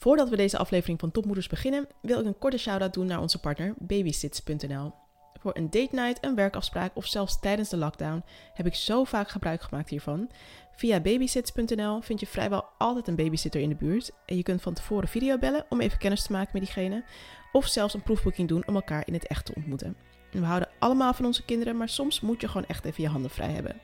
Voordat 0.00 0.28
we 0.28 0.36
deze 0.36 0.58
aflevering 0.58 1.00
van 1.00 1.10
Topmoeders 1.10 1.46
beginnen, 1.46 1.88
wil 2.02 2.20
ik 2.20 2.26
een 2.26 2.38
korte 2.38 2.58
shout-out 2.58 2.94
doen 2.94 3.06
naar 3.06 3.20
onze 3.20 3.40
partner 3.40 3.74
babysits.nl. 3.78 4.92
Voor 5.40 5.56
een 5.56 5.70
date 5.70 5.94
night, 5.94 6.24
een 6.24 6.34
werkafspraak 6.34 6.96
of 6.96 7.06
zelfs 7.06 7.40
tijdens 7.40 7.68
de 7.68 7.76
lockdown 7.76 8.24
heb 8.54 8.66
ik 8.66 8.74
zo 8.74 9.04
vaak 9.04 9.28
gebruik 9.28 9.62
gemaakt 9.62 9.90
hiervan. 9.90 10.30
Via 10.72 11.00
babysits.nl 11.00 12.00
vind 12.00 12.20
je 12.20 12.26
vrijwel 12.26 12.64
altijd 12.78 13.08
een 13.08 13.16
babysitter 13.16 13.60
in 13.60 13.68
de 13.68 13.74
buurt 13.74 14.10
en 14.26 14.36
je 14.36 14.42
kunt 14.42 14.62
van 14.62 14.74
tevoren 14.74 15.08
video 15.08 15.38
bellen 15.38 15.66
om 15.68 15.80
even 15.80 15.98
kennis 15.98 16.22
te 16.22 16.32
maken 16.32 16.50
met 16.52 16.62
diegene 16.62 17.04
of 17.52 17.66
zelfs 17.66 17.94
een 17.94 18.02
proefboeking 18.02 18.48
doen 18.48 18.66
om 18.66 18.74
elkaar 18.74 19.06
in 19.06 19.14
het 19.14 19.26
echt 19.26 19.44
te 19.44 19.54
ontmoeten. 19.54 19.96
We 20.30 20.44
houden 20.44 20.68
allemaal 20.78 21.14
van 21.14 21.24
onze 21.24 21.44
kinderen, 21.44 21.76
maar 21.76 21.88
soms 21.88 22.20
moet 22.20 22.40
je 22.40 22.48
gewoon 22.48 22.66
echt 22.66 22.84
even 22.84 23.02
je 23.02 23.08
handen 23.08 23.30
vrij 23.30 23.50
hebben. 23.50 23.80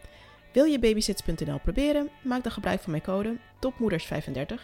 Wil 0.56 0.64
je 0.64 0.78
babysits.nl 0.78 1.58
proberen? 1.58 2.08
Maak 2.22 2.42
dan 2.42 2.52
gebruik 2.52 2.80
van 2.80 2.90
mijn 2.90 3.02
code 3.02 3.36
TOPMOEDERS35 3.58 4.54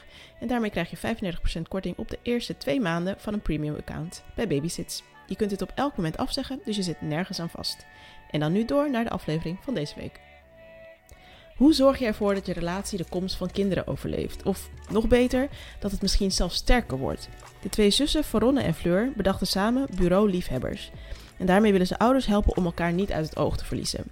en 0.40 0.46
daarmee 0.46 0.70
krijg 0.70 0.90
je 0.90 1.16
35% 1.58 1.62
korting 1.68 1.96
op 1.96 2.10
de 2.10 2.18
eerste 2.22 2.56
twee 2.56 2.80
maanden 2.80 3.14
van 3.18 3.32
een 3.32 3.42
premium 3.42 3.76
account 3.76 4.22
bij 4.34 4.48
Babysits. 4.48 5.02
Je 5.26 5.36
kunt 5.36 5.50
dit 5.50 5.62
op 5.62 5.72
elk 5.74 5.96
moment 5.96 6.16
afzeggen, 6.16 6.60
dus 6.64 6.76
je 6.76 6.82
zit 6.82 7.00
nergens 7.00 7.40
aan 7.40 7.50
vast. 7.50 7.86
En 8.30 8.40
dan 8.40 8.52
nu 8.52 8.64
door 8.64 8.90
naar 8.90 9.04
de 9.04 9.10
aflevering 9.10 9.58
van 9.62 9.74
deze 9.74 9.94
week. 9.94 10.20
Hoe 11.56 11.74
zorg 11.74 11.98
je 11.98 12.06
ervoor 12.06 12.34
dat 12.34 12.46
je 12.46 12.52
relatie 12.52 12.98
de 12.98 13.08
komst 13.08 13.36
van 13.36 13.50
kinderen 13.50 13.86
overleeft? 13.86 14.42
Of 14.42 14.70
nog 14.90 15.08
beter, 15.08 15.48
dat 15.78 15.90
het 15.90 16.02
misschien 16.02 16.32
zelfs 16.32 16.56
sterker 16.56 16.98
wordt? 16.98 17.28
De 17.62 17.68
twee 17.68 17.90
zussen, 17.90 18.24
Veronne 18.24 18.62
en 18.62 18.74
Fleur, 18.74 19.12
bedachten 19.16 19.46
samen 19.46 19.88
Bureau 19.96 20.30
Liefhebbers. 20.30 20.90
En 21.36 21.46
daarmee 21.46 21.72
willen 21.72 21.86
ze 21.86 21.98
ouders 21.98 22.26
helpen 22.26 22.56
om 22.56 22.64
elkaar 22.64 22.92
niet 22.92 23.12
uit 23.12 23.24
het 23.24 23.36
oog 23.36 23.56
te 23.56 23.64
verliezen. 23.64 24.04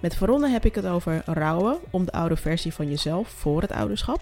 Met 0.00 0.16
Veronne 0.16 0.48
heb 0.48 0.64
ik 0.64 0.74
het 0.74 0.86
over 0.86 1.22
rouwen 1.26 1.78
om 1.90 2.04
de 2.04 2.12
oude 2.12 2.36
versie 2.36 2.74
van 2.74 2.88
jezelf 2.88 3.28
voor 3.28 3.60
het 3.62 3.72
ouderschap, 3.72 4.20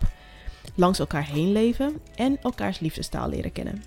langs 0.74 0.98
elkaar 0.98 1.24
heen 1.27 1.52
leven 1.52 2.01
en 2.15 2.38
elkaars 2.42 2.78
liefdestaal 2.80 3.28
leren 3.28 3.52
kennen. 3.52 3.82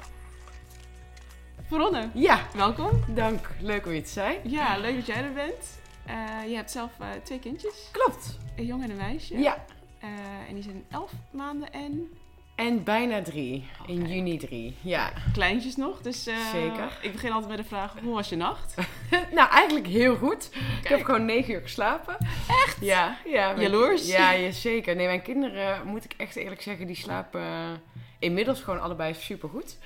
Veronne, 1.67 2.09
Ja, 2.13 2.39
welkom. 2.55 2.89
dank. 3.15 3.49
Leuk 3.61 3.85
om 3.85 3.91
je 3.91 4.01
te 4.01 4.09
zijn. 4.09 4.39
Ja, 4.43 4.77
leuk 4.77 4.95
dat 4.95 5.05
jij 5.05 5.23
er 5.23 5.33
bent. 5.33 5.79
Eh, 6.05 6.49
je 6.49 6.55
hebt 6.55 6.71
zelf 6.71 6.91
eh, 6.99 7.07
twee 7.23 7.39
kindjes, 7.39 7.89
Klopt. 7.91 8.37
een 8.55 8.65
jongen 8.65 8.83
en 8.85 8.89
een 8.91 8.97
meisje. 8.97 9.37
Ja. 9.37 9.65
Eh, 9.99 10.09
en 10.49 10.53
die 10.53 10.63
zijn 10.63 10.83
elf 10.89 11.11
maanden 11.31 11.71
en 11.73 12.09
En 12.57 12.83
bijna 12.83 13.21
drie. 13.21 13.67
In 13.85 14.07
juni 14.07 14.37
drie. 14.37 14.77
Ja. 14.81 15.11
kleintjes 15.33 15.75
nog. 15.75 16.01
Dus 16.01 16.27
eh, 16.27 16.35
Zeker. 16.51 16.97
ik 17.01 17.11
begin 17.11 17.31
altijd 17.31 17.49
met 17.49 17.57
de 17.57 17.63
vraag, 17.67 17.93
hoe 18.03 18.13
was 18.13 18.29
je 18.29 18.35
nacht? 18.35 18.75
nou, 19.37 19.49
eigenlijk 19.49 19.87
heel 19.87 20.15
goed. 20.15 20.49
Ik 20.81 20.87
heb 20.87 21.03
gewoon 21.03 21.25
negen 21.25 21.53
uur 21.53 21.61
geslapen. 21.61 22.17
Echt? 22.65 22.77
Ja. 22.81 23.17
ja 23.25 23.47
mijn- 23.53 23.61
Jaloers? 23.61 24.07
Ja, 24.07 24.31
ja, 24.31 24.51
zeker. 24.51 24.95
Nee, 24.95 25.05
mijn 25.07 25.21
kinderen, 25.21 25.87
moet 25.87 26.03
ik 26.03 26.13
echt 26.17 26.35
eerlijk 26.35 26.61
zeggen, 26.61 26.87
die 26.87 26.95
slapen 26.95 27.41
inmiddels 28.19 28.61
gewoon 28.61 28.81
allebei 28.81 29.13
supergoed. 29.13 29.77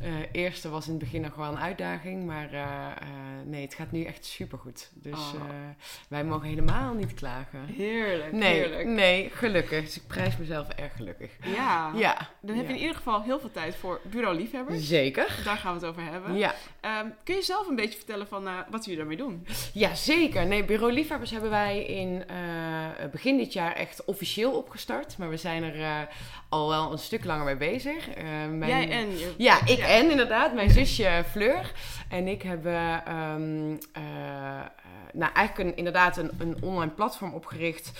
Eh 0.00 0.10
eerste 0.32 0.68
was 0.68 0.84
in 0.86 0.90
het 0.90 1.00
begin 1.02 1.20
nog 1.20 1.34
wel 1.34 1.48
een 1.50 1.58
uitdaging, 1.58 2.26
maar 2.26 2.52
eh, 2.52 2.60
eh, 2.62 3.06
nee, 3.44 3.62
het 3.62 3.74
gaat 3.74 3.92
nu 3.92 4.04
echt 4.04 4.24
supergoed. 4.24 4.90
Dus 4.94 5.12
Oh. 5.18 5.42
wij 6.08 6.24
mogen 6.24 6.48
helemaal 6.48 6.94
niet 6.94 7.14
klagen. 7.14 7.64
Heerlijk, 7.76 8.32
Nee, 8.32 8.52
heerlijk. 8.54 8.88
nee, 8.88 9.30
gelukkig. 9.30 9.84
Dus 9.84 9.96
ik 9.96 10.06
prijs 10.06 10.36
mezelf 10.36 10.68
erg 10.68 10.96
gelukkig. 10.96 11.30
Ja, 11.44 11.92
Ja. 11.94 12.28
dan 12.40 12.56
heb 12.56 12.64
je 12.66 12.70
ja. 12.72 12.76
in 12.76 12.80
ieder 12.80 12.96
geval 12.96 13.22
heel 13.22 13.40
veel 13.40 13.50
tijd 13.52 13.76
voor 13.76 14.00
bureau 14.10 14.36
liefhebbers. 14.36 14.86
Zeker. 14.86 15.40
Daar 15.44 15.56
gaan 15.56 15.74
we 15.74 15.80
het 15.80 15.88
over 15.88 16.02
hebben. 16.12 16.36
Ja. 16.36 16.54
Ehm, 16.80 17.06
kun 17.24 17.34
je 17.34 17.42
zelf 17.42 17.68
een 17.68 17.76
beetje 17.76 17.96
vertellen 17.96 18.28
van 18.28 18.48
wat 18.70 18.82
jullie 18.84 18.98
daarmee 18.98 19.16
doen? 19.16 19.46
Ja, 19.72 19.94
zeker. 19.94 20.46
Nee, 20.46 20.64
Bureau 20.64 20.92
Liefhebbers 20.92 21.30
hebben 21.30 21.50
wij 21.50 21.84
in 21.84 22.24
begin 23.10 23.36
dit 23.36 23.52
jaar 23.52 23.72
echt 23.72 24.04
officieel 24.04 24.52
opgestart. 24.52 25.18
Maar 25.18 25.28
we 25.30 25.36
zijn 25.36 25.62
er 25.62 26.08
al 26.48 26.68
wel 26.68 26.92
een 26.92 26.98
stuk 26.98 27.24
langer 27.24 27.44
mee 27.44 27.56
bezig. 27.56 27.76
Eh, 27.84 28.24
mijn- 28.50 28.70
Jij 28.70 28.90
en 28.90 29.18
je... 29.18 29.34
Ja, 29.38 29.66
ik 29.66 29.78
en 29.78 30.10
inderdaad. 30.10 30.54
Mijn 30.54 30.70
zusje 30.70 31.24
Fleur 31.30 31.72
en 32.08 32.28
ik 32.28 32.42
hebben 32.42 33.04
ehm, 33.06 33.76
eh, 33.92 34.02
eh, 34.60 34.66
nou, 35.12 35.32
eigenlijk 35.32 35.70
een, 35.70 35.76
inderdaad 35.76 36.16
een, 36.16 36.30
een 36.38 36.56
online 36.62 36.90
platform 36.90 37.34
opgericht. 37.34 37.92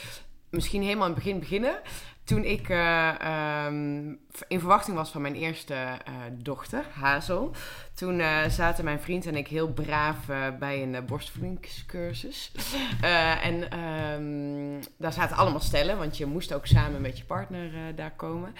Misschien 0.50 0.82
helemaal 0.82 1.06
in 1.08 1.14
het 1.14 1.22
begin 1.22 1.38
beginnen. 1.38 1.80
Toen 2.28 2.44
ik 2.44 2.68
eh, 2.68 3.20
ehm, 3.20 4.08
in 4.48 4.58
verwachting 4.58 4.96
was 4.96 5.10
van 5.10 5.22
mijn 5.22 5.34
eerste 5.34 5.74
eh, 5.74 6.12
dochter, 6.32 6.84
Hazel. 6.92 7.54
Toen 7.94 8.20
eh, 8.20 8.48
zaten 8.48 8.84
mijn 8.84 9.00
vriend 9.00 9.26
en 9.26 9.36
ik 9.36 9.48
heel 9.48 9.72
braaf 9.72 10.16
bij 10.58 10.82
een 10.82 11.04
borstvoedingscursus. 11.06 12.52
En 13.42 13.70
ehm, 13.70 14.88
daar 14.96 15.12
zaten 15.12 15.36
allemaal 15.36 15.60
stellen, 15.60 15.98
want 15.98 16.16
je 16.16 16.26
moest 16.26 16.52
ook 16.54 16.66
samen 16.66 17.00
met 17.00 17.18
je 17.18 17.24
partner 17.24 17.94
daar 17.94 18.14
komen. 18.16 18.54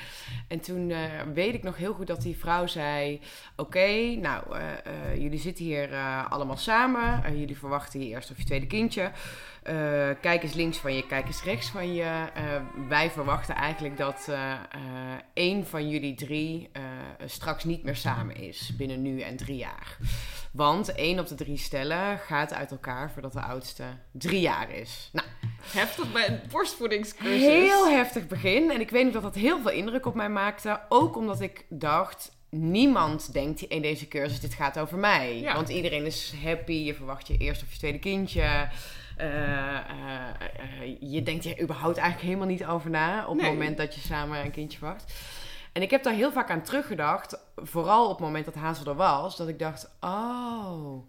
En 0.48 0.60
toen 0.60 0.92
weet 1.34 1.54
ik 1.54 1.62
nog 1.62 1.76
heel 1.76 1.94
goed 1.94 2.06
dat 2.06 2.22
die 2.22 2.38
vrouw 2.38 2.66
zei: 2.66 3.20
Oké, 3.56 4.14
nou, 4.14 4.44
jullie 5.18 5.38
zitten 5.38 5.64
hier 5.64 5.94
allemaal 6.28 6.56
samen. 6.56 7.38
Jullie 7.38 7.58
verwachten 7.58 8.00
je 8.00 8.06
eerste 8.06 8.32
of 8.32 8.38
je 8.38 8.44
tweede 8.44 8.66
kindje. 8.66 9.10
Eh, 9.68 10.08
kijk 10.20 10.42
eens 10.42 10.54
links 10.54 10.78
van 10.78 10.94
je, 10.94 11.06
kijk 11.06 11.26
eens 11.26 11.42
rechts 11.42 11.68
van 11.68 11.94
je. 11.94 12.28
Eh, 12.34 12.42
wij 12.88 13.10
verwachten 13.10 13.54
eigenlijk 13.54 13.96
dat 13.96 14.26
eh, 14.28 14.52
één 15.32 15.66
van 15.66 15.88
jullie 15.88 16.14
drie 16.14 16.70
straks 17.24 17.64
niet 17.64 17.82
meer 17.82 17.96
samen 17.96 18.36
is 18.36 18.76
binnen 18.76 19.02
nu 19.02 19.20
en 19.20 19.36
drie 19.36 19.56
jaar. 19.56 19.96
Want 20.52 20.94
één 20.94 21.18
op 21.18 21.26
de 21.26 21.34
drie 21.34 21.56
stellen 21.56 22.18
gaat 22.18 22.52
uit 22.52 22.70
elkaar 22.70 23.12
voordat 23.12 23.32
de 23.32 23.40
oudste 23.40 23.84
drie 24.12 24.40
jaar 24.40 24.70
is. 24.70 25.10
Nou, 25.12 25.26
Heftig 25.72 26.12
bij 26.12 26.28
een 26.28 26.40
borstvoedingscursus. 26.50 27.40
Heel 27.40 27.88
heftig 27.88 28.26
begin. 28.26 28.70
En 28.70 28.80
ik 28.80 28.90
weet 28.90 29.04
nog 29.04 29.12
dat 29.12 29.22
dat 29.22 29.34
heel 29.34 29.60
veel 29.60 29.70
indruk 29.70 30.06
op 30.06 30.14
mij 30.14 30.30
maakte. 30.30 30.80
Ook 30.88 31.16
omdat 31.16 31.40
ik 31.40 31.64
dacht, 31.68 32.32
niemand 32.50 33.32
denkt 33.32 33.62
in 33.62 33.82
deze 33.82 34.08
cursus, 34.08 34.40
dit 34.40 34.54
gaat 34.54 34.78
over 34.78 34.98
mij. 34.98 35.40
Ja. 35.40 35.54
Want 35.54 35.68
iedereen 35.68 36.06
is 36.06 36.34
happy. 36.44 36.72
Je 36.72 36.94
verwacht 36.94 37.26
je 37.26 37.36
eerste 37.36 37.64
of 37.64 37.72
je 37.72 37.78
tweede 37.78 37.98
kindje. 37.98 38.68
Eh, 39.18 39.76
eh, 39.76 40.28
eh, 40.80 40.96
je 41.00 41.22
denkt 41.22 41.44
er 41.44 41.60
überhaupt 41.62 41.96
eigenlijk 41.96 42.26
helemaal 42.28 42.48
niet 42.54 42.64
over 42.66 42.90
na. 42.90 43.26
Op 43.26 43.34
Nee. 43.36 43.44
het 43.44 43.52
moment 43.54 43.76
dat 43.76 43.94
je 43.94 44.00
samen 44.00 44.44
een 44.44 44.50
kindje 44.50 44.78
verwacht. 44.78 45.12
En 45.72 45.82
ik 45.82 45.90
heb 45.90 46.02
daar 46.02 46.14
heel 46.14 46.32
vaak 46.32 46.50
aan 46.50 46.62
teruggedacht. 46.62 47.38
Vooral 47.56 48.04
op 48.04 48.10
het 48.16 48.26
moment 48.26 48.44
dat 48.44 48.54
Hazel 48.54 48.86
er 48.86 48.94
was. 48.94 49.36
Dat 49.36 49.48
ik 49.48 49.58
dacht, 49.58 49.90
oh... 50.00 51.08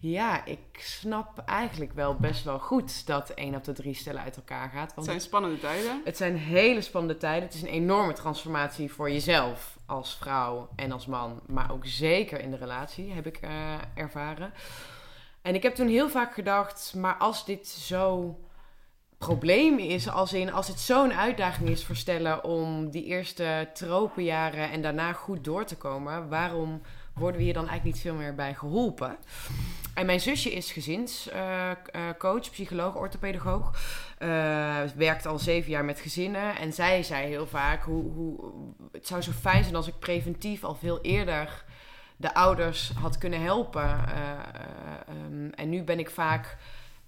Ja, 0.00 0.44
ik 0.44 0.58
snap 0.72 1.38
eigenlijk 1.46 1.92
wel 1.92 2.14
best 2.14 2.44
wel 2.44 2.58
goed 2.58 3.06
dat 3.06 3.30
één 3.30 3.54
op 3.54 3.64
de 3.64 3.72
drie 3.72 3.94
stellen 3.94 4.22
uit 4.22 4.36
elkaar 4.36 4.70
gaat. 4.70 4.84
Het 4.86 4.94
Want 4.94 5.06
zijn 5.06 5.20
spannende 5.20 5.58
tijden. 5.58 6.00
het 6.04 6.16
zijn 6.16 6.36
hele 6.36 6.80
spannende 6.80 7.16
tijden. 7.16 7.42
Het 7.42 7.54
is 7.54 7.62
een 7.62 7.68
enorme 7.68 8.12
transformatie 8.12 8.92
voor 8.92 9.10
jezelf 9.10 9.76
als 9.86 10.16
vrouw 10.16 10.68
en 10.76 10.92
als 10.92 11.06
man. 11.06 11.40
Maar 11.46 11.72
ook 11.72 11.86
zeker 11.86 12.40
in 12.40 12.50
de 12.50 12.56
relatie 12.56 13.12
heb 13.12 13.26
ik 13.26 13.40
ervaren. 13.94 14.52
En 15.48 15.54
ik 15.54 15.62
heb 15.62 15.74
toen 15.74 15.88
heel 15.88 16.08
vaak 16.08 16.34
gedacht, 16.34 16.94
maar 16.96 17.14
als 17.14 17.44
dit 17.44 17.68
zo 17.68 18.38
probleem 19.18 19.78
is, 19.78 20.08
als, 20.08 20.32
in, 20.32 20.52
als 20.52 20.68
het 20.68 20.80
zo'n 20.80 21.12
uitdaging 21.12 21.68
is 21.68 21.84
voor 21.84 21.96
stellen 21.96 22.44
om 22.44 22.90
die 22.90 23.04
eerste 23.04 23.68
tropenjaren 23.74 24.70
en 24.70 24.82
daarna 24.82 25.12
goed 25.12 25.44
door 25.44 25.64
te 25.64 25.76
komen, 25.76 26.28
waarom 26.28 26.82
worden 27.14 27.36
we 27.36 27.42
hier 27.44 27.54
dan 27.54 27.68
eigenlijk 27.68 27.94
niet 27.94 28.04
veel 28.04 28.14
meer 28.14 28.34
bij 28.34 28.54
geholpen? 28.54 29.16
En 29.94 30.06
mijn 30.06 30.20
zusje 30.20 30.52
is 30.52 30.72
gezinscoach, 30.72 32.50
psycholoog, 32.50 32.96
orthopedagoog. 32.96 33.70
Eh, 34.18 34.76
werkt 34.96 35.26
al 35.26 35.38
zeven 35.38 35.70
jaar 35.70 35.84
met 35.84 36.00
gezinnen. 36.00 36.56
En 36.56 36.72
zij 36.72 37.02
zei 37.02 37.26
heel 37.26 37.46
vaak: 37.46 37.82
hoe, 37.82 38.12
hoe, 38.12 38.52
het 38.92 39.06
zou 39.06 39.22
zo 39.22 39.32
fijn 39.32 39.62
zijn 39.62 39.76
als 39.76 39.88
ik 39.88 39.98
preventief 39.98 40.64
al 40.64 40.74
veel 40.74 41.00
eerder 41.00 41.66
de 42.18 42.34
ouders 42.34 42.92
had 43.00 43.18
kunnen 43.18 43.42
helpen. 43.42 43.82
Eh, 43.82 44.30
eh, 44.30 44.38
ehm, 45.08 45.37
en 45.58 45.68
nu 45.68 45.82
ben 45.82 45.98
ik 45.98 46.10
vaak 46.10 46.56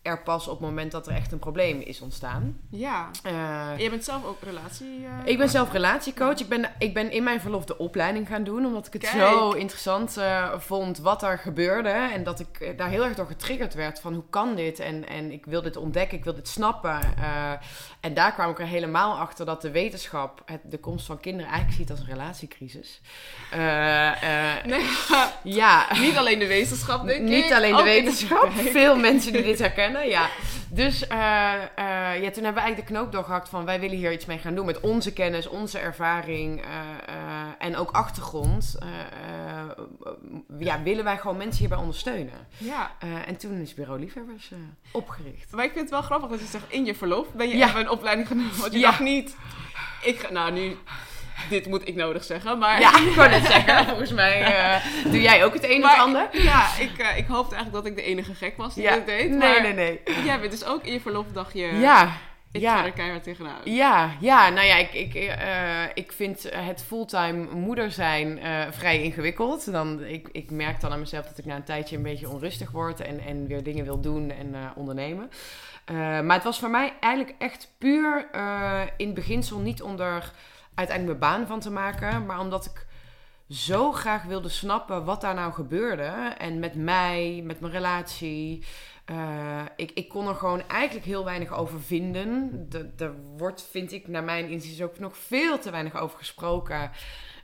er 0.03 0.23
pas 0.23 0.47
op 0.49 0.59
het 0.59 0.69
moment 0.69 0.93
dat 0.93 1.07
er 1.07 1.15
echt 1.15 1.33
een 1.33 1.39
probleem 1.39 1.81
is 1.81 2.01
ontstaan. 2.01 2.59
Ja. 2.71 3.11
Eh, 3.23 3.33
jij 3.79 3.91
bent 3.91 4.05
zelf 4.05 4.25
ook 4.25 4.39
relatie... 4.43 5.05
eh, 5.05 5.31
ik 5.33 5.39
ben 5.39 5.49
zelf 5.49 5.73
relatiecoach. 5.73 6.39
Ik 6.39 6.49
ben, 6.49 6.73
ik 6.79 6.95
ben 6.95 7.11
in 7.11 7.23
mijn 7.23 7.41
verlof 7.41 7.65
de 7.65 7.79
opleiding 7.79 8.29
gaan 8.29 8.45
doen. 8.45 8.67
Omdat 8.67 8.87
ik 8.87 8.93
het 8.93 9.03
Kijk. 9.03 9.15
zo 9.15 9.51
interessant 9.51 10.17
eh, 10.17 10.53
vond 10.59 10.99
wat 10.99 11.23
er 11.23 11.39
gebeurde. 11.39 11.89
En 11.89 12.25
dat 12.25 12.41
ik 12.41 12.75
daar 12.79 12.89
heel 12.89 13.05
erg 13.05 13.15
door 13.15 13.27
getriggerd 13.27 13.75
werd. 13.75 14.01
Van 14.01 14.15
hoe 14.15 14.25
kan 14.31 14.55
dit? 14.55 14.79
En, 14.79 15.09
en 15.09 15.33
ik 15.33 15.45
wil 15.47 15.63
dit 15.63 15.77
ontdekken. 15.77 16.19
Ik 16.19 16.25
wil 16.25 16.35
dit 16.35 16.49
snappen. 16.49 16.99
En 18.01 18.15
daar 18.15 18.33
kwam 18.33 18.51
ik 18.51 18.59
er 18.59 18.67
helemaal 18.67 19.19
achter 19.19 19.47
dat 19.47 19.63
de 19.63 19.71
wetenschap 19.71 20.43
het, 20.45 20.61
de 20.65 20.79
komst 20.79 21.07
van 21.07 21.21
kinderen 21.21 21.51
eigenlijk 21.51 21.79
ziet 21.81 21.91
als 21.91 22.01
een 22.01 22.07
relatiecrisis. 22.15 23.01
Nee, 24.65 24.85
ja. 25.61 25.87
niet 26.01 26.17
alleen 26.17 26.39
de 26.39 26.47
wetenschap, 26.47 27.07
denk 27.07 27.21
ik. 27.21 27.29
Niet 27.29 27.53
alleen 27.53 27.73
de 27.73 27.79
in- 27.79 27.85
wetenschap. 27.85 28.51
Veel 28.53 28.97
mensen 28.97 29.33
die 29.33 29.43
dit 29.43 29.59
herkennen, 29.59 29.89
ja. 29.99 30.29
Dus 30.69 31.07
eh, 31.07 31.53
eh, 31.55 32.23
ja, 32.23 32.31
toen 32.31 32.45
hebben 32.45 32.55
we 32.55 32.61
eigenlijk 32.61 32.77
de 32.89 32.95
knoop 32.95 33.13
doorgehakt 33.13 33.49
van... 33.49 33.65
wij 33.65 33.81
willen 33.81 33.97
hier 33.97 34.13
iets 34.13 34.25
mee 34.27 34.39
gaan 34.39 34.55
doen 34.55 34.67
met 34.67 34.81
onze 34.81 35.13
kennis, 35.13 35.47
onze 35.49 35.79
ervaring... 35.79 36.63
eh, 36.63 36.67
en 37.59 37.77
ook 37.77 37.91
achtergrond. 37.91 38.79
ja, 40.59 40.83
willen 40.83 41.05
wij 41.05 41.19
gewoon 41.19 41.37
mensen 41.37 41.59
hierbij 41.59 41.79
ondersteunen. 41.79 42.47
Ja. 42.59 42.91
En 43.27 43.37
toen 43.37 43.61
is 43.61 43.75
Bureau 43.75 44.01
Liefhebbers 44.01 44.51
opgericht. 44.93 45.53
Maar 45.53 45.65
ik 45.65 45.71
vind 45.73 45.83
het 45.83 45.91
wel 45.91 46.03
grappig 46.03 46.29
dat 46.31 46.41
je 46.41 46.47
zegt, 46.47 46.65
in 46.69 46.85
je 46.85 46.95
verlof 46.95 47.33
ben 47.33 47.49
je 47.49 47.57
Ja. 47.57 47.69
even 47.69 47.81
een 47.81 47.91
opleiding 47.91 48.29
genomen. 48.29 48.59
Want 48.61 48.73
je 48.73 48.79
Ja. 48.79 48.87
dacht 48.91 49.01
niet, 49.01 49.37
ik 50.03 50.19
ga, 50.19 50.33
nou 50.33 50.53
nu, 50.53 50.77
dit 51.49 51.67
moet 51.67 51.89
ik 51.89 51.95
nodig 51.95 52.25
zeggen, 52.25 52.59
maar... 52.59 52.81
Ja, 52.81 52.99
ik 53.09 53.15
wou 53.15 53.31
net 53.31 53.47
zeggen. 53.47 53.87
Volgens 53.87 54.13
mij 54.13 54.43
eh, 54.43 54.85
doe 55.05 55.21
jij 55.21 55.45
ook 55.45 55.55
het 55.55 55.65
een 55.65 55.85
of 55.85 55.91
het 55.91 56.01
ander. 56.01 56.29
Ja, 56.33 56.69
ik, 56.79 56.99
eh, 56.99 57.19
ik 57.19 57.27
hoopte 57.27 57.55
eigenlijk 57.55 57.85
dat 57.85 57.87
ik 57.87 57.97
de 57.97 58.03
enige 58.03 58.35
gek 58.35 58.57
was 58.57 58.75
die 58.75 58.83
Ja. 58.83 58.95
dit 58.95 59.07
deed. 59.07 59.29
Nee, 59.31 59.39
maar 59.39 59.63
nee, 59.63 59.73
nee. 59.73 60.01
Jij 60.25 60.41
bent 60.41 60.51
dus 60.53 60.65
ook 60.65 60.85
in 60.85 60.93
je 60.93 61.01
verloofdagje... 61.01 61.67
Ja, 61.67 62.17
Ik 62.53 62.61
ja. 62.61 62.77
ga 62.77 62.85
er 62.85 62.93
keihard 62.93 63.23
tegenaan. 63.23 63.61
Ja, 63.65 64.11
ja, 64.21 64.49
nou 64.49 64.67
ja, 64.67 64.77
ik, 64.77 64.93
ik, 64.93 65.15
eh, 65.15 65.83
ik 65.95 66.13
vind 66.13 66.51
het 66.55 66.85
fulltime 66.87 67.47
moeder 67.55 67.91
zijn 67.91 68.41
vrij 68.71 69.03
ingewikkeld. 69.03 69.73
Dan, 69.73 70.05
ik, 70.05 70.29
ik 70.33 70.51
merk 70.51 70.81
dan 70.81 70.93
aan 70.93 70.99
mezelf 71.01 71.27
dat 71.27 71.39
ik 71.39 71.45
na 71.45 71.57
een 71.57 71.65
tijdje 71.65 71.97
een 71.97 72.03
beetje 72.03 72.29
onrustig 72.29 72.71
word 72.71 73.01
en, 73.01 73.21
en 73.21 73.47
weer 73.47 73.63
dingen 73.63 73.85
wil 73.85 74.01
doen 74.01 74.31
en 74.31 74.55
ondernemen. 74.75 75.31
Maar 76.25 76.35
het 76.35 76.45
was 76.45 76.59
voor 76.59 76.71
mij 76.71 76.93
eigenlijk 77.01 77.35
echt 77.39 77.71
puur 77.79 78.27
in 78.97 79.07
het 79.07 79.15
beginsel 79.15 79.59
niet 79.59 79.83
om 79.83 80.01
er 80.01 80.33
uiteindelijk 80.75 81.19
mijn 81.21 81.33
baan 81.33 81.47
van 81.47 81.61
te 81.61 81.71
maken, 81.71 82.27
maar 82.27 82.41
omdat 82.41 82.65
ik 82.65 82.87
zo 83.49 83.93
graag 83.93 84.23
wilde 84.23 84.49
snappen 84.49 85.05
wat 85.05 85.21
daar 85.21 85.35
nou 85.35 85.53
gebeurde. 85.53 86.03
En 86.39 86.59
met 86.59 86.75
mij, 86.75 87.43
met 87.45 87.61
mijn 87.61 87.73
relatie. 87.73 88.65
Eh, 89.05 89.63
ik, 89.77 89.91
ik 89.91 90.09
kon 90.09 90.29
er 90.29 90.35
gewoon 90.35 90.69
eigenlijk 90.69 91.07
heel 91.07 91.25
weinig 91.25 91.53
over 91.53 91.81
vinden. 91.81 92.51
De- 92.69 92.91
Er 92.99 93.15
wordt, 93.37 93.67
vind 93.71 93.93
ik, 93.93 94.09
naar 94.09 94.25
mijn 94.25 94.49
inziens 94.49 94.83
ook 94.83 94.99
nog 94.99 95.17
veel 95.17 95.59
te 95.59 95.71
weinig 95.71 95.97
over 96.01 96.19
gesproken. 96.19 96.91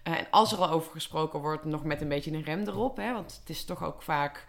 Eh, 0.02 0.18
en 0.18 0.26
als 0.30 0.52
er 0.52 0.58
al 0.58 0.70
over 0.70 0.90
gesproken 0.92 1.40
wordt, 1.40 1.64
nog 1.64 1.84
met 1.84 2.00
een 2.00 2.08
beetje 2.08 2.32
een 2.32 2.42
rem 2.44 2.60
erop. 2.66 2.96
Hè? 2.96 3.12
Want 3.12 3.36
het 3.40 3.48
is 3.50 3.64
toch 3.64 3.84
ook 3.84 4.02
vaak 4.02 4.44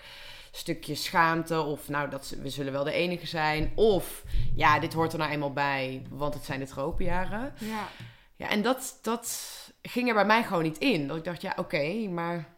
stukje 0.51 0.95
schaamte. 0.95 1.61
Of 1.61 1.89
nou, 1.89 2.09
dat, 2.09 2.35
we 2.41 2.49
zullen 2.49 2.71
wel 2.73 2.83
de 2.83 2.91
enige 2.91 3.27
zijn. 3.27 3.71
Of 3.75 4.23
ja, 4.55 4.79
dit 4.79 4.93
hoort 4.93 5.13
er 5.13 5.19
nou 5.19 5.31
eenmaal 5.31 5.53
bij, 5.53 6.01
want 6.09 6.33
het 6.33 6.43
zijn 6.45 6.59
de 6.59 6.67
tropenjaren. 6.67 7.53
Ja. 7.59 7.87
Ja, 8.37 8.49
en 8.49 8.61
dat, 8.61 8.99
dat 9.01 9.51
ging 9.81 10.07
er 10.07 10.13
bij 10.13 10.25
mij 10.25 10.43
gewoon 10.43 10.63
niet 10.63 10.77
in. 10.77 11.07
Dat 11.07 11.17
ik 11.17 11.23
dacht, 11.23 11.41
ja, 11.41 11.53
oké, 11.55 12.07
maar 12.09 12.55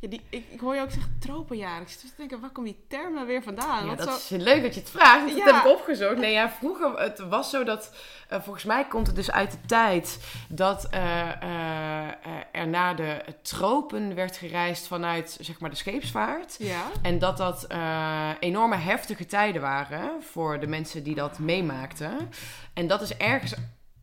Ja, 0.00 0.08
die, 0.08 0.20
ik, 0.30 0.44
ik 0.50 0.60
hoor 0.60 0.74
je 0.74 0.80
ook 0.80 0.90
zeggen 0.90 1.16
tropenjaren. 1.20 1.82
Ik 1.82 1.88
zit 1.88 2.00
te 2.00 2.06
denken, 2.16 2.40
waar 2.40 2.50
komt 2.50 2.66
die 2.66 2.84
term 2.88 3.14
nou 3.14 3.26
weer 3.26 3.42
vandaan? 3.42 3.86
Ja, 3.86 3.94
dat 3.94 4.20
zo- 4.20 4.34
is 4.34 4.42
leuk 4.42 4.62
dat 4.62 4.74
je 4.74 4.80
het 4.80 4.90
vraagt. 4.90 5.28
Dat 5.28 5.36
Ja. 5.36 5.44
heb 5.44 5.64
ik 5.64 5.70
opgezocht. 5.72 6.16
Nee, 6.16 6.32
ja, 6.32 6.50
vroeger, 6.50 6.98
het 7.00 7.18
was 7.18 7.50
zo 7.50 7.64
dat, 7.64 7.94
eh, 8.28 8.40
volgens 8.42 8.64
mij 8.64 8.84
komt 8.86 9.06
het 9.06 9.16
dus 9.16 9.30
uit 9.30 9.50
de 9.50 9.58
tijd 9.66 10.18
dat 10.48 10.88
eh, 10.90 11.28
er 12.52 12.68
naar 12.68 12.96
de 12.96 13.24
tropen 13.42 14.14
werd 14.14 14.36
gereisd 14.36 14.86
vanuit, 14.86 15.38
zeg 15.40 15.60
maar, 15.60 15.70
de 15.70 15.76
scheepsvaart. 15.76 16.56
Ja. 16.58 16.82
En 17.02 17.18
dat 17.18 17.36
dat 17.36 17.66
enorme 18.40 18.76
heftige 18.76 19.26
tijden 19.26 19.60
waren 19.62 20.22
voor 20.22 20.60
de 20.60 20.66
mensen 20.66 21.02
die 21.02 21.14
dat 21.14 21.38
meemaakten. 21.38 22.30
En 22.74 22.86
dat 22.86 23.00
is 23.02 23.16
ergens 23.16 23.54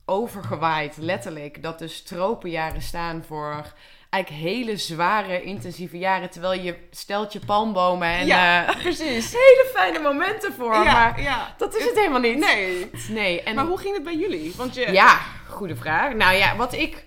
overgewaaid, 0.06 0.98
letterlijk. 0.98 1.64
Dat 1.64 1.80
dus 1.80 2.04
tropenjaren 2.04 2.82
staan 2.82 3.24
voor 3.28 3.74
eigenlijk 4.10 4.44
hele 4.44 4.78
zware, 4.78 5.42
intensieve 5.42 5.98
jaren. 5.98 6.30
Terwijl 6.30 6.62
je 6.62 6.76
stelt 6.92 7.34
je 7.34 7.40
palmbomen 7.46 8.08
en 8.08 8.26
Ja, 8.26 8.68
eh, 8.68 8.82
precies. 8.82 9.32
hele 9.42 9.70
fijne 9.74 10.00
momenten 10.00 10.54
voor. 10.54 10.74
ja, 10.74 10.84
Maar 10.84 11.22
ja. 11.22 11.54
dat 11.58 11.76
is 11.76 11.86
het 11.86 11.96
helemaal 11.96 12.20
niet. 12.20 12.38
Nee. 12.38 12.90
Nee, 13.10 13.44
en 13.44 13.56
Maar 13.56 13.66
hoe 13.66 13.78
ging 13.78 13.94
het 13.94 14.04
bij 14.04 14.16
jullie? 14.16 14.54
Want 14.56 14.76
je... 14.76 14.92
ja, 14.92 15.20
goede 15.48 15.76
vraag. 15.76 16.14
Nou 16.14 16.36
ja, 16.36 16.56
wat 16.56 16.74
ik. 16.74 17.04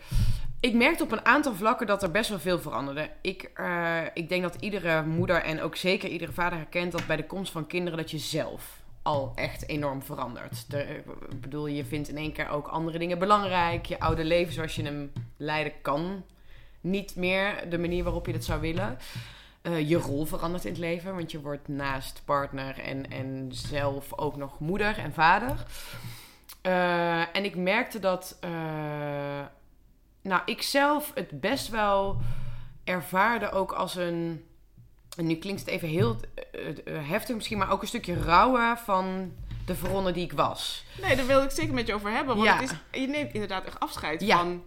Ik 0.60 0.74
merkte 0.74 1.02
op 1.02 1.12
een 1.12 1.24
aantal 1.24 1.54
vlakken 1.54 1.86
dat 1.86 2.02
er 2.02 2.10
best 2.10 2.28
wel 2.28 2.38
veel 2.38 2.60
veranderde. 2.60 3.10
Ik, 3.22 3.50
eh, 3.54 3.98
ik 4.14 4.28
denk 4.28 4.42
dat 4.42 4.56
iedere 4.60 5.02
moeder 5.02 5.42
en 5.42 5.62
ook 5.62 5.76
zeker 5.76 6.08
iedere 6.08 6.32
vader 6.32 6.58
herkent 6.58 6.92
dat 6.92 7.06
bij 7.06 7.16
de 7.16 7.26
komst 7.26 7.52
van 7.52 7.66
kinderen 7.66 7.98
dat 7.98 8.10
je 8.10 8.18
zelf 8.18 8.62
al 9.08 9.32
echt 9.34 9.68
enorm 9.68 10.02
verandert. 10.02 10.70
De, 10.70 11.02
ik 11.30 11.40
bedoel, 11.40 11.66
je 11.66 11.84
vindt 11.84 12.08
in 12.08 12.16
één 12.16 12.32
keer 12.32 12.48
ook 12.48 12.68
andere 12.68 12.98
dingen 12.98 13.18
belangrijk. 13.18 13.86
Je 13.86 14.00
oude 14.00 14.24
leven 14.24 14.52
zoals 14.52 14.74
je 14.74 14.82
hem 14.82 15.12
leiden 15.36 15.72
kan 15.82 16.24
niet 16.80 17.16
meer 17.16 17.70
de 17.70 17.78
manier 17.78 18.04
waarop 18.04 18.26
je 18.26 18.32
dat 18.32 18.44
zou 18.44 18.60
willen. 18.60 18.98
Eh, 19.62 19.88
je 19.88 19.96
rol 19.96 20.24
verandert 20.24 20.64
in 20.64 20.70
het 20.70 20.80
leven, 20.80 21.14
want 21.14 21.30
je 21.30 21.40
wordt 21.40 21.68
naast 21.68 22.22
partner 22.24 22.78
en, 22.78 23.10
en 23.10 23.48
zelf 23.50 24.18
ook 24.18 24.36
nog 24.36 24.58
moeder 24.58 24.98
en 24.98 25.12
vader. 25.12 25.64
Eh, 26.60 27.36
en 27.36 27.44
ik 27.44 27.56
merkte 27.56 27.98
dat, 27.98 28.36
eh, 28.40 28.50
nou, 30.22 30.42
ik 30.44 30.62
zelf 30.62 31.12
het 31.14 31.40
best 31.40 31.68
wel 31.68 32.16
ervaarde 32.84 33.50
ook 33.50 33.72
als 33.72 33.94
een, 33.94 34.44
en 35.18 35.26
nu 35.26 35.34
klinkt 35.36 35.60
het 35.60 35.68
even 35.70 35.88
heel 35.88 36.16
eh, 36.34 36.68
eh, 36.68 37.08
heftig 37.08 37.34
misschien, 37.34 37.58
maar 37.58 37.70
ook 37.72 37.82
een 37.82 37.88
stukje 37.88 38.22
rouwen 38.22 38.78
van 38.78 39.32
de 39.66 39.74
verronde 39.74 40.12
die 40.12 40.24
ik 40.24 40.32
was. 40.32 40.84
Nee, 41.02 41.16
daar 41.16 41.26
wil 41.26 41.42
ik 41.42 41.50
zeker 41.50 41.74
met 41.74 41.86
je 41.86 41.94
over 41.94 42.10
hebben. 42.10 42.34
Want 42.36 42.46
Ja. 42.48 42.60
het 42.60 42.76
is, 42.90 43.00
je 43.00 43.06
neemt 43.08 43.32
inderdaad 43.32 43.64
echt 43.64 43.80
afscheid 43.80 44.20
Ja. 44.20 44.36
van 44.38 44.62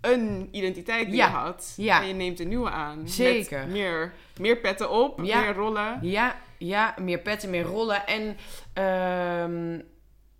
een 0.00 0.48
identiteit 0.52 1.06
die 1.06 1.16
Ja. 1.16 1.26
je 1.26 1.32
had. 1.32 1.74
En 1.76 2.06
je 2.06 2.14
neemt 2.14 2.40
een 2.40 2.48
nieuwe 2.48 2.70
aan. 2.70 3.08
Zeker. 3.08 3.58
Met 3.58 3.68
meer, 3.70 4.12
meer 4.38 4.56
petten 4.56 4.90
op, 4.90 5.20
meer 5.20 5.54
rollen. 5.54 5.98
Ja, 6.02 6.36
ja, 6.58 6.94
meer 7.00 7.18
petten, 7.18 7.50
meer 7.50 7.64
rollen. 7.64 8.06
En 8.06 8.36
ehm, 8.72 9.80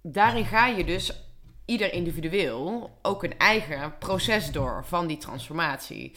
daarin 0.02 0.44
ga 0.44 0.66
je 0.66 0.84
dus 0.84 1.24
ieder 1.64 1.92
individueel 1.92 2.98
ook 3.02 3.22
een 3.24 3.38
eigen 3.38 3.94
proces 3.98 4.50
door 4.50 4.84
van 4.86 5.06
die 5.06 5.16
transformatie. 5.16 6.12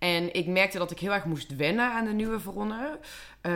En 0.00 0.34
ik 0.34 0.46
merkte 0.46 0.78
dat 0.78 0.90
ik 0.90 0.98
heel 0.98 1.12
erg 1.12 1.24
moest 1.24 1.56
wennen 1.56 1.92
aan 1.92 2.04
de 2.04 2.12
nieuwe 2.12 2.40
Veronne. 2.40 2.98
Eh, 3.40 3.52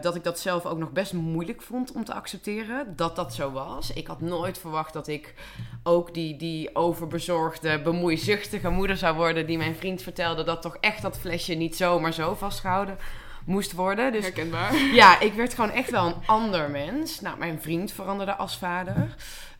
dat 0.00 0.14
ik 0.14 0.24
dat 0.24 0.38
zelf 0.38 0.66
ook 0.66 0.78
nog 0.78 0.90
best 0.92 1.12
moeilijk 1.12 1.62
vond 1.62 1.92
om 1.92 2.04
te 2.04 2.14
accepteren. 2.14 2.96
Dat 2.96 3.16
dat 3.16 3.34
zo 3.34 3.50
was. 3.50 3.92
Ik 3.92 4.06
had 4.06 4.20
nooit 4.20 4.58
verwacht 4.58 4.92
dat 4.92 5.08
ik 5.08 5.34
ook 5.82 6.14
die, 6.14 6.36
die 6.36 6.74
overbezorgde, 6.74 7.82
bemoeizuchtige 7.82 8.68
moeder 8.68 8.96
zou 8.96 9.16
worden. 9.16 9.46
Die 9.46 9.56
mijn 9.56 9.76
vriend 9.76 10.02
vertelde 10.02 10.44
dat 10.44 10.62
toch 10.62 10.76
echt 10.80 11.02
dat 11.02 11.18
flesje 11.18 11.54
niet 11.54 11.76
zomaar 11.76 12.12
zo 12.12 12.34
vastgehouden 12.34 12.98
moest 13.46 13.72
worden. 13.72 14.12
Dus 14.12 14.22
Herkenbaar. 14.22 14.76
ja, 14.76 15.20
ik 15.20 15.32
werd 15.32 15.54
gewoon 15.54 15.70
echt 15.70 15.90
wel 15.90 16.06
een 16.06 16.26
ander 16.26 16.70
mens. 16.70 17.20
Nou, 17.20 17.38
mijn 17.38 17.62
vriend 17.62 17.92
veranderde 17.92 18.34
als 18.34 18.56
vader. 18.56 19.14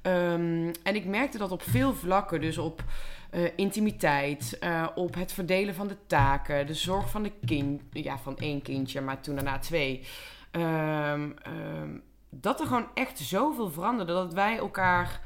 Ehm, 0.06 0.72
en 0.82 0.94
ik 0.94 1.04
merkte 1.04 1.38
dat 1.38 1.50
op 1.50 1.62
veel 1.62 1.94
vlakken, 1.94 2.40
dus 2.40 2.58
op 2.58 2.84
eh, 3.30 3.42
intimiteit, 3.56 4.58
eh, 4.58 4.86
op 4.94 5.14
het 5.14 5.32
verdelen 5.32 5.74
van 5.74 5.88
de 5.88 5.96
taken, 6.06 6.66
de 6.66 6.74
zorg 6.74 7.10
van 7.10 7.22
de 7.22 7.32
kind, 7.46 7.82
ja, 7.90 8.18
van 8.18 8.36
één 8.36 8.62
kindje, 8.62 9.00
maar 9.00 9.20
toen 9.20 9.34
daarna 9.34 9.58
twee. 9.58 10.06
Ehm, 10.50 11.30
ehm, 11.42 11.90
dat 12.30 12.60
er 12.60 12.66
gewoon 12.66 12.88
echt 12.94 13.18
zoveel 13.18 13.70
veranderde 13.70 14.12
dat 14.12 14.34
wij 14.34 14.58
elkaar 14.58 15.20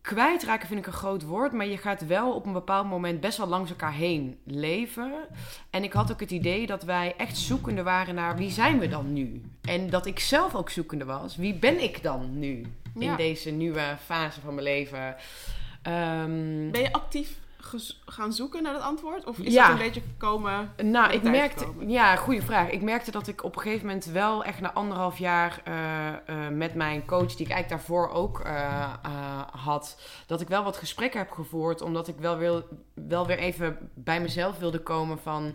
kwijtraken 0.00 0.68
vind 0.68 0.80
ik 0.80 0.86
een 0.86 0.92
groot 0.92 1.22
woord, 1.22 1.52
maar 1.52 1.66
je 1.66 1.78
gaat 1.78 2.06
wel 2.06 2.34
op 2.34 2.46
een 2.46 2.52
bepaald 2.52 2.88
moment 2.88 3.20
best 3.20 3.38
wel 3.38 3.46
langs 3.46 3.70
elkaar 3.70 3.92
heen 3.92 4.38
leven. 4.44 5.12
En 5.70 5.84
ik 5.84 5.92
had 5.92 6.12
ook 6.12 6.20
het 6.20 6.30
idee 6.30 6.66
dat 6.66 6.82
wij 6.82 7.14
echt 7.16 7.36
zoekende 7.36 7.82
waren 7.82 8.14
naar 8.14 8.36
wie 8.36 8.50
zijn 8.50 8.78
we 8.78 8.88
dan 8.88 9.12
nu? 9.12 9.42
En 9.62 9.90
dat 9.90 10.06
ik 10.06 10.18
zelf 10.18 10.54
ook 10.54 10.70
zoekende 10.70 11.04
was. 11.04 11.36
Wie 11.36 11.54
ben 11.54 11.82
ik 11.82 12.02
dan 12.02 12.38
nu 12.38 12.66
in 12.98 13.16
deze 13.16 13.50
nieuwe 13.50 13.96
fase 14.04 14.40
van 14.40 14.54
mijn 14.54 14.66
leven? 14.66 15.16
Ehm, 15.82 16.70
Ben 16.70 16.80
je 16.82 16.92
actief 16.92 17.40
gaan 18.06 18.32
zoeken 18.32 18.62
naar 18.62 18.72
dat 18.72 18.82
antwoord? 18.82 19.24
Of 19.24 19.38
is 19.38 19.52
Ja. 19.52 19.62
dat 19.66 19.78
een 19.78 19.84
beetje 19.84 20.00
gekomen... 20.00 20.72
Nou, 20.82 21.12
ik 21.12 21.22
merkte, 21.22 21.66
ja, 21.86 22.16
goede 22.16 22.42
vraag. 22.42 22.70
Ik 22.70 22.82
merkte 22.82 23.10
dat 23.10 23.28
ik 23.28 23.44
op 23.44 23.56
een 23.56 23.62
gegeven 23.62 23.86
moment 23.86 24.04
wel 24.04 24.44
echt 24.44 24.60
na 24.60 24.72
anderhalf 24.72 25.18
jaar 25.18 25.60
eh, 25.64 26.08
eh, 26.08 26.52
met 26.52 26.74
mijn 26.74 27.06
coach, 27.06 27.34
die 27.34 27.46
ik 27.46 27.52
eigenlijk 27.52 27.68
daarvoor 27.68 28.08
ook 28.10 28.40
eh, 28.40 28.92
had, 29.52 30.00
dat 30.26 30.40
ik 30.40 30.48
wel 30.48 30.64
wat 30.64 30.76
gesprekken 30.76 31.20
heb 31.20 31.30
gevoerd, 31.30 31.80
omdat 31.80 32.08
ik 32.08 32.16
wel, 32.18 32.36
wil, 32.36 32.64
wel 32.94 33.26
weer 33.26 33.38
even 33.38 33.90
bij 33.94 34.20
mezelf 34.20 34.58
wilde 34.58 34.80
komen 34.80 35.18
van, 35.18 35.52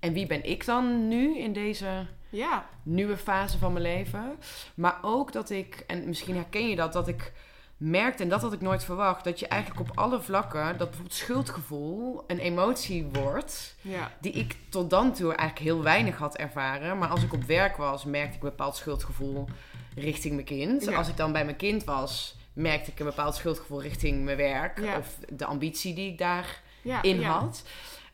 en 0.00 0.12
wie 0.12 0.26
ben 0.26 0.44
ik 0.44 0.64
dan 0.66 1.08
nu 1.08 1.38
in 1.38 1.52
deze 1.52 2.06
Ja. 2.34 2.66
nieuwe 2.82 3.16
fase 3.16 3.58
van 3.58 3.72
mijn 3.72 3.84
leven. 3.84 4.36
Maar 4.74 4.98
ook 5.02 5.32
dat 5.32 5.50
ik, 5.50 5.84
en 5.86 6.08
misschien 6.08 6.34
herken 6.34 6.68
je 6.68 6.76
dat, 6.76 6.92
dat 6.92 7.08
ik 7.08 7.32
merkte, 7.76 8.22
en 8.22 8.28
dat 8.28 8.42
had 8.42 8.52
ik 8.52 8.60
nooit 8.60 8.84
verwacht, 8.84 9.24
dat 9.24 9.38
je 9.40 9.48
eigenlijk 9.48 9.80
op 9.80 9.98
alle 9.98 10.20
vlakken, 10.20 10.64
dat 10.78 10.88
bijvoorbeeld 10.88 11.14
schuldgevoel 11.14 12.24
een 12.26 12.38
emotie 12.38 13.08
wordt 13.12 13.74
Ja. 13.80 14.12
die 14.20 14.32
ik 14.32 14.56
tot 14.68 14.90
dan 14.90 15.12
toe 15.12 15.34
eigenlijk 15.34 15.58
heel 15.58 15.82
weinig 15.82 16.18
had 16.18 16.36
ervaren. 16.36 16.98
Maar 16.98 17.08
als 17.08 17.22
ik 17.22 17.32
op 17.32 17.44
werk 17.44 17.76
was, 17.76 18.04
merkte 18.04 18.36
ik 18.36 18.42
een 18.42 18.48
bepaald 18.48 18.76
schuldgevoel 18.76 19.48
richting 19.94 20.34
mijn 20.34 20.46
kind. 20.46 20.84
Ja. 20.84 20.96
Als 20.96 21.08
ik 21.08 21.16
dan 21.16 21.32
bij 21.32 21.44
mijn 21.44 21.56
kind 21.56 21.84
was, 21.84 22.36
merkte 22.52 22.90
ik 22.90 22.98
een 22.98 23.06
bepaald 23.06 23.34
schuldgevoel 23.34 23.82
richting 23.82 24.24
mijn 24.24 24.36
werk. 24.36 24.80
Ja. 24.80 24.98
Of 24.98 25.18
de 25.28 25.44
ambitie 25.44 25.94
die 25.94 26.10
ik 26.10 26.18
daarin 26.18 27.20
ja. 27.20 27.30
had. 27.30 27.62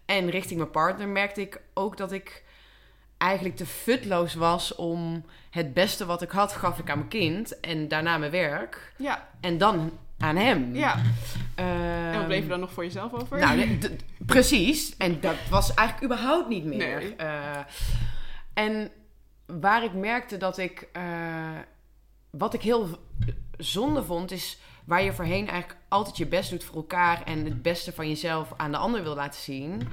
En 0.05 0.31
richting 0.31 0.59
mijn 0.59 0.71
partner 0.71 1.09
merkte 1.09 1.41
ik 1.41 1.61
ook 1.75 1.97
dat 1.97 2.13
ik 2.13 2.45
eigenlijk 3.21 3.57
te 3.57 3.67
futloos 3.67 4.35
was 4.35 4.75
om 4.75 5.25
het 5.51 5.75
beste 5.75 6.07
wat 6.07 6.23
ik 6.23 6.31
had, 6.31 6.53
gaf 6.53 6.79
ik 6.79 6.91
aan 6.91 6.99
mijn 6.99 7.09
kind. 7.11 7.61
En 7.61 7.89
daarna 7.89 8.19
mijn 8.19 8.31
werk. 8.31 8.93
Ja. 8.97 9.29
En 9.41 9.59
dan 9.59 9.99
aan 10.19 10.37
hem. 10.37 10.75
ja. 10.77 10.97
Ehm, 11.55 11.69
En 11.69 12.17
wat 12.17 12.27
bleef 12.27 12.43
er 12.43 12.49
dan 12.49 12.61
nog 12.61 12.73
voor 12.73 12.85
jezelf 12.85 13.13
over? 13.13 13.39
nou, 13.39 13.79
precies. 14.19 14.97
En 14.97 15.21
dat 15.21 15.35
was 15.51 15.75
eigenlijk 15.75 16.13
überhaupt 16.13 16.49
niet 16.49 16.65
meer. 16.65 16.99
Nee. 16.99 17.17
Eh, 17.17 17.59
en 18.55 18.91
waar 19.47 19.85
ik 19.85 19.93
merkte 19.95 20.37
dat 20.37 20.59
ik... 20.59 20.89
eh, 20.93 21.03
wat 22.31 22.55
ik 22.55 22.63
heel 22.63 22.89
zonde 23.57 24.05
vond, 24.05 24.31
is 24.31 24.59
waar 24.85 25.03
je 25.03 25.13
voorheen 25.13 25.49
eigenlijk 25.49 25.81
altijd 25.89 26.17
je 26.17 26.27
best 26.27 26.51
doet 26.51 26.65
voor 26.65 26.77
elkaar 26.77 27.23
en 27.25 27.45
het 27.45 27.63
beste 27.63 27.93
van 27.93 28.09
jezelf 28.09 28.53
aan 28.57 28.71
de 28.71 28.77
ander 28.77 29.03
wil 29.03 29.15
laten 29.15 29.41
zien. 29.41 29.89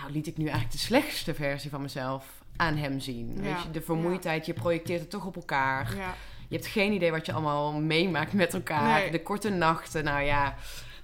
Nou, 0.00 0.12
liet 0.12 0.26
ik 0.26 0.36
nu 0.36 0.42
eigenlijk 0.44 0.72
de 0.72 0.78
slechtste 0.78 1.34
versie 1.34 1.70
van 1.70 1.82
mezelf 1.82 2.24
aan 2.56 2.76
hem 2.76 3.00
zien. 3.00 3.32
Ja. 3.34 3.40
Weet 3.42 3.62
je, 3.62 3.70
de 3.70 3.80
vermoeidheid, 3.80 4.46
je 4.46 4.52
projecteert 4.52 5.00
het 5.00 5.10
toch 5.10 5.26
op 5.26 5.36
elkaar. 5.36 5.96
Ja. 5.96 6.14
Je 6.48 6.56
hebt 6.56 6.68
geen 6.68 6.92
idee 6.92 7.10
wat 7.10 7.26
je 7.26 7.32
allemaal 7.32 7.72
meemaakt 7.80 8.32
met 8.32 8.54
elkaar. 8.54 9.00
Nee. 9.00 9.10
De 9.10 9.22
korte 9.22 9.50
nachten, 9.50 10.04
nou 10.04 10.22
ja, 10.22 10.54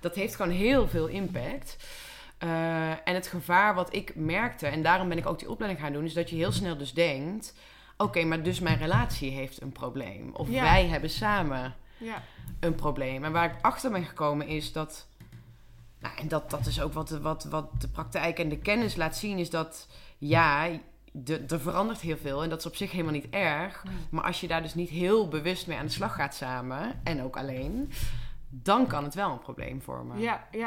dat 0.01 0.15
heeft 0.15 0.37
gewoon 0.37 0.53
heel 0.53 0.89
veel 0.89 1.07
impact. 1.07 1.77
Eh, 2.39 2.91
en 2.91 3.15
het 3.15 3.27
gevaar 3.27 3.75
wat 3.75 3.95
ik 3.95 4.13
merkte, 4.15 4.67
en 4.67 4.83
daarom 4.83 5.09
ben 5.09 5.19
ik 5.19 5.27
ook 5.27 5.39
die 5.39 5.51
opleiding 5.51 5.85
gaan 5.85 5.93
doen, 5.93 6.05
is 6.05 6.15
dat 6.15 6.31
je 6.31 6.37
heel 6.37 6.53
snel 6.53 6.77
dus 6.77 6.93
denkt: 6.95 7.55
oké, 7.97 8.25
maar 8.25 8.43
dus 8.43 8.61
mijn 8.61 8.79
relatie 8.79 9.31
heeft 9.31 9.63
een 9.63 9.73
probleem. 9.73 10.31
Of 10.33 10.49
Ja. 10.51 10.63
wij 10.63 10.87
hebben 10.87 11.11
samen 11.11 11.75
Ja. 11.97 12.23
een 12.61 12.75
probleem. 12.75 13.25
En 13.25 13.33
waar 13.33 13.45
ik 13.45 13.55
achter 13.61 13.91
ben 13.91 14.05
gekomen 14.05 14.47
is 14.47 14.73
dat. 14.73 15.07
Nou, 16.01 16.15
en 16.19 16.29
dat, 16.29 16.51
dat 16.51 16.67
is 16.67 16.81
ook 16.81 16.93
wat, 16.93 17.09
de- 17.09 17.21
wat, 17.21 17.45
wat 17.45 17.71
de 17.79 17.89
praktijk 17.89 18.39
en 18.39 18.49
de 18.49 18.59
kennis 18.59 18.97
laat 18.97 19.17
zien, 19.17 19.39
is 19.39 19.51
dat 19.51 19.89
ja, 20.19 20.69
de, 21.13 21.45
er 21.49 21.61
verandert 21.61 22.01
heel 22.01 22.17
veel. 22.17 22.43
En 22.43 22.49
dat 22.49 22.59
is 22.59 22.67
op 22.67 22.77
zich 22.77 22.91
helemaal 22.91 23.13
niet 23.13 23.29
erg. 23.31 23.83
Maar 24.11 24.25
als 24.25 24.41
je 24.41 24.49
daar 24.49 24.63
dus 24.63 24.75
niet 24.75 24.89
heel 24.91 25.29
bewust 25.29 25.67
mee 25.67 25.79
aan 25.79 25.87
de 25.87 25.93
slag 25.93 26.15
gaat 26.15 26.35
samen, 26.35 27.01
en 27.05 27.23
ook 27.23 27.37
alleen, 27.37 27.93
dan 28.49 28.87
kan 28.87 29.05
het 29.05 29.15
wel 29.15 29.31
een 29.31 29.39
probleem 29.39 29.83
vormen. 29.83 30.19
Ja, 30.19 30.47
ja. 30.51 30.59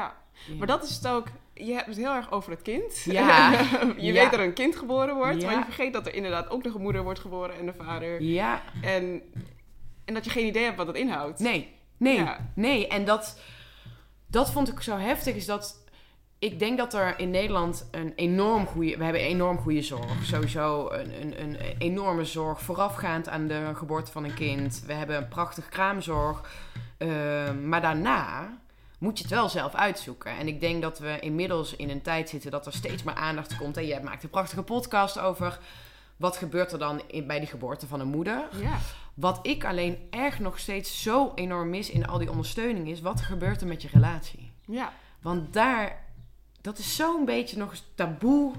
Ja. 0.47 0.53
Maar 0.57 0.67
dat 0.67 0.83
is 0.83 0.95
het 0.95 1.07
ook. 1.07 1.27
Je 1.53 1.73
hebt 1.73 1.85
het 1.85 1.97
heel 1.97 2.13
erg 2.13 2.31
over 2.31 2.51
het 2.51 2.61
kind. 2.61 2.99
Ja. 3.03 3.51
je 3.97 4.03
Ja. 4.03 4.13
weet 4.13 4.23
dat 4.31 4.39
er 4.39 4.45
een 4.45 4.53
kind 4.53 4.75
geboren 4.75 5.15
wordt, 5.15 5.41
Ja. 5.41 5.45
maar 5.49 5.57
je 5.57 5.63
vergeet 5.63 5.93
dat 5.93 6.07
er 6.07 6.13
inderdaad 6.13 6.49
ook 6.49 6.63
nog 6.63 6.73
een 6.73 6.81
moeder 6.81 7.03
wordt 7.03 7.19
geboren 7.19 7.55
en 7.57 7.67
een 7.67 7.73
vader. 7.73 8.21
Ja, 8.21 8.61
En, 8.81 9.21
en 10.05 10.13
dat 10.13 10.25
je 10.25 10.31
geen 10.31 10.45
idee 10.47 10.63
hebt 10.63 10.77
wat 10.77 10.85
dat 10.85 10.95
inhoudt. 10.95 11.39
nee, 11.39 11.75
nee, 11.97 12.25
nee. 12.53 12.87
En 12.87 13.05
dat, 13.05 13.39
dat 14.29 14.51
vond 14.51 14.71
ik 14.71 14.81
zo 14.81 14.97
heftig, 14.97 15.35
is 15.35 15.45
dat 15.45 15.83
ik 16.39 16.59
denk 16.59 16.77
dat 16.77 16.93
er 16.93 17.19
in 17.19 17.29
Nederland 17.29 17.87
een 17.91 18.13
enorm 18.15 18.65
goede... 18.65 18.97
We 18.97 19.03
hebben 19.03 19.21
enorm 19.21 19.57
goede 19.57 19.81
zorg. 19.81 20.25
Sowieso 20.25 20.89
een, 20.89 21.21
een, 21.21 21.41
een 21.41 21.57
enorme 21.77 22.25
zorg 22.25 22.61
voorafgaand 22.61 23.29
aan 23.29 23.47
de 23.47 23.71
geboorte 23.73 24.11
van 24.11 24.23
een 24.23 24.33
kind. 24.33 24.83
We 24.85 24.93
hebben 24.93 25.17
een 25.17 25.27
prachtige 25.27 25.69
kraamzorg. 25.69 26.41
Ehm, 26.97 27.69
maar 27.69 27.81
daarna 27.81 28.57
moet 28.99 29.17
je 29.17 29.23
het 29.23 29.33
wel 29.33 29.49
zelf 29.49 29.75
uitzoeken. 29.75 30.37
En 30.37 30.47
ik 30.47 30.59
denk 30.59 30.81
dat 30.81 30.99
we 30.99 31.19
inmiddels 31.19 31.75
in 31.75 31.89
een 31.89 32.01
tijd 32.01 32.29
zitten 32.29 32.51
dat 32.51 32.65
er 32.65 32.73
steeds 32.73 33.03
meer 33.03 33.15
aandacht 33.15 33.57
komt. 33.57 33.77
En 33.77 33.85
jij 33.85 34.01
maakt 34.01 34.23
een 34.23 34.29
prachtige 34.29 34.63
podcast 34.63 35.19
over... 35.19 35.59
Wat 36.17 36.37
gebeurt 36.37 36.71
er 36.71 36.79
dan 36.79 37.01
in, 37.07 37.27
bij 37.27 37.39
die 37.39 37.47
geboorte 37.47 37.87
van 37.87 37.99
een 37.99 38.07
moeder? 38.07 38.47
Ja. 38.61 38.77
Wat 39.19 39.39
ik 39.41 39.65
alleen 39.65 39.97
erg 40.09 40.39
nog 40.39 40.59
steeds 40.59 41.01
zo 41.01 41.31
enorm 41.35 41.69
mis 41.69 41.89
in 41.89 42.07
al 42.07 42.17
die 42.17 42.29
ondersteuning 42.31 42.87
is... 42.89 43.01
wat 43.01 43.21
gebeurt 43.21 43.61
er 43.61 43.67
met 43.67 43.81
je 43.81 43.87
relatie? 43.93 44.51
Ja. 44.65 44.93
Want 45.21 45.53
daar, 45.53 46.03
dat 46.61 46.77
is 46.77 46.95
zo'n 46.95 47.25
beetje 47.25 47.57
nog 47.57 47.69
eens 47.69 47.83
taboe 47.95 48.53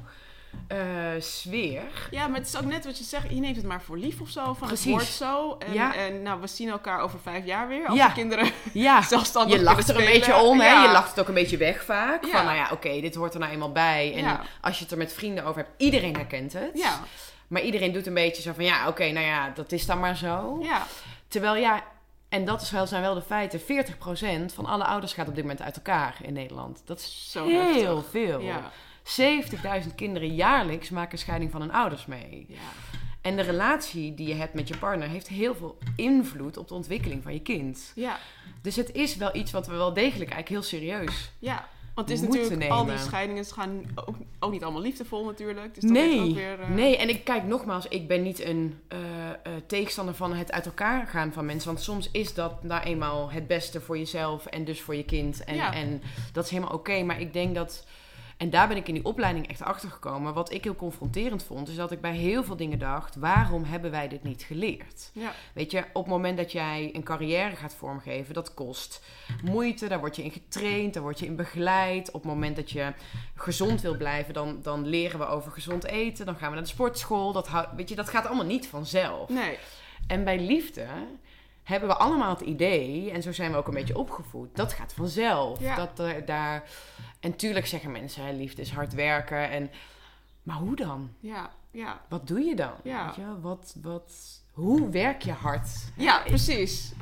eh, 0.66 0.78
sfeer. 1.18 1.82
ja, 2.10 2.26
maar 2.26 2.38
het 2.38 2.48
is 2.48 2.56
ook 2.56 2.64
net 2.64 2.84
wat 2.84 2.98
je 2.98 3.04
zegt. 3.04 3.30
Je 3.30 3.40
neemt 3.40 3.56
het 3.56 3.64
maar 3.64 3.82
voor 3.82 3.98
lief 3.98 4.20
of 4.20 4.28
zo. 4.28 4.54
Van 4.54 4.66
Precies. 4.66 4.84
het 4.84 4.92
wordt 4.94 5.06
zo. 5.06 5.56
En, 5.58 5.72
Ja. 5.72 5.94
en 5.94 6.22
nou, 6.22 6.40
we 6.40 6.46
zien 6.46 6.68
elkaar 6.68 7.00
over 7.00 7.20
vijf 7.20 7.44
jaar 7.44 7.68
weer. 7.68 7.86
Als 7.86 7.98
Ja. 7.98 8.06
de 8.06 8.12
kinderen 8.12 8.50
Ja, 8.72 9.02
zelfstandig 9.02 9.56
je 9.56 9.62
lacht 9.62 9.88
er 9.88 9.98
een 9.98 10.04
beetje 10.04 10.36
om, 10.36 10.60
hè? 10.60 10.82
Je 10.84 10.92
lacht 10.92 11.08
het 11.10 11.20
ook 11.20 11.28
een 11.28 11.34
beetje 11.34 11.56
weg 11.56 11.84
vaak. 11.84 12.26
Van, 12.26 12.44
nou 12.44 12.56
ja, 12.56 12.68
oké, 12.72 13.00
dit 13.00 13.14
hoort 13.14 13.34
er 13.34 13.40
nou 13.40 13.52
eenmaal 13.52 13.72
bij. 13.72 14.14
En 14.14 14.40
als 14.60 14.76
je 14.76 14.82
het 14.82 14.92
er 14.92 14.98
met 14.98 15.12
vrienden 15.12 15.44
over 15.44 15.62
hebt, 15.62 15.74
iedereen 15.82 16.14
herkent 16.14 16.52
het. 16.52 16.70
Ja. 16.74 17.00
Maar 17.50 17.62
iedereen 17.62 17.92
doet 17.92 18.06
een 18.06 18.14
beetje 18.14 18.42
zo 18.42 18.52
van, 18.52 18.64
ja, 18.64 18.88
oké, 18.88 19.10
nou 19.10 19.26
ja, 19.26 19.50
dat 19.54 19.72
is 19.72 19.86
dan 19.86 20.00
maar 20.00 20.16
zo. 20.16 20.58
Ja. 20.62 20.86
Terwijl 21.28 21.54
ja, 21.56 21.84
en 22.28 22.44
dat 22.44 22.62
is 22.62 22.70
wel, 22.70 22.86
zijn 22.86 23.02
wel 23.02 23.14
de 23.14 23.22
feiten, 23.22 23.60
40% 23.60 23.64
van 24.54 24.66
alle 24.66 24.84
ouders 24.84 25.12
gaat 25.12 25.28
op 25.28 25.34
dit 25.34 25.44
moment 25.44 25.62
uit 25.62 25.76
elkaar 25.76 26.16
in 26.22 26.32
Nederland. 26.32 26.82
Dat 26.84 26.98
is 26.98 27.30
Zo 27.30 27.46
heel 27.46 27.60
heftig. 27.94 28.10
veel. 28.10 28.40
Ja. 28.40 28.70
70.000 29.82 29.94
kinderen 29.94 30.34
jaarlijks 30.34 30.90
maken 30.90 31.18
scheiding 31.18 31.50
van 31.50 31.60
hun 31.60 31.72
ouders 31.72 32.06
mee. 32.06 32.46
Ja. 32.48 32.56
En 33.20 33.36
de 33.36 33.42
relatie 33.42 34.14
die 34.14 34.28
je 34.28 34.34
hebt 34.34 34.54
met 34.54 34.68
je 34.68 34.76
partner 34.76 35.08
heeft 35.08 35.28
heel 35.28 35.54
veel 35.54 35.78
invloed 35.96 36.56
op 36.56 36.68
de 36.68 36.74
ontwikkeling 36.74 37.22
van 37.22 37.32
je 37.32 37.40
kind. 37.40 37.92
Ja. 37.94 38.18
Dus 38.62 38.76
het 38.76 38.92
is 38.92 39.16
wel 39.16 39.34
iets 39.36 39.50
wat 39.50 39.66
we 39.66 39.74
wel 39.74 39.92
degelijk 39.92 40.30
eigenlijk 40.32 40.48
heel 40.48 40.62
serieus. 40.62 41.30
Ja. 41.38 41.68
Want 42.06 42.12
het 42.20 42.22
is 42.22 42.48
natuurlijk, 42.48 42.70
al 42.70 42.84
die 42.84 42.98
scheidingen 42.98 43.44
gaan 43.44 43.82
ook, 43.94 44.16
ook 44.38 44.50
niet 44.50 44.62
allemaal 44.62 44.82
liefdevol 44.82 45.24
natuurlijk. 45.24 45.74
Dus 45.74 45.90
Nee, 45.90 46.20
ook 46.20 46.34
weer, 46.34 46.60
eh, 46.60 46.68
nee, 46.68 46.96
en 46.96 47.08
ik 47.08 47.24
kijk 47.24 47.44
nogmaals, 47.44 47.88
ik 47.88 48.08
ben 48.08 48.22
niet 48.22 48.44
een 48.44 48.78
eh, 48.88 48.98
eh, 48.98 49.52
tegenstander 49.66 50.14
van 50.14 50.34
het 50.34 50.52
uit 50.52 50.66
elkaar 50.66 51.06
gaan 51.06 51.32
van 51.32 51.46
mensen. 51.46 51.70
Want 51.70 51.84
soms 51.84 52.08
is 52.12 52.34
dat 52.34 52.62
nou 52.62 52.82
eenmaal 52.82 53.30
het 53.30 53.46
beste 53.46 53.80
voor 53.80 53.98
jezelf 53.98 54.46
en 54.46 54.64
dus 54.64 54.80
voor 54.80 54.94
je 54.94 55.04
kind. 55.04 55.44
En, 55.44 55.54
Ja. 55.54 55.74
en 55.74 56.02
dat 56.32 56.44
is 56.44 56.50
helemaal 56.50 56.74
oké. 56.74 57.02
maar 57.02 57.20
ik 57.20 57.32
denk 57.32 57.54
dat, 57.54 57.86
en 58.40 58.50
daar 58.50 58.68
ben 58.68 58.76
ik 58.76 58.88
in 58.88 58.94
die 58.94 59.04
opleiding 59.04 59.48
echt 59.48 59.62
achter 59.62 59.90
gekomen. 59.90 60.34
Wat 60.34 60.52
ik 60.52 60.64
heel 60.64 60.76
confronterend 60.76 61.42
vond, 61.42 61.68
is 61.68 61.76
dat 61.76 61.92
ik 61.92 62.00
bij 62.00 62.14
heel 62.14 62.44
veel 62.44 62.56
dingen 62.56 62.78
dacht: 62.78 63.16
waarom 63.16 63.64
hebben 63.64 63.90
wij 63.90 64.08
dit 64.08 64.22
niet 64.22 64.42
geleerd? 64.42 65.10
Ja. 65.12 65.32
Weet 65.54 65.70
je, 65.70 65.84
op 65.92 66.02
het 66.02 66.12
moment 66.12 66.36
dat 66.36 66.52
jij 66.52 66.90
een 66.92 67.02
carrière 67.02 67.56
gaat 67.56 67.74
vormgeven, 67.74 68.34
dat 68.34 68.54
kost 68.54 69.02
moeite. 69.44 69.88
Daar 69.88 70.00
word 70.00 70.16
je 70.16 70.24
in 70.24 70.30
getraind, 70.30 70.94
daar 70.94 71.02
word 71.02 71.18
je 71.18 71.26
in 71.26 71.36
begeleid. 71.36 72.08
Op 72.08 72.22
het 72.22 72.32
moment 72.32 72.56
dat 72.56 72.70
je 72.70 72.92
gezond 73.34 73.80
wil 73.80 73.96
blijven, 73.96 74.34
dan, 74.34 74.58
dan 74.62 74.86
leren 74.86 75.18
we 75.18 75.26
over 75.26 75.52
gezond 75.52 75.84
eten. 75.84 76.26
Dan 76.26 76.36
gaan 76.36 76.48
we 76.48 76.54
naar 76.54 76.64
de 76.64 76.70
sportschool. 76.70 77.32
Dat, 77.32 77.48
weet 77.76 77.88
je, 77.88 77.94
dat 77.94 78.08
gaat 78.08 78.26
allemaal 78.26 78.46
niet 78.46 78.66
vanzelf. 78.66 79.28
Nee. 79.28 79.58
En 80.06 80.24
bij 80.24 80.38
liefde 80.38 80.86
hebben 81.62 81.88
we 81.88 81.96
allemaal 81.96 82.30
het 82.30 82.40
idee, 82.40 83.10
en 83.10 83.22
zo 83.22 83.32
zijn 83.32 83.50
we 83.50 83.56
ook 83.56 83.68
een 83.68 83.74
beetje 83.74 83.98
opgevoed, 83.98 84.56
dat 84.56 84.72
gaat 84.72 84.92
vanzelf. 84.92 85.60
Ja. 85.60 85.76
Dat 85.76 85.98
er 85.98 86.24
daar. 86.24 86.70
En 87.20 87.36
tuurlijk 87.36 87.66
zeggen 87.66 87.90
mensen, 87.92 88.24
hè, 88.24 88.32
liefde 88.32 88.62
is 88.62 88.72
hard 88.72 88.94
werken. 88.94 89.50
En, 89.50 89.70
maar 90.42 90.56
hoe 90.56 90.76
dan? 90.76 91.10
Ja. 91.20 91.50
Ja. 91.70 92.00
Wat 92.08 92.26
doe 92.26 92.40
je 92.40 92.56
dan? 92.56 92.72
Ja. 92.82 93.06
Weet 93.06 93.14
je? 93.14 93.40
Wat, 93.40 93.76
wat, 93.82 94.12
hoe 94.52 94.88
werk 94.88 95.22
je 95.22 95.32
hard? 95.32 95.68
Ja, 95.96 96.22
precies. 96.24 96.92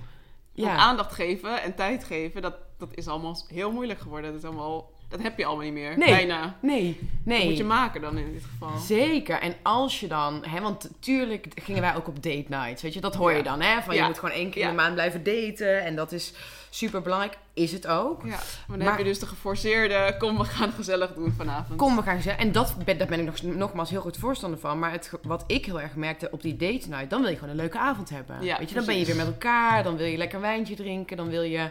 Ja. 0.53 0.67
Want 0.67 0.79
aandacht 0.79 1.15
geven 1.15 1.63
en 1.63 1.75
tijd 1.75 2.05
geven, 2.05 2.43
dat, 2.43 2.55
dat 2.77 2.89
is 2.95 3.09
allemaal 3.09 3.37
heel 3.49 3.73
moeilijk 3.73 4.01
geworden. 4.01 4.33
Dat, 4.33 4.43
is 4.43 4.49
allemaal, 4.49 4.91
dat 5.09 5.23
heb 5.23 5.39
je 5.39 5.45
allemaal 5.45 5.65
niet 5.65 5.73
meer. 5.73 5.99
Nee. 5.99 6.09
Bijna. 6.09 6.57
Nee, 6.61 6.99
nee. 7.23 7.39
Dat 7.39 7.49
moet 7.49 7.57
je 7.57 7.65
maken 7.65 8.01
dan 8.01 8.19
in 8.19 8.33
dit 8.33 8.45
geval. 8.45 8.79
Zeker. 8.79 9.41
En 9.41 9.55
als 9.63 10.01
je 10.01 10.07
dan, 10.07 10.45
hè, 10.47 10.61
want 10.61 10.91
tuurlijk 11.01 11.47
gingen 11.55 11.83
wij 11.83 11.97
ook 11.97 12.09
op 12.09 12.23
date 12.23 12.45
nights, 12.49 12.83
weet 12.83 12.95
je, 12.95 13.01
dat 13.01 13.15
hoor 13.15 13.33
je 13.33 13.43
dan, 13.43 13.61
hè? 13.61 13.83
Van 13.83 13.95
je 13.95 14.03
moet 14.03 14.19
gewoon 14.19 14.35
één 14.35 14.51
keer 14.51 14.63
in 14.63 14.69
de 14.69 14.75
maand 14.75 14.95
blijven 14.95 15.23
daten 15.23 15.85
en 15.85 15.97
dat 15.97 16.13
is 16.13 16.33
super 16.71 17.03
belangrijk. 17.03 17.39
Is 17.55 17.73
het 17.73 17.87
ook? 17.87 18.23
Ja, 18.23 18.29
maar 18.29 18.39
dan 18.67 18.79
Maar- 18.79 18.87
heb 18.89 18.99
je 18.99 19.05
dus 19.05 19.19
de 19.19 19.27
geforceerde, 19.27 20.15
kom 20.19 20.39
we 20.39 20.45
gaan 20.45 20.73
gezellig 20.73 21.15
doen 21.15 21.35
vanavond. 21.37 21.79
Kom, 21.79 21.97
we 21.97 22.03
gaan 22.03 22.23
zeggen. 22.23 22.43
En 22.47 22.53
dat 22.53 22.75
ben, 22.85 22.99
daar 22.99 23.07
ben 23.07 23.21
ik 23.21 23.25
nog, 23.27 23.43
nogmaals 23.43 23.91
heel 23.91 24.01
goed 24.01 24.17
voorstander 24.17 24.59
van. 24.59 24.79
Maar 24.79 24.93
het, 24.93 25.13
wat 25.23 25.45
ik 25.47 25.65
heel 25.67 25.81
erg 25.81 25.95
merkte 25.95 26.29
op 26.31 26.43
die 26.43 26.57
date 26.57 26.89
night, 26.89 27.11
dan 27.11 27.21
wil 27.21 27.31
je 27.31 27.35
gewoon 27.37 27.51
een 27.51 27.57
leuke 27.61 27.79
avond 27.79 28.11
hebben. 28.11 28.43
Ja, 28.43 28.59
Weet 28.59 28.69
je, 28.69 28.75
dan 28.75 28.85
ben 28.85 28.99
je 28.99 29.05
weer 29.05 29.17
met 29.17 29.27
elkaar, 29.27 29.83
dan 29.83 29.97
wil 29.97 30.07
je 30.07 30.17
lekker 30.17 30.37
een 30.37 30.43
wijntje 30.43 30.75
drinken, 30.75 31.17
dan 31.17 31.29
wil 31.29 31.43
je, 31.43 31.71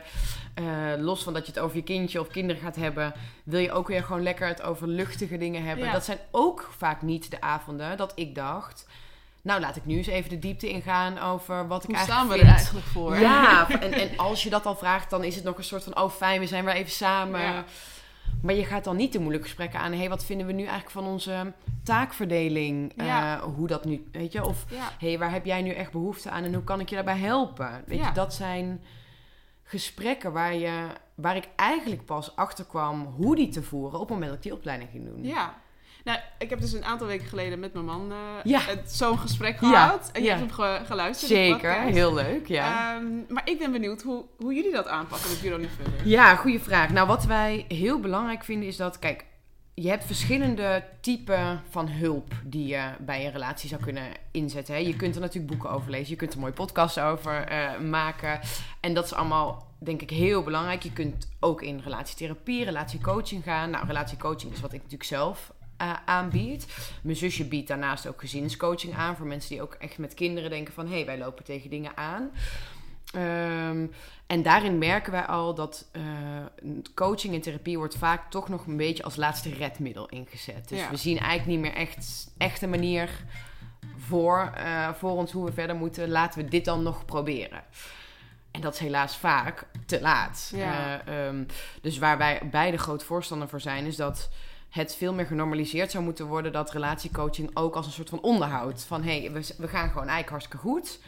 eh, 0.54 0.66
los 1.00 1.24
van 1.24 1.34
dat 1.34 1.46
je 1.46 1.52
het 1.52 1.62
over 1.62 1.76
je 1.78 1.84
kindje 1.84 2.20
of 2.20 2.28
kinderen 2.28 2.62
gaat 2.62 2.76
hebben, 2.76 3.14
wil 3.44 3.60
je 3.60 3.72
ook 3.72 3.88
weer 3.88 4.04
gewoon 4.04 4.24
lekker 4.24 4.48
het 4.48 4.62
over 4.62 4.88
luchtige 4.88 5.38
dingen 5.38 5.64
hebben. 5.64 5.86
Ja. 5.86 5.92
Dat 5.92 6.06
zijn 6.06 6.20
ook 6.32 6.70
vaak 6.78 7.02
niet 7.02 7.32
de 7.32 7.42
avonden 7.42 7.98
dat 7.98 8.12
ik 8.16 8.36
dacht, 8.36 8.86
nou 9.48 9.60
laat 9.62 9.76
ik 9.76 9.86
nu 9.86 9.98
eens 9.98 10.08
even 10.08 10.30
de 10.30 10.40
diepte 10.40 10.70
ingaan 10.70 11.20
over 11.20 11.68
wat 11.68 11.84
ik 11.84 11.88
Hoe 11.90 11.96
eigenlijk 11.96 12.28
staan 12.28 12.38
we 12.38 12.44
er 12.44 12.52
eigenlijk 12.52 12.86
voor? 12.86 13.18
Ja, 13.20 13.70
en, 13.82 13.94
en 13.94 14.18
als 14.18 14.44
je 14.44 14.50
dat 14.50 14.66
al 14.66 14.76
vraagt, 14.76 15.10
dan 15.10 15.24
is 15.24 15.36
het 15.36 15.44
nog 15.44 15.58
een 15.58 15.64
soort 15.64 15.84
van... 15.84 15.98
oh, 15.98 16.12
fijn, 16.12 16.40
we 16.40 16.48
zijn 16.48 16.66
weer 16.66 16.74
even 16.74 16.92
samen. 16.92 17.42
Ja. 17.42 17.64
Maar 18.42 18.54
je 18.54 18.66
gaat 18.66 18.84
dan 18.84 18.96
niet 18.96 19.12
de 19.14 19.20
moeilijke 19.20 19.48
gesprekken 19.48 19.80
aan... 19.80 19.92
hé, 19.92 19.98
hey, 19.98 20.10
wat 20.10 20.26
vinden 20.26 20.48
we 20.48 20.54
nu 20.54 20.62
eigenlijk 20.62 20.92
van 20.92 21.06
onze 21.06 21.54
taakverdeling? 21.84 22.94
Ja. 22.96 23.36
Eh, 23.38 23.44
hoe 23.44 23.68
dat 23.68 23.86
nu, 23.86 24.08
weet 24.12 24.32
je? 24.32 24.46
Of, 24.46 24.66
Ja. 24.70 24.92
hey, 25.00 25.20
waar 25.20 25.32
heb 25.32 25.46
jij 25.46 25.62
nu 25.62 25.72
echt 25.72 25.92
behoefte 25.92 26.30
aan... 26.30 26.44
en 26.44 26.54
hoe 26.54 26.64
kan 26.64 26.80
ik 26.80 26.90
je 26.90 26.96
daarbij 26.96 27.18
helpen? 27.18 27.84
Weet 27.86 28.00
Ja. 28.00 28.08
je, 28.08 28.14
dat 28.14 28.34
zijn 28.34 28.82
gesprekken 29.64 30.32
waar, 30.34 30.56
je, 30.56 30.88
waar 31.16 31.36
ik 31.36 31.48
eigenlijk 31.56 32.06
pas 32.06 32.36
achter 32.36 32.66
kwam... 32.66 33.06
hoe 33.18 33.36
die 33.36 33.50
te 33.50 33.64
voeren 33.64 34.00
op 34.00 34.00
het 34.00 34.10
moment 34.10 34.28
dat 34.28 34.38
ik 34.38 34.44
die 34.44 34.54
opleiding 34.54 34.90
ging 34.92 35.06
doen. 35.06 35.24
Ja. 35.24 35.54
Nou, 36.08 36.20
ik 36.38 36.50
heb 36.50 36.60
dus 36.60 36.74
een 36.74 36.86
aantal 36.86 37.08
weken 37.08 37.28
geleden 37.28 37.60
met 37.60 37.74
mijn 37.74 37.86
man 37.86 38.12
eh, 38.12 38.18
Ja. 38.44 38.62
zo'n 38.86 39.18
gesprek 39.20 39.62
Ja. 39.62 39.70
gehad. 39.70 40.10
En 40.14 40.22
je 40.22 40.28
Ja. 40.28 40.36
hebt 40.38 40.46
hem 40.46 40.56
ge- 40.56 40.86
geluisterd. 40.86 41.32
Zeker, 41.32 41.82
heel 41.82 42.14
leuk, 42.14 42.48
ja. 42.48 42.96
Ehm, 42.96 43.06
maar 43.34 43.50
ik 43.50 43.60
ben 43.60 43.72
benieuwd 43.72 44.02
hoe, 44.02 44.26
hoe 44.38 44.54
jullie 44.54 44.72
dat 44.72 44.88
aanpakken 44.88 45.30
met 45.30 45.42
Bureau 45.42 45.62
Liefde. 45.62 45.84
Ja, 46.10 46.36
goede 46.36 46.60
vraag. 46.60 46.90
Nou, 46.90 47.08
wat 47.08 47.26
wij 47.26 47.66
heel 47.68 48.00
belangrijk 48.00 48.44
vinden 48.44 48.68
is 48.68 48.78
dat, 48.78 49.00
kijk, 49.00 49.26
je 49.74 49.90
hebt 49.90 50.06
verschillende 50.06 50.84
typen 51.02 51.62
van 51.70 51.88
hulp 51.90 52.34
die 52.44 52.68
je 52.68 52.90
bij 53.00 53.26
een 53.26 53.32
relatie 53.32 53.70
zou 53.70 53.82
kunnen 53.82 54.04
inzetten. 54.32 54.74
Hè. 54.74 54.80
Je 54.80 54.96
kunt 54.96 55.16
er 55.16 55.22
natuurlijk 55.22 55.52
boeken 55.52 55.70
over 55.72 55.92
lezen, 55.92 56.10
je 56.10 56.16
kunt 56.16 56.34
er 56.34 56.40
mooie 56.40 56.52
podcasts 56.54 56.98
over 57.00 57.44
eh, 57.48 57.80
maken. 57.80 58.40
En 58.80 58.94
dat 58.94 59.06
is 59.06 59.14
allemaal, 59.14 59.68
denk 59.80 60.02
ik, 60.02 60.10
heel 60.10 60.44
belangrijk. 60.44 60.84
Je 60.84 60.94
kunt 60.94 61.30
ook 61.40 61.62
in 61.62 61.80
relatietherapie, 61.84 62.64
relatiecoaching 62.64 63.44
gaan. 63.44 63.70
Nou, 63.70 63.86
relatiecoaching 63.88 64.54
is 64.54 64.62
wat 64.62 64.74
ik 64.74 64.78
natuurlijk 64.82 65.10
zelf 65.10 65.52
eh, 65.78 65.94
aanbied. 66.06 66.68
Mijn 67.04 67.16
zusje 67.18 67.46
biedt 67.46 67.68
daarnaast 67.68 68.08
ook 68.08 68.20
gezinscoaching 68.20 68.96
aan 68.96 69.16
voor 69.16 69.28
mensen 69.28 69.50
die 69.50 69.62
ook 69.62 69.74
echt 69.74 69.98
met 69.98 70.14
kinderen 70.14 70.50
denken 70.50 70.74
van, 70.74 70.88
hé, 70.88 70.94
hey, 70.94 71.06
wij 71.06 71.18
lopen 71.18 71.44
tegen 71.44 71.70
dingen 71.70 71.98
aan. 71.98 72.32
Ehm, 73.14 73.88
en 74.28 74.42
daarin 74.44 74.78
merken 74.78 75.12
wij 75.12 75.26
al 75.26 75.54
dat 75.54 75.86
uh, 76.62 76.82
coaching 76.96 77.34
en 77.34 77.42
therapie 77.42 77.78
wordt 77.78 77.98
vaak 77.98 78.32
toch 78.32 78.50
nog 78.50 78.66
een 78.66 78.78
beetje 78.78 79.04
als 79.04 79.16
laatste 79.16 79.50
redmiddel 79.50 80.06
ingezet. 80.10 80.70
Dus 80.70 80.80
Ja. 80.80 80.90
we 80.90 80.96
zien 80.96 81.18
eigenlijk 81.18 81.50
niet 81.50 81.60
meer 81.60 81.82
echt, 81.82 82.28
echt 82.38 82.62
een 82.62 82.70
manier 82.70 83.10
voor, 83.98 84.52
eh, 84.56 84.94
voor 84.94 85.12
ons 85.12 85.32
hoe 85.32 85.46
we 85.46 85.52
verder 85.52 85.76
moeten. 85.76 86.10
Laten 86.10 86.44
we 86.44 86.50
dit 86.50 86.66
dan 86.66 86.84
nog 86.84 87.06
proberen. 87.06 87.64
En 88.52 88.62
dat 88.62 88.74
is 88.74 88.80
helaas 88.80 89.18
vaak 89.18 89.68
te 89.86 90.02
laat. 90.02 90.52
Ja. 90.56 91.02
Eh, 91.06 91.28
ehm, 91.28 91.44
dus 91.82 91.98
waar 91.98 92.18
wij 92.18 92.42
beide 92.52 92.78
groot 92.78 93.04
voorstander 93.04 93.48
voor 93.48 93.62
zijn, 93.62 93.86
is 93.86 93.96
dat 93.96 94.30
het 94.70 94.96
veel 94.96 95.14
meer 95.14 95.26
genormaliseerd 95.26 95.92
zou 95.92 96.04
moeten 96.04 96.26
worden 96.26 96.52
dat 96.52 96.72
relatiecoaching 96.72 97.50
ook 97.54 97.76
als 97.76 97.86
een 97.86 97.92
soort 97.92 98.10
van 98.10 98.22
onderhoud. 98.22 98.84
Van 98.84 99.04
hé, 99.04 99.20
hey, 99.20 99.32
we, 99.32 99.54
we 99.58 99.68
gaan 99.68 99.88
gewoon 99.88 100.08
eigenlijk 100.08 100.30
hartstikke 100.30 100.58
goed. 100.58 101.00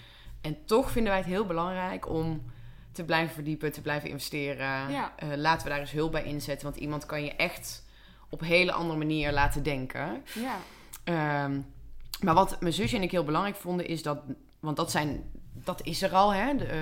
En 0.41 0.65
toch 0.65 0.91
vinden 0.91 1.11
wij 1.11 1.21
het 1.21 1.29
heel 1.29 1.45
belangrijk 1.45 2.09
om 2.09 2.43
te 2.91 3.03
blijven 3.03 3.33
verdiepen, 3.33 3.71
te 3.71 3.81
blijven 3.81 4.09
investeren. 4.09 4.91
Ja. 4.91 5.13
Eh, 5.15 5.29
laten 5.35 5.63
we 5.63 5.69
daar 5.69 5.79
eens 5.79 5.91
hulp 5.91 6.11
bij 6.11 6.23
inzetten, 6.23 6.67
want 6.67 6.79
iemand 6.79 7.05
kan 7.05 7.23
je 7.23 7.35
echt 7.35 7.85
op 8.29 8.41
een 8.41 8.47
hele 8.47 8.71
andere 8.71 8.97
manier 8.97 9.31
laten 9.31 9.63
denken. 9.63 10.23
Ja. 10.33 10.57
Ehm, 11.03 11.61
maar 12.21 12.33
wat 12.33 12.61
mijn 12.61 12.73
zusje 12.73 12.95
en 12.95 13.01
ik 13.01 13.11
heel 13.11 13.23
belangrijk 13.23 13.55
vonden 13.55 13.87
is 13.87 14.03
dat, 14.03 14.19
want 14.59 14.77
dat 14.77 14.91
zijn, 14.91 15.31
dat 15.53 15.85
is 15.85 16.01
er 16.01 16.13
al, 16.13 16.33
hè. 16.33 16.55
De, 16.55 16.65
eh, 16.65 16.77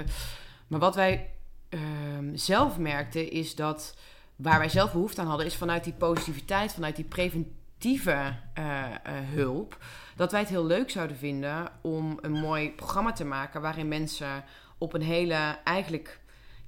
maar 0.68 0.80
wat 0.80 0.96
wij 0.96 1.30
ehm, 1.70 2.36
zelf 2.36 2.78
merkten 2.78 3.32
is 3.32 3.56
dat 3.56 3.96
waar 4.38 4.60
wij 4.60 4.70
zelf 4.70 4.92
behoefte 4.92 5.22
aan 5.22 5.28
hadden, 5.28 5.46
is 5.46 5.56
vanuit 5.56 5.84
die 5.84 5.94
positiviteit, 5.94 6.74
vanuit 6.74 6.96
die 6.96 7.06
preventieve 7.06 8.36
eh, 8.54 8.84
eh, 8.84 8.98
hulp, 9.34 9.78
dat 10.16 10.32
wij 10.32 10.40
het 10.40 10.50
heel 10.50 10.66
leuk 10.66 10.90
zouden 10.90 11.18
vinden 11.18 11.68
om 11.82 12.18
een 12.22 12.32
mooi 12.32 12.72
programma 12.72 13.12
te 13.12 13.26
maken 13.26 13.62
waarin 13.62 13.88
mensen 13.88 14.44
op 14.78 14.94
een 14.94 15.02
hele 15.02 15.58
eigenlijk 15.64 16.20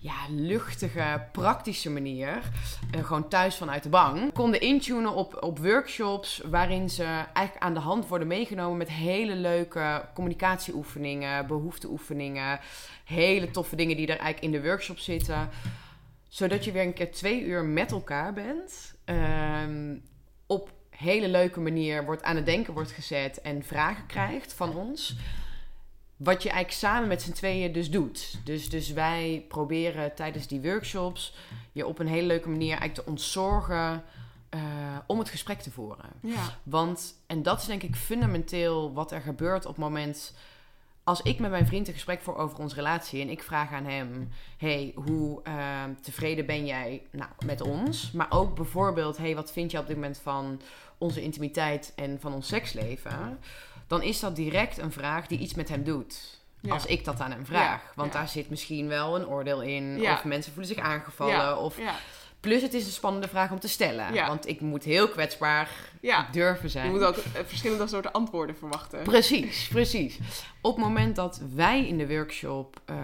ja, 0.01 0.13
luchtige, 0.29 1.25
praktische 1.31 1.89
manier, 1.89 2.41
eh, 2.91 3.05
gewoon 3.05 3.27
thuis 3.27 3.55
vanuit 3.55 3.83
de 3.83 3.89
bank, 3.89 4.33
konden 4.33 4.61
intunen 4.61 5.13
op, 5.13 5.43
op 5.43 5.59
workshops 5.59 6.41
waarin 6.45 6.89
ze 6.89 7.03
eigenlijk 7.03 7.57
aan 7.65 7.73
de 7.73 7.79
hand 7.79 8.07
worden 8.07 8.27
meegenomen 8.27 8.77
met 8.77 8.89
hele 8.89 9.35
leuke 9.35 10.05
communicatieoefeningen, 10.13 11.47
behoefteoefeningen, 11.47 12.59
hele 13.03 13.51
toffe 13.51 13.75
dingen 13.75 13.97
die 13.97 14.07
er 14.07 14.19
eigenlijk 14.19 14.53
in 14.53 14.61
de 14.61 14.67
workshop 14.67 14.97
zitten, 14.97 15.49
zodat 16.29 16.63
je 16.65 16.71
weer 16.71 16.83
een 16.83 16.93
keer 16.93 17.11
twee 17.11 17.43
uur 17.43 17.63
met 17.63 17.91
elkaar 17.91 18.33
bent, 18.33 18.95
ehm, 19.05 19.97
op 20.45 20.71
hele 20.89 21.27
leuke 21.27 21.59
manier 21.59 22.05
wordt 22.05 22.23
aan 22.23 22.35
het 22.35 22.45
denken 22.45 22.73
wordt 22.73 22.91
gezet 22.91 23.41
en 23.41 23.63
vragen 23.63 24.05
krijgt 24.05 24.53
van 24.53 24.75
ons. 24.75 25.15
Wat 26.15 26.43
je 26.43 26.49
eigenlijk 26.49 26.79
samen 26.79 27.07
met 27.07 27.21
z'n 27.21 27.31
tweeën 27.31 27.71
dus 27.71 27.89
doet. 27.89 28.39
Dus, 28.43 28.69
dus 28.69 28.91
wij 28.91 29.45
proberen 29.47 30.15
tijdens 30.15 30.47
die 30.47 30.61
workshops 30.61 31.35
je 31.71 31.85
op 31.85 31.99
een 31.99 32.07
hele 32.07 32.27
leuke 32.27 32.49
manier 32.49 32.69
eigenlijk 32.69 32.93
te 32.93 33.05
ontzorgen 33.05 34.03
eh, 34.49 34.61
om 35.07 35.19
het 35.19 35.29
gesprek 35.29 35.59
te 35.59 35.71
voeren. 35.71 36.09
Ja. 36.21 36.57
Want, 36.63 37.15
en 37.27 37.43
dat 37.43 37.59
is 37.59 37.65
denk 37.65 37.83
ik 37.83 37.95
fundamenteel 37.95 38.93
wat 38.93 39.11
er 39.11 39.21
gebeurt 39.21 39.65
op 39.65 39.75
het 39.75 39.83
moment... 39.83 40.33
Als 41.09 41.21
ik 41.21 41.39
met 41.39 41.51
mijn 41.51 41.67
vriend 41.67 41.87
een 41.87 41.93
gesprek 41.93 42.21
voer 42.21 42.35
over 42.35 42.59
onze 42.59 42.75
relatie 42.75 43.21
en 43.21 43.29
ik 43.29 43.43
vraag 43.43 43.71
aan 43.71 43.85
hem: 43.85 44.29
hey, 44.57 44.91
hoe 44.95 45.43
eh, 45.43 45.83
tevreden 46.01 46.45
ben 46.45 46.65
jij 46.65 47.01
nou, 47.11 47.29
met 47.45 47.61
ons? 47.61 48.11
Maar 48.11 48.27
ook 48.29 48.55
bijvoorbeeld: 48.55 49.17
hey, 49.17 49.35
wat 49.35 49.51
vind 49.51 49.71
je 49.71 49.77
op 49.77 49.87
dit 49.87 49.95
moment 49.95 50.17
van 50.17 50.61
onze 50.97 51.21
intimiteit 51.21 51.93
en 51.95 52.17
van 52.19 52.33
ons 52.33 52.47
seksleven? 52.47 53.39
Dan 53.87 54.01
is 54.01 54.19
dat 54.19 54.35
direct 54.35 54.77
een 54.77 54.91
vraag 54.91 55.27
die 55.27 55.39
iets 55.39 55.53
met 55.53 55.69
hem 55.69 55.83
doet. 55.83 56.41
Ja. 56.61 56.73
Als 56.73 56.85
ik 56.85 57.05
dat 57.05 57.19
aan 57.19 57.31
hem 57.31 57.45
vraag. 57.45 57.81
Ja, 57.81 57.91
Want 57.95 58.13
ja. 58.13 58.19
daar 58.19 58.29
zit 58.29 58.49
misschien 58.49 58.87
wel 58.87 59.15
een 59.15 59.27
oordeel 59.27 59.61
in. 59.61 60.01
Of 60.01 60.23
mensen 60.23 60.53
voelen 60.53 60.73
zich 60.75 60.83
aangevallen. 60.83 61.33
Ja. 61.33 61.57
Of... 61.57 61.77
Plus 62.39 62.61
het 62.61 62.73
is 62.73 62.85
een 62.85 62.91
spannende 62.91 63.27
vraag 63.27 63.51
om 63.51 63.59
te 63.59 63.67
stellen. 63.67 64.13
Ja. 64.13 64.27
Want 64.27 64.47
ik 64.47 64.61
moet 64.61 64.83
heel 64.83 65.09
kwetsbaar 65.09 65.69
Ja. 66.01 66.27
durven 66.31 66.69
zijn. 66.69 66.85
Je 66.85 66.91
moet 66.91 67.03
ook 67.03 67.15
eh, 67.15 67.23
verschillende 67.45 67.87
soorten 67.87 68.11
antwoorden 68.11 68.55
verwachten. 68.57 69.03
Precies, 69.03 69.67
precies. 69.67 70.19
Op 70.61 70.75
het 70.75 70.85
moment 70.85 71.15
dat 71.15 71.41
wij 71.55 71.87
in 71.87 71.97
de 71.97 72.07
workshop 72.07 72.81
eh, 72.85 72.95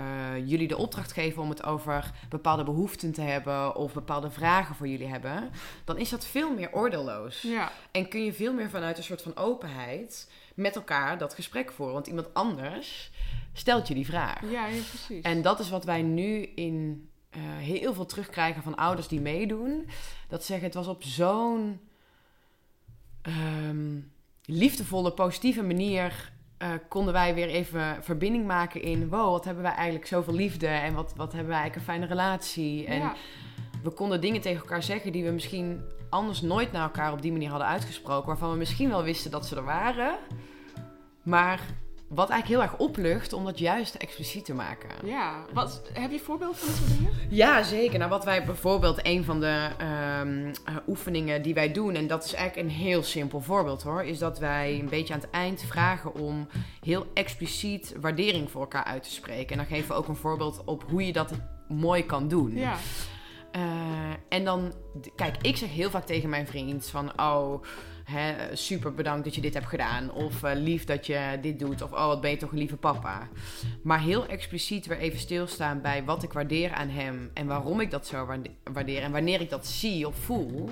jullie 0.45 0.67
de 0.67 0.77
opdracht 0.77 1.11
geven 1.11 1.41
om 1.41 1.49
het 1.49 1.63
over 1.63 2.11
bepaalde 2.29 2.63
behoeften 2.63 3.11
te 3.11 3.21
hebben 3.21 3.75
of 3.75 3.93
bepaalde 3.93 4.29
vragen 4.31 4.75
voor 4.75 4.87
jullie 4.87 5.07
hebben, 5.07 5.49
dan 5.85 5.97
is 5.97 6.09
dat 6.09 6.25
veel 6.25 6.53
meer 6.53 6.69
oordeelloos. 6.73 7.41
Ja. 7.41 7.71
En 7.91 8.07
kun 8.07 8.23
je 8.23 8.33
veel 8.33 8.53
meer 8.53 8.69
vanuit 8.69 8.97
een 8.97 9.03
soort 9.03 9.21
van 9.21 9.35
openheid 9.37 10.29
met 10.53 10.75
elkaar 10.75 11.17
dat 11.17 11.33
gesprek 11.33 11.71
voeren. 11.71 11.93
Want 11.93 12.07
iemand 12.07 12.33
anders 12.33 13.11
stelt 13.53 13.87
je 13.87 13.93
die 13.93 14.05
vraag. 14.05 14.41
Ja, 14.41 14.65
ja, 14.67 14.81
precies. 14.89 15.21
En 15.23 15.41
dat 15.41 15.59
is 15.59 15.69
wat 15.69 15.85
wij 15.85 16.01
nu 16.01 16.41
in 16.55 17.09
eh, 17.35 17.41
heel 17.57 17.93
veel 17.93 18.05
terugkrijgen 18.05 18.63
van 18.63 18.75
ouders 18.75 19.07
die 19.07 19.21
meedoen. 19.21 19.87
Dat 20.27 20.39
ze 20.39 20.45
zeggen, 20.45 20.65
het 20.65 20.75
was 20.75 20.87
op 20.87 21.03
zo'n 21.03 21.79
ehm, 23.21 23.99
liefdevolle, 24.45 25.11
positieve 25.11 25.63
manier... 25.63 26.31
eh, 26.57 26.69
konden 26.89 27.13
wij 27.13 27.33
weer 27.33 27.47
even 27.47 28.03
verbinding 28.03 28.45
maken 28.45 28.81
in... 28.81 29.09
wow, 29.09 29.31
wat 29.31 29.45
hebben 29.45 29.63
wij 29.63 29.73
eigenlijk 29.73 30.07
zoveel 30.07 30.33
liefde... 30.33 30.67
en 30.67 30.93
wat, 30.93 31.13
wat 31.15 31.31
hebben 31.31 31.51
wij 31.51 31.59
eigenlijk 31.59 31.75
een 31.75 31.93
fijne 31.93 32.05
relatie. 32.05 32.85
En 32.85 32.99
ja. 32.99 33.15
we 33.83 33.89
konden 33.89 34.21
dingen 34.21 34.41
tegen 34.41 34.61
elkaar 34.61 34.83
zeggen... 34.83 35.11
die 35.11 35.23
we 35.23 35.31
misschien 35.31 35.81
anders 36.09 36.41
nooit 36.41 36.71
naar 36.71 36.83
elkaar 36.83 37.11
op 37.11 37.21
die 37.21 37.31
manier 37.31 37.49
hadden 37.49 37.67
uitgesproken... 37.67 38.27
waarvan 38.27 38.51
we 38.51 38.57
misschien 38.57 38.89
wel 38.89 39.03
wisten 39.03 39.31
dat 39.31 39.45
ze 39.45 39.55
er 39.55 39.63
waren... 39.63 40.17
maar 41.23 41.61
wat 42.07 42.29
eigenlijk 42.29 42.61
heel 42.61 42.71
erg 42.71 42.87
oplucht 42.87 43.33
om 43.33 43.45
dat 43.45 43.59
juist 43.59 43.95
expliciet 43.95 44.45
te 44.45 44.53
maken. 44.53 44.89
ja. 45.03 45.45
Wat, 45.53 45.81
heb 45.93 46.11
je 46.11 46.19
voorbeeld 46.19 46.57
van 46.57 46.67
dit 46.67 46.77
soort 46.77 46.97
dingen? 46.97 47.13
Ja, 47.29 47.63
zeker. 47.63 47.97
Nou, 47.97 48.09
wat 48.09 48.25
wij 48.25 48.45
bijvoorbeeld, 48.45 48.99
een 49.03 49.23
van 49.23 49.39
de 49.39 49.69
ehm, 49.77 50.53
eh, 50.65 50.75
oefeningen 50.87 51.41
die 51.41 51.53
wij 51.53 51.71
doen, 51.71 51.95
en 51.95 52.07
dat 52.07 52.25
is 52.25 52.33
eigenlijk 52.33 52.67
een 52.67 52.75
heel 52.75 53.03
simpel 53.03 53.41
voorbeeld 53.41 53.83
hoor, 53.83 54.03
is 54.03 54.19
dat 54.19 54.39
wij 54.39 54.79
een 54.79 54.89
beetje 54.89 55.13
aan 55.13 55.19
het 55.19 55.29
eind 55.29 55.61
vragen 55.61 56.15
om 56.15 56.47
heel 56.81 57.05
expliciet 57.13 57.95
waardering 58.01 58.51
voor 58.51 58.61
elkaar 58.61 58.83
uit 58.83 59.03
te 59.03 59.11
spreken. 59.11 59.49
En 59.49 59.57
dan 59.57 59.65
geven 59.65 59.87
we 59.87 59.93
ook 59.93 60.07
een 60.07 60.15
voorbeeld 60.15 60.61
op 60.65 60.83
hoe 60.89 61.05
je 61.05 61.13
dat 61.13 61.31
mooi 61.67 62.05
kan 62.05 62.27
doen. 62.27 62.57
Ja. 62.57 62.75
Eh, 63.51 63.61
en 64.29 64.43
dan, 64.43 64.73
kijk, 65.15 65.35
ik 65.41 65.57
zeg 65.57 65.69
heel 65.69 65.89
vaak 65.89 66.05
tegen 66.05 66.29
mijn 66.29 66.47
vriend 66.47 66.87
van, 66.87 67.21
oh, 67.21 67.63
hè, 68.05 68.55
super 68.55 68.93
bedankt 68.93 69.23
dat 69.23 69.35
je 69.35 69.41
dit 69.41 69.53
hebt 69.53 69.65
gedaan. 69.67 70.11
Of 70.11 70.43
eh, 70.43 70.51
lief 70.55 70.83
dat 70.85 71.05
je 71.05 71.37
dit 71.41 71.59
doet. 71.59 71.81
Of, 71.81 71.91
oh, 71.91 72.05
wat 72.05 72.21
ben 72.21 72.29
je 72.31 72.37
toch 72.37 72.51
een 72.51 72.57
lieve 72.57 72.77
papa. 72.77 73.27
Maar 73.83 74.01
heel 74.01 74.25
expliciet 74.27 74.85
weer 74.85 74.97
even 74.97 75.19
stilstaan 75.19 75.81
bij 75.81 76.03
wat 76.03 76.23
ik 76.23 76.33
waardeer 76.33 76.73
aan 76.73 76.89
hem. 76.89 77.31
En 77.33 77.47
waarom 77.47 77.79
ik 77.79 77.91
dat 77.91 78.07
zo 78.07 78.25
waarde- 78.25 78.51
waardeer. 78.73 79.01
En 79.01 79.11
wanneer 79.11 79.41
ik 79.41 79.49
dat 79.49 79.67
zie 79.67 80.07
of 80.07 80.15
voel. 80.15 80.69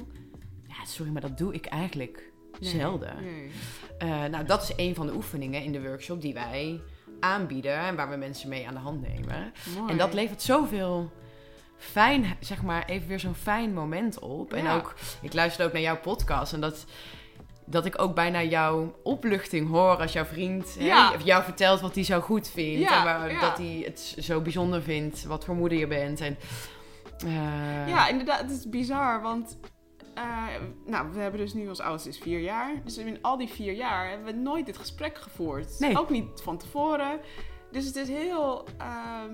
Ja, 0.67 0.86
sorry, 0.86 1.12
maar 1.12 1.22
dat 1.22 1.38
doe 1.38 1.54
ik 1.54 1.65
eigenlijk 1.65 2.32
Nee. 2.60 2.69
zelden. 2.69 3.15
Nee. 3.24 3.52
Eh, 3.98 4.26
nou, 4.26 4.46
dat 4.46 4.63
is 4.63 4.72
een 4.76 4.96
van 4.96 5.06
de 5.08 5.13
oefeningen 5.13 5.63
in 5.63 5.72
de 5.72 5.82
workshop 5.82 6.22
die 6.22 6.34
wij 6.34 6.82
aanbieden. 7.19 7.78
En 7.78 7.96
waar 7.96 8.10
we 8.10 8.15
mensen 8.15 8.50
mee 8.50 8.67
aan 8.67 8.74
de 8.74 8.80
hand 8.80 9.02
nemen. 9.02 9.52
Mooi. 9.78 9.91
En 9.91 9.98
dat 9.98 10.13
levert 10.13 10.41
zoveel 10.41 11.12
fijn, 11.78 12.26
zeg 12.39 12.62
maar, 12.63 12.86
even 12.86 13.08
weer 13.08 13.19
zo'n 13.19 13.36
fijn 13.36 13.74
moment 13.74 14.19
op. 14.19 14.54
En 14.54 14.67
ook, 14.67 14.96
ik 15.22 15.34
luister 15.34 15.65
ook 15.65 15.74
naar 15.74 15.82
jouw 15.82 16.00
podcast 16.00 16.54
en 16.54 16.62
dat, 16.62 16.86
dat 17.65 17.86
ik 17.86 18.02
ook 18.02 18.15
bijna 18.15 18.43
jouw 18.43 18.99
opluchting 19.04 19.69
hoor 19.69 19.97
als 19.97 20.13
jouw 20.13 20.26
vriend 20.26 20.76
hè, 20.80 20.86
Ja. 20.86 21.13
jou 21.23 21.43
vertelt 21.43 21.82
wat 21.82 21.95
hij 21.95 22.04
zo 22.04 22.19
goed 22.19 22.47
vindt. 22.49 22.80
Ja, 22.89 22.97
en 22.97 23.04
waar, 23.04 23.32
ja. 23.32 23.39
dat 23.39 23.58
hij 23.58 23.82
het 23.86 24.15
zo 24.19 24.41
bijzonder 24.41 24.82
vindt, 24.82 25.23
wat 25.23 25.45
voor 25.45 25.56
moeder 25.56 25.78
je 25.78 25.88
bent. 25.88 26.21
En, 26.21 26.38
eh, 27.26 27.88
Ja, 27.88 28.08
inderdaad, 28.08 28.39
het 28.41 28.52
is 28.52 28.69
bizar, 28.69 29.21
want 29.21 29.58
eh, 30.13 30.45
nou, 30.86 31.12
we 31.13 31.19
hebben 31.19 31.39
dus 31.39 31.54
nu 31.54 31.67
ons 31.67 31.80
oudste 31.80 32.10
is 32.10 32.17
vier 32.17 32.39
jaar. 32.39 32.73
Dus 32.84 32.97
in 32.97 33.17
al 33.21 33.38
die 33.38 33.47
vier 33.49 33.73
jaar 33.73 34.10
hebben 34.10 34.26
we 34.26 34.41
nooit 34.41 34.65
dit 34.65 34.78
gesprek 34.78 35.17
gevoerd. 35.17 35.80
Nee. 35.80 35.99
Ook 35.99 36.10
niet 36.10 36.26
van 36.43 36.58
tevoren. 36.58 37.19
Dus 37.71 37.86
het 37.86 37.95
is 37.95 38.08
heel, 38.08 38.67
ehm, 38.78 39.34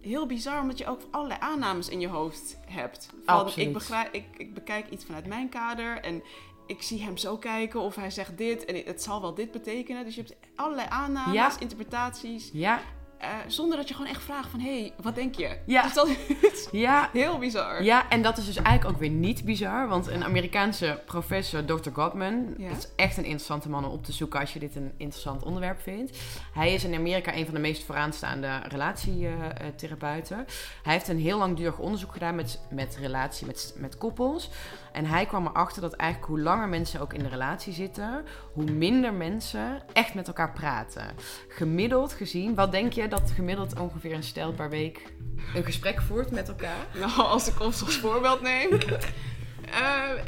heel 0.00 0.26
bizar, 0.26 0.60
omdat 0.60 0.78
je 0.78 0.86
ook 0.86 1.00
allerlei 1.10 1.40
aannames 1.40 1.88
in 1.88 2.00
je 2.00 2.08
hoofd 2.08 2.58
hebt. 2.66 3.08
Van, 3.24 3.34
Absoluut. 3.34 3.66
Ik, 3.66 3.72
begrijp, 3.72 4.14
ik, 4.14 4.24
ik 4.36 4.54
bekijk 4.54 4.88
iets 4.90 5.04
vanuit 5.04 5.26
mijn 5.26 5.48
kader 5.48 6.00
en 6.00 6.22
ik 6.66 6.82
zie 6.82 7.02
hem 7.02 7.16
zo 7.16 7.36
kijken 7.36 7.80
of 7.80 7.94
hij 7.94 8.10
zegt 8.10 8.38
dit 8.38 8.64
en 8.64 8.82
het 8.84 9.02
zal 9.02 9.20
wel 9.20 9.34
dit 9.34 9.50
betekenen. 9.50 10.04
Dus 10.04 10.14
je 10.14 10.20
hebt 10.20 10.36
allerlei 10.56 10.88
aannames, 10.90 11.34
Ja. 11.34 11.52
interpretaties, 11.60 12.50
ja, 12.52 12.80
eh, 13.18 13.28
zonder 13.46 13.76
dat 13.76 13.88
je 13.88 13.94
gewoon 13.94 14.10
echt 14.10 14.22
vraagt 14.22 14.50
van, 14.50 14.60
hé, 14.60 14.80
hey, 14.80 14.92
wat 15.02 15.14
denk 15.14 15.34
je? 15.34 15.56
Ja. 15.66 15.82
Dus 15.82 15.92
dat 15.94 16.08
is 16.40 16.68
ja, 16.86 17.10
heel 17.12 17.38
bizar. 17.38 17.82
Ja, 17.82 18.08
en 18.08 18.22
dat 18.22 18.38
is 18.38 18.46
dus 18.46 18.56
eigenlijk 18.56 18.94
ook 18.94 19.00
weer 19.00 19.10
niet 19.10 19.44
bizar. 19.44 19.88
Want 19.88 20.06
een 20.06 20.24
Amerikaanse 20.24 21.02
professor, 21.06 21.64
Dr. 21.64 21.90
Gottman... 21.92 22.54
Ja. 22.58 22.68
dat 22.68 22.78
is 22.78 22.88
echt 22.96 23.16
een 23.16 23.24
interessante 23.24 23.68
man 23.68 23.84
om 23.84 23.90
op 23.90 24.04
te 24.04 24.12
zoeken... 24.12 24.40
als 24.40 24.52
je 24.52 24.58
dit 24.58 24.76
een 24.76 24.92
interessant 24.96 25.42
onderwerp 25.42 25.80
vindt. 25.80 26.18
Hij 26.52 26.74
is 26.74 26.84
in 26.84 26.94
Amerika 26.94 27.34
een 27.34 27.44
van 27.44 27.54
de 27.54 27.60
meest 27.60 27.84
vooraanstaande 27.84 28.60
relatietherapeuten. 28.68 30.46
Hij 30.82 30.92
heeft 30.92 31.08
een 31.08 31.18
heel 31.20 31.38
langdurig 31.38 31.78
onderzoek 31.78 32.12
gedaan 32.12 32.34
met, 32.34 32.60
met 32.70 32.96
relatie 33.00 33.46
met, 33.46 33.74
met 33.76 33.98
koppels. 33.98 34.50
En 34.96 35.04
hij 35.04 35.26
kwam 35.26 35.46
erachter 35.46 35.82
dat 35.82 35.92
eigenlijk 35.92 36.30
hoe 36.30 36.40
langer 36.40 36.68
mensen 36.68 37.00
ook 37.00 37.12
in 37.12 37.22
de 37.22 37.28
relatie 37.28 37.72
zitten, 37.72 38.24
hoe 38.52 38.70
minder 38.70 39.14
mensen 39.14 39.82
echt 39.92 40.14
met 40.14 40.26
elkaar 40.26 40.52
praten. 40.52 41.14
Gemiddeld 41.48 42.12
gezien, 42.12 42.54
wat 42.54 42.72
denk 42.72 42.92
je 42.92 43.08
dat 43.08 43.30
gemiddeld 43.30 43.78
ongeveer 43.78 44.14
een 44.14 44.22
stel 44.22 44.52
per 44.52 44.68
week 44.68 45.12
een 45.54 45.64
gesprek 45.64 46.00
voert 46.00 46.30
met 46.30 46.48
elkaar? 46.48 46.86
Nou, 46.94 47.12
als 47.12 47.48
ik 47.48 47.60
ons 47.60 47.84
als 47.84 47.98
voorbeeld 47.98 48.40
neem. 48.40 48.68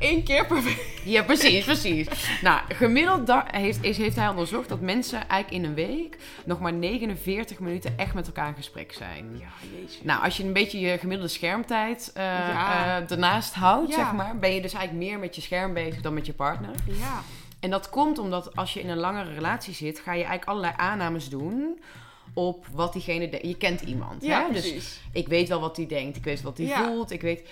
Eén 0.00 0.22
keer 0.24 0.46
per 0.46 0.62
week. 0.62 1.00
Ja, 1.04 1.22
precies, 1.22 1.64
precies. 1.64 2.06
Nou, 2.42 2.60
gemiddeld 2.68 3.32
heeft, 3.50 3.82
is, 3.84 3.96
heeft 3.96 4.16
hij 4.16 4.28
onderzocht 4.28 4.68
dat 4.68 4.80
mensen 4.80 5.28
eigenlijk 5.28 5.62
in 5.64 5.70
een 5.70 5.74
week 5.74 6.18
nog 6.44 6.60
maar 6.60 6.72
49 6.72 7.58
minuten 7.58 7.98
echt 7.98 8.14
met 8.14 8.26
elkaar 8.26 8.48
in 8.48 8.54
gesprek 8.54 8.92
zijn. 8.92 9.26
Ja, 9.38 9.48
jeetje. 9.80 9.98
Nou, 10.02 10.24
als 10.24 10.36
je 10.36 10.44
een 10.44 10.52
beetje 10.52 10.80
je 10.80 10.98
gemiddelde 10.98 11.32
schermtijd 11.32 12.10
eh, 12.14 12.24
Ja. 12.24 12.96
eh, 13.00 13.10
ernaast 13.10 13.54
houdt, 13.54 13.90
Ja. 13.90 13.94
zeg 13.96 14.12
maar, 14.12 14.38
ben 14.38 14.54
je 14.54 14.60
dus 14.60 14.72
eigenlijk 14.74 15.06
meer 15.06 15.18
met 15.18 15.34
je 15.34 15.40
scherm 15.40 15.74
bezig 15.74 16.00
dan 16.00 16.14
met 16.14 16.26
je 16.26 16.32
partner. 16.32 16.70
Ja. 16.86 17.22
En 17.60 17.70
dat 17.70 17.90
komt 17.90 18.18
omdat 18.18 18.56
als 18.56 18.72
je 18.74 18.80
in 18.80 18.88
een 18.88 18.98
langere 18.98 19.34
relatie 19.34 19.74
zit, 19.74 19.98
ga 19.98 20.10
je 20.12 20.16
eigenlijk 20.24 20.44
allerlei 20.50 20.72
aannames 20.76 21.28
doen 21.28 21.80
op 22.34 22.66
wat 22.72 22.92
diegene 22.92 23.28
denkt. 23.28 23.46
Je 23.46 23.56
kent 23.56 23.80
iemand, 23.80 24.24
Ja, 24.24 24.46
hè? 24.46 24.52
Dus 24.52 24.60
precies. 24.70 25.00
ik 25.12 25.28
weet 25.28 25.48
wel 25.48 25.60
wat 25.60 25.76
hij 25.76 25.86
denkt, 25.86 26.16
ik 26.16 26.24
weet 26.24 26.42
wat 26.42 26.58
hij 26.58 26.66
Ja. 26.66 26.84
voelt, 26.84 27.10
ik 27.10 27.20
weet... 27.20 27.48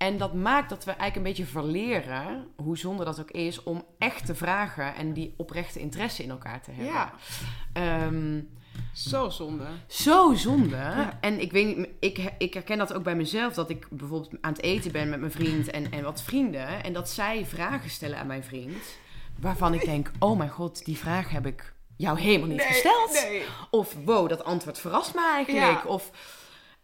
En 0.00 0.18
dat 0.18 0.34
maakt 0.34 0.68
dat 0.68 0.84
we 0.84 0.90
eigenlijk 0.90 1.16
een 1.16 1.32
beetje 1.34 1.52
verleren, 1.52 2.46
hoe 2.56 2.78
zonde 2.78 3.04
dat 3.04 3.20
ook 3.20 3.30
is, 3.30 3.62
om 3.62 3.84
echt 3.98 4.26
te 4.26 4.34
vragen 4.34 4.94
en 4.94 5.12
die 5.12 5.34
oprechte 5.36 5.80
interesse 5.80 6.22
in 6.22 6.30
elkaar 6.30 6.60
te 6.62 6.70
hebben. 6.70 6.92
Ja, 6.92 7.12
Ehm, 7.72 8.40
zo 8.92 9.28
zonde. 9.28 9.64
zo 9.86 10.34
zonde. 10.34 10.76
Ja. 10.76 11.18
En 11.20 11.40
ik 11.40 11.52
weet 11.52 11.76
niet, 11.76 11.88
ik, 12.00 12.32
ik 12.38 12.54
herken 12.54 12.78
dat 12.78 12.92
ook 12.92 13.02
bij 13.02 13.14
mezelf. 13.16 13.54
Dat 13.54 13.70
ik 13.70 13.86
bijvoorbeeld 13.90 14.32
aan 14.40 14.52
het 14.52 14.62
eten 14.62 14.92
ben 14.92 15.08
met 15.08 15.20
mijn 15.20 15.32
vriend 15.32 15.70
en, 15.70 15.90
en 15.90 16.02
wat 16.02 16.22
vrienden. 16.22 16.84
En 16.84 16.92
dat 16.92 17.08
zij 17.10 17.46
vragen 17.46 17.90
stellen 17.90 18.18
aan 18.18 18.26
mijn 18.26 18.44
vriend. 18.44 18.98
Waarvan 19.40 19.74
ik 19.74 19.84
denk, 19.84 20.10
oh 20.18 20.38
mijn 20.38 20.50
god, 20.50 20.84
die 20.84 20.96
vraag 20.98 21.30
heb 21.30 21.46
ik 21.46 21.72
jou 21.96 22.20
helemaal 22.20 22.48
niet 22.48 22.62
gesteld. 22.62 23.12
Nee. 23.12 23.42
Of 23.70 23.96
wow, 24.04 24.28
dat 24.28 24.44
antwoord 24.44 24.78
verrast 24.78 25.14
me 25.14 25.30
eigenlijk. 25.34 25.82
Ja. 25.84 25.90
Of, 25.90 26.10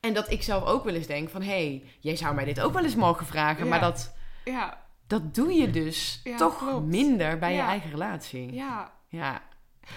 en 0.06 0.14
dat 0.14 0.30
ik 0.30 0.42
zelf 0.42 0.64
ook 0.64 0.84
wel 0.84 0.94
eens 0.94 1.06
denk 1.06 1.28
van, 1.30 1.42
hé, 1.42 1.48
hey, 1.48 1.82
jij 2.00 2.16
zou 2.16 2.34
mij 2.34 2.44
dit 2.44 2.60
ook 2.60 2.72
wel 2.72 2.84
eens 2.84 2.94
mogen 2.94 3.26
vragen. 3.26 3.64
Ja. 3.64 3.70
Maar 3.70 3.80
dat, 3.80 4.14
Ja, 4.44 4.82
dat 5.06 5.34
doe 5.34 5.52
je 5.52 5.70
dus 5.70 6.20
Ja, 6.24 6.36
toch 6.36 6.58
klopt. 6.58 6.86
minder 6.86 7.38
bij 7.38 7.54
je 7.54 7.60
eigen 7.60 7.90
relatie. 7.90 8.52
ja. 8.52 8.94
Ja. 9.08 9.42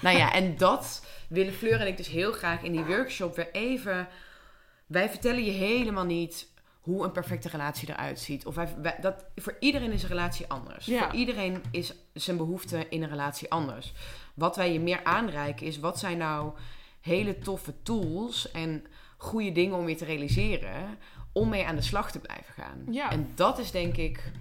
Nou 0.01 0.17
ja, 0.17 0.33
en 0.33 0.57
dat 0.57 1.05
willen 1.29 1.53
Fleur 1.53 1.81
en 1.81 1.87
ik 1.87 1.97
dus 1.97 2.07
heel 2.07 2.31
graag 2.31 2.61
in 2.61 2.71
die 2.71 2.83
workshop 2.85 3.35
weer 3.35 3.51
even... 3.51 4.07
Wij 4.87 5.09
vertellen 5.09 5.43
je 5.45 5.51
helemaal 5.51 6.05
niet 6.05 6.47
hoe 6.79 7.03
een 7.03 7.11
perfecte 7.11 7.49
relatie 7.49 7.89
eruit 7.89 8.19
ziet. 8.19 8.45
Of 8.45 8.55
wij, 8.55 8.75
wij- 8.81 8.97
dat, 9.01 9.25
voor 9.35 9.55
iedereen 9.59 9.91
is 9.91 10.03
een 10.03 10.09
relatie 10.09 10.45
anders. 10.47 10.85
Ja. 10.85 10.99
Voor 11.03 11.13
iedereen 11.19 11.63
is 11.71 11.93
zijn 12.13 12.37
behoefte 12.37 12.87
in 12.89 13.03
een 13.03 13.09
relatie 13.09 13.51
anders. 13.51 13.93
Wat 14.33 14.55
wij 14.55 14.73
je 14.73 14.79
meer 14.79 15.03
aanreiken 15.03 15.65
is... 15.65 15.79
wat 15.79 15.99
zijn 15.99 16.17
nou 16.17 16.51
hele 17.01 17.39
toffe 17.39 17.81
tools 17.83 18.51
en 18.51 18.85
goede 19.19 19.51
dingen 19.51 19.77
om 19.77 19.89
je 19.89 19.95
te 19.95 20.05
realiseren... 20.05 20.97
om 21.31 21.49
mee 21.49 21.65
aan 21.67 21.75
de 21.75 21.81
slag 21.81 22.11
te 22.11 22.19
blijven 22.19 22.53
gaan. 22.53 22.83
Ja. 22.93 23.11
En 23.11 23.31
dat 23.35 23.59
is 23.59 23.71
denk 23.71 23.97
ik 23.97 24.31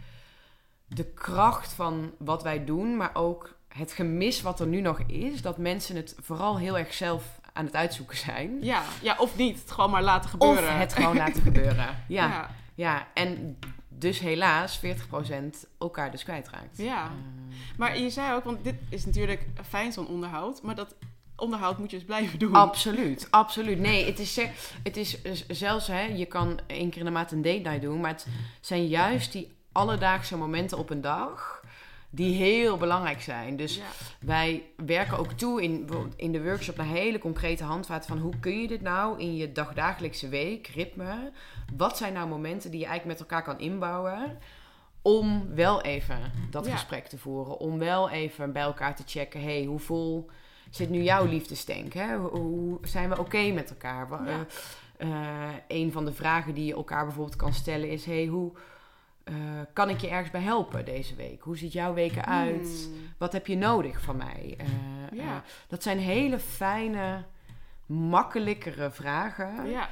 de 0.86 1.04
kracht 1.04 1.72
van 1.72 2.12
wat 2.18 2.42
wij 2.42 2.64
doen, 2.64 2.96
maar 2.96 3.10
ook 3.14 3.56
het 3.68 3.92
gemis 3.92 4.42
wat 4.42 4.60
er 4.60 4.66
nu 4.66 4.80
nog 4.80 5.00
is, 5.06 5.42
dat 5.42 5.58
mensen 5.58 5.96
het 5.96 6.14
vooral 6.20 6.58
heel 6.58 6.78
erg 6.78 6.94
zelf 6.94 7.40
aan 7.52 7.64
het 7.64 7.74
uitzoeken 7.76 8.16
zijn. 8.16 8.58
Ja, 8.64 8.82
ja, 9.02 9.16
of 9.18 9.36
niet. 9.36 9.60
Het 9.60 9.70
gewoon 9.70 9.90
maar 9.90 10.02
laten 10.02 10.40
Of 10.40 10.48
gebeuren. 10.48 10.78
het 10.78 10.92
gewoon 10.92 11.16
laten 11.16 11.42
gebeuren. 11.42 11.86
Ja, 12.08 12.26
ja. 12.28 12.50
ja. 12.74 13.06
en 13.14 13.58
dus 13.88 14.18
helaas 14.18 14.80
40% 14.86 14.88
elkaar 15.78 16.10
dus 16.10 16.22
kwijtraakt. 16.24 16.76
Ja. 16.76 17.04
Eh, 17.04 17.10
Maar 17.78 17.98
je 17.98 18.10
zei 18.10 18.34
ook, 18.34 18.44
want 18.44 18.64
dit 18.64 18.74
is 18.88 19.04
natuurlijk 19.06 19.46
fijn 19.68 19.92
zo'n 19.92 20.08
onderhoud, 20.08 20.62
maar 20.62 20.74
dat 20.74 20.94
onderhoud 21.40 21.78
moet 21.78 21.90
je 21.90 21.96
dus 21.96 22.06
blijven 22.06 22.38
doen. 22.38 22.54
Absoluut, 22.54 23.28
absoluut. 23.30 23.78
Nee, 23.78 24.04
het 24.06 24.18
is, 24.18 24.36
het 24.82 24.96
is 24.96 25.18
zelfs, 25.48 25.86
hè, 25.86 26.00
je 26.02 26.26
kan 26.26 26.58
één 26.66 26.90
keer 26.90 26.98
in 26.98 27.04
de 27.04 27.10
maand 27.10 27.32
een 27.32 27.42
date 27.42 27.58
night 27.58 27.82
doen, 27.82 28.00
maar 28.00 28.10
het 28.10 28.26
zijn 28.60 28.86
juist 28.86 29.32
die 29.32 29.56
alledaagse 29.72 30.36
momenten 30.36 30.78
op 30.78 30.90
een 30.90 31.00
dag 31.00 31.56
die 32.10 32.34
heel 32.34 32.76
belangrijk 32.76 33.22
zijn. 33.22 33.56
Dus 33.56 33.76
Ja. 33.76 33.82
wij 34.20 34.62
werken 34.76 35.18
ook 35.18 35.32
toe 35.32 35.62
in, 35.62 35.88
in 36.16 36.32
de 36.32 36.42
workshop 36.42 36.76
naar 36.76 36.86
hele 36.86 37.18
concrete 37.18 37.64
handvaten 37.64 38.08
van 38.08 38.18
hoe 38.18 38.38
kun 38.40 38.60
je 38.60 38.68
dit 38.68 38.80
nou 38.82 39.20
in 39.20 39.36
je 39.36 39.52
dagdagelijkse 39.52 40.28
week, 40.28 40.66
ritme, 40.66 41.30
wat 41.76 41.96
zijn 41.96 42.12
nou 42.12 42.28
momenten 42.28 42.70
die 42.70 42.80
je 42.80 42.86
eigenlijk 42.86 43.18
met 43.20 43.28
elkaar 43.30 43.44
kan 43.46 43.60
inbouwen 43.60 44.38
om 45.02 45.54
wel 45.54 45.82
even 45.82 46.18
dat 46.50 46.66
Ja. 46.66 46.72
gesprek 46.72 47.06
te 47.06 47.18
voeren, 47.18 47.58
om 47.58 47.78
wel 47.78 48.10
even 48.10 48.52
bij 48.52 48.62
elkaar 48.62 48.96
te 48.96 49.02
checken, 49.06 49.42
hey, 49.42 49.64
hoe 49.64 49.78
vol 49.78 50.30
zit 50.70 50.90
nu 50.90 51.02
jouw 51.02 51.24
liefdestank? 51.24 51.92
Hè? 51.92 52.16
Hoe, 52.16 52.78
zijn 52.82 53.08
we 53.08 53.18
oké 53.18 53.50
met 53.52 53.70
elkaar? 53.70 54.08
Ja. 54.10 54.46
eh, 54.96 55.10
eh, 55.10 55.54
een 55.68 55.92
van 55.92 56.04
de 56.04 56.12
vragen 56.12 56.54
die 56.54 56.64
je 56.64 56.74
elkaar 56.74 57.04
bijvoorbeeld 57.04 57.36
kan 57.36 57.52
stellen 57.52 57.90
is: 57.90 58.04
hey, 58.04 58.26
hoe 58.26 58.52
eh, 59.24 59.34
kan 59.72 59.88
ik 59.88 60.00
je 60.00 60.08
ergens 60.08 60.30
bij 60.30 60.40
helpen 60.40 60.84
deze 60.84 61.14
week? 61.14 61.42
Hoe 61.42 61.56
ziet 61.56 61.72
jouw 61.72 61.94
week 61.94 62.16
eruit? 62.16 62.88
Hmm. 62.90 63.08
Wat 63.18 63.32
heb 63.32 63.46
je 63.46 63.56
nodig 63.56 64.00
van 64.00 64.16
mij? 64.16 64.56
Ja. 65.12 65.42
dat 65.68 65.82
zijn 65.82 65.98
hele 65.98 66.38
fijne, 66.38 67.24
makkelijkere 67.86 68.90
vragen 68.90 69.68
Ja. 69.68 69.88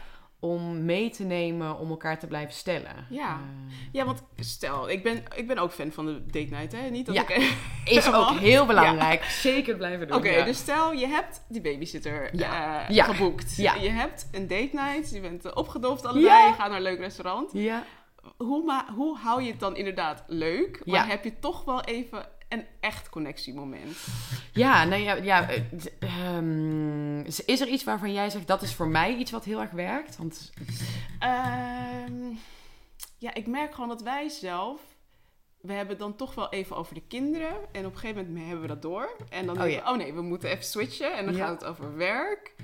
Om 0.50 0.84
mee 0.84 1.10
te 1.10 1.24
nemen, 1.24 1.78
om 1.78 1.90
elkaar 1.90 2.18
te 2.18 2.26
blijven 2.26 2.54
stellen. 2.54 3.06
Ja. 3.10 3.28
Eh, 3.30 3.74
ja, 3.92 4.04
want 4.04 4.22
stel, 4.38 4.90
ik 4.90 5.02
ben, 5.02 5.22
ik 5.34 5.46
ben 5.46 5.58
ook 5.58 5.72
fan 5.72 5.92
van 5.92 6.06
de 6.06 6.26
date 6.26 6.54
night, 6.54 6.72
hè? 6.72 6.88
Niet 6.90 7.06
dat 7.06 7.14
Ja. 7.14 7.28
ik... 7.28 7.54
is 7.98 8.12
ook 8.12 8.38
heel 8.50 8.66
belangrijk. 8.66 9.24
Zeker 9.24 9.76
blijven 9.76 10.08
doen. 10.08 10.16
Oké, 10.16 10.30
ja. 10.30 10.44
dus 10.44 10.58
stel 10.58 10.92
je 10.92 11.06
hebt 11.06 11.44
die 11.48 11.60
babysitter 11.60 12.36
Ja. 12.36 12.84
Ja. 12.88 13.04
geboekt. 13.04 13.56
Ja. 13.56 13.74
Je 13.74 13.88
hebt 13.90 14.28
een 14.32 14.46
date 14.46 14.70
night, 14.72 15.10
je 15.10 15.20
bent 15.20 15.44
eh, 15.44 15.52
opgedoofd 15.54 16.04
allebei, 16.04 16.26
Ja. 16.26 16.46
je 16.46 16.52
gaat 16.52 16.68
naar 16.68 16.76
een 16.76 16.82
leuk 16.82 16.98
restaurant. 16.98 17.50
Ja. 17.52 17.84
Hoe, 18.36 18.84
hoe 18.94 19.18
hou 19.18 19.42
je 19.42 19.50
het 19.50 19.60
dan 19.60 19.76
inderdaad 19.76 20.24
leuk, 20.26 20.82
maar 20.84 21.08
heb 21.08 21.24
je 21.24 21.38
toch 21.38 21.64
wel 21.64 21.80
even 21.82 22.26
een 22.48 22.64
echt 22.80 23.08
connectiemoment? 23.08 23.96
Ja, 24.52 24.84
nou 24.84 25.02
ja, 25.02 25.14
ja 25.14 25.48
eh, 25.50 25.62
ehm, 25.98 27.20
is 27.20 27.60
er 27.60 27.68
iets 27.68 27.84
waarvan 27.84 28.12
jij 28.12 28.30
zegt 28.30 28.46
dat 28.46 28.62
is 28.62 28.74
voor 28.74 28.88
mij 28.88 29.16
iets 29.16 29.30
wat 29.30 29.44
heel 29.44 29.60
erg 29.60 29.70
werkt? 29.70 30.16
Want 30.16 30.52
Ehm, 31.18 32.24
ja, 33.18 33.34
ik 33.34 33.46
merk 33.46 33.74
gewoon 33.74 33.88
dat 33.88 34.02
wij 34.02 34.28
zelf. 34.28 34.80
We 35.60 35.72
hebben 35.72 35.88
het 35.90 35.98
dan 35.98 36.16
toch 36.16 36.34
wel 36.34 36.48
even 36.52 36.76
over 36.76 36.94
de 36.94 37.02
kinderen. 37.08 37.56
En 37.72 37.86
op 37.86 37.92
een 37.92 37.98
gegeven 37.98 38.26
moment 38.26 38.44
hebben 38.44 38.60
we 38.62 38.66
dat 38.68 38.82
door. 38.82 39.16
En 39.30 39.46
dan 39.46 39.62
Oh, 39.62 39.68
ja. 39.70 39.82
we, 39.84 39.90
oh 39.90 39.96
nee, 39.96 40.12
we 40.14 40.22
moeten 40.22 40.50
even 40.50 40.64
switchen. 40.64 41.16
En 41.16 41.24
dan 41.24 41.36
Ja. 41.36 41.46
gaat 41.46 41.60
het 41.60 41.70
over 41.70 41.96
werk. 41.96 42.54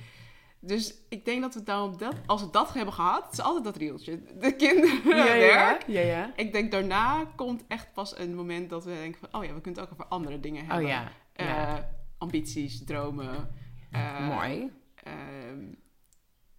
Dus 0.64 0.94
ik 1.08 1.24
denk 1.24 1.40
dat 1.42 1.54
we 1.54 1.62
daarom 1.62 1.96
dat, 1.98 2.14
als 2.26 2.42
we 2.42 2.50
dat 2.50 2.72
hebben 2.74 2.94
gehad, 2.94 3.24
het 3.24 3.32
is 3.32 3.40
altijd 3.40 3.64
dat 3.64 3.76
rieltje. 3.76 4.22
De 4.38 4.56
kinderen, 4.56 5.04
werk. 5.38 5.84
Ja, 5.86 6.00
ja. 6.00 6.32
Ik 6.36 6.52
denk 6.52 6.70
daarna 6.70 7.24
komt 7.36 7.64
echt 7.68 7.92
pas 7.92 8.18
een 8.18 8.34
moment 8.34 8.70
dat 8.70 8.84
we 8.84 8.90
denken 8.92 9.20
van, 9.20 9.40
oh 9.40 9.46
ja, 9.46 9.54
we 9.54 9.60
kunnen 9.60 9.80
het 9.82 9.90
ook 9.92 9.98
over 10.00 10.10
andere 10.12 10.40
dingen 10.40 10.64
hebben. 10.66 10.84
Oh 10.84 10.90
ja. 10.90 11.12
Eh, 11.32 11.46
ja. 11.46 11.88
ambities, 12.18 12.84
dromen. 12.84 13.54
eh, 13.90 14.28
Mooi. 14.28 14.70
Ehm, 15.04 15.64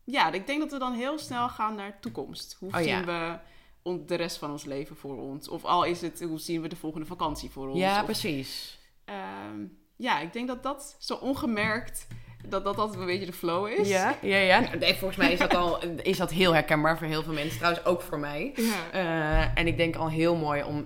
ja, 0.04 0.32
ik 0.32 0.48
denk 0.48 0.60
dat 0.60 0.72
we 0.72 0.80
dan 0.80 0.94
heel 0.94 1.18
snel 1.20 1.50
gaan 1.50 1.76
naar 1.76 2.00
toekomst. 2.00 2.56
Hoe 2.60 2.70
Oh, 2.70 2.78
zien 2.78 2.88
ja. 2.88 3.40
we 3.84 4.06
de 4.06 4.16
rest 4.16 4.38
van 4.38 4.52
ons 4.52 4.64
leven 4.66 4.96
voor 4.96 5.18
ons? 5.18 5.48
Of 5.50 5.64
al 5.66 5.84
is 5.84 6.02
het, 6.02 6.22
hoe 6.22 6.40
zien 6.40 6.62
we 6.62 6.68
de 6.68 6.76
volgende 6.76 7.06
vakantie 7.06 7.50
voor 7.50 7.68
ons? 7.70 7.80
Ja, 7.80 8.00
Of, 8.00 8.06
precies. 8.06 8.80
ehm, 9.06 9.66
ja, 9.96 10.20
ik 10.20 10.34
denk 10.34 10.48
dat 10.48 10.64
dat 10.64 10.96
zo 11.00 11.14
ongemerkt, 11.16 12.08
dat 12.48 12.64
dat 12.64 12.78
altijd 12.78 13.00
een 13.00 13.06
beetje 13.06 13.26
de 13.26 13.34
flow 13.34 13.68
is. 13.68 13.88
Ja, 13.90 14.18
ja, 14.22 14.38
ja. 14.38 14.60
Nou, 14.60 14.78
nee, 14.78 14.94
volgens 14.96 15.20
mij 15.20 15.32
is 15.32 15.40
dat 15.40 15.56
al 15.56 15.84
is 16.12 16.18
dat 16.18 16.32
heel 16.32 16.54
herkenbaar 16.54 16.98
voor 16.98 17.08
heel 17.08 17.24
veel 17.24 17.34
mensen. 17.34 17.58
Trouwens 17.58 17.86
ook 17.86 18.02
voor 18.02 18.20
mij. 18.20 18.52
Ja. 18.56 18.92
Eh, 18.92 19.48
en 19.60 19.68
ik 19.68 19.78
denk 19.78 19.96
al 19.96 20.10
heel 20.10 20.36
mooi 20.36 20.64
om 20.64 20.86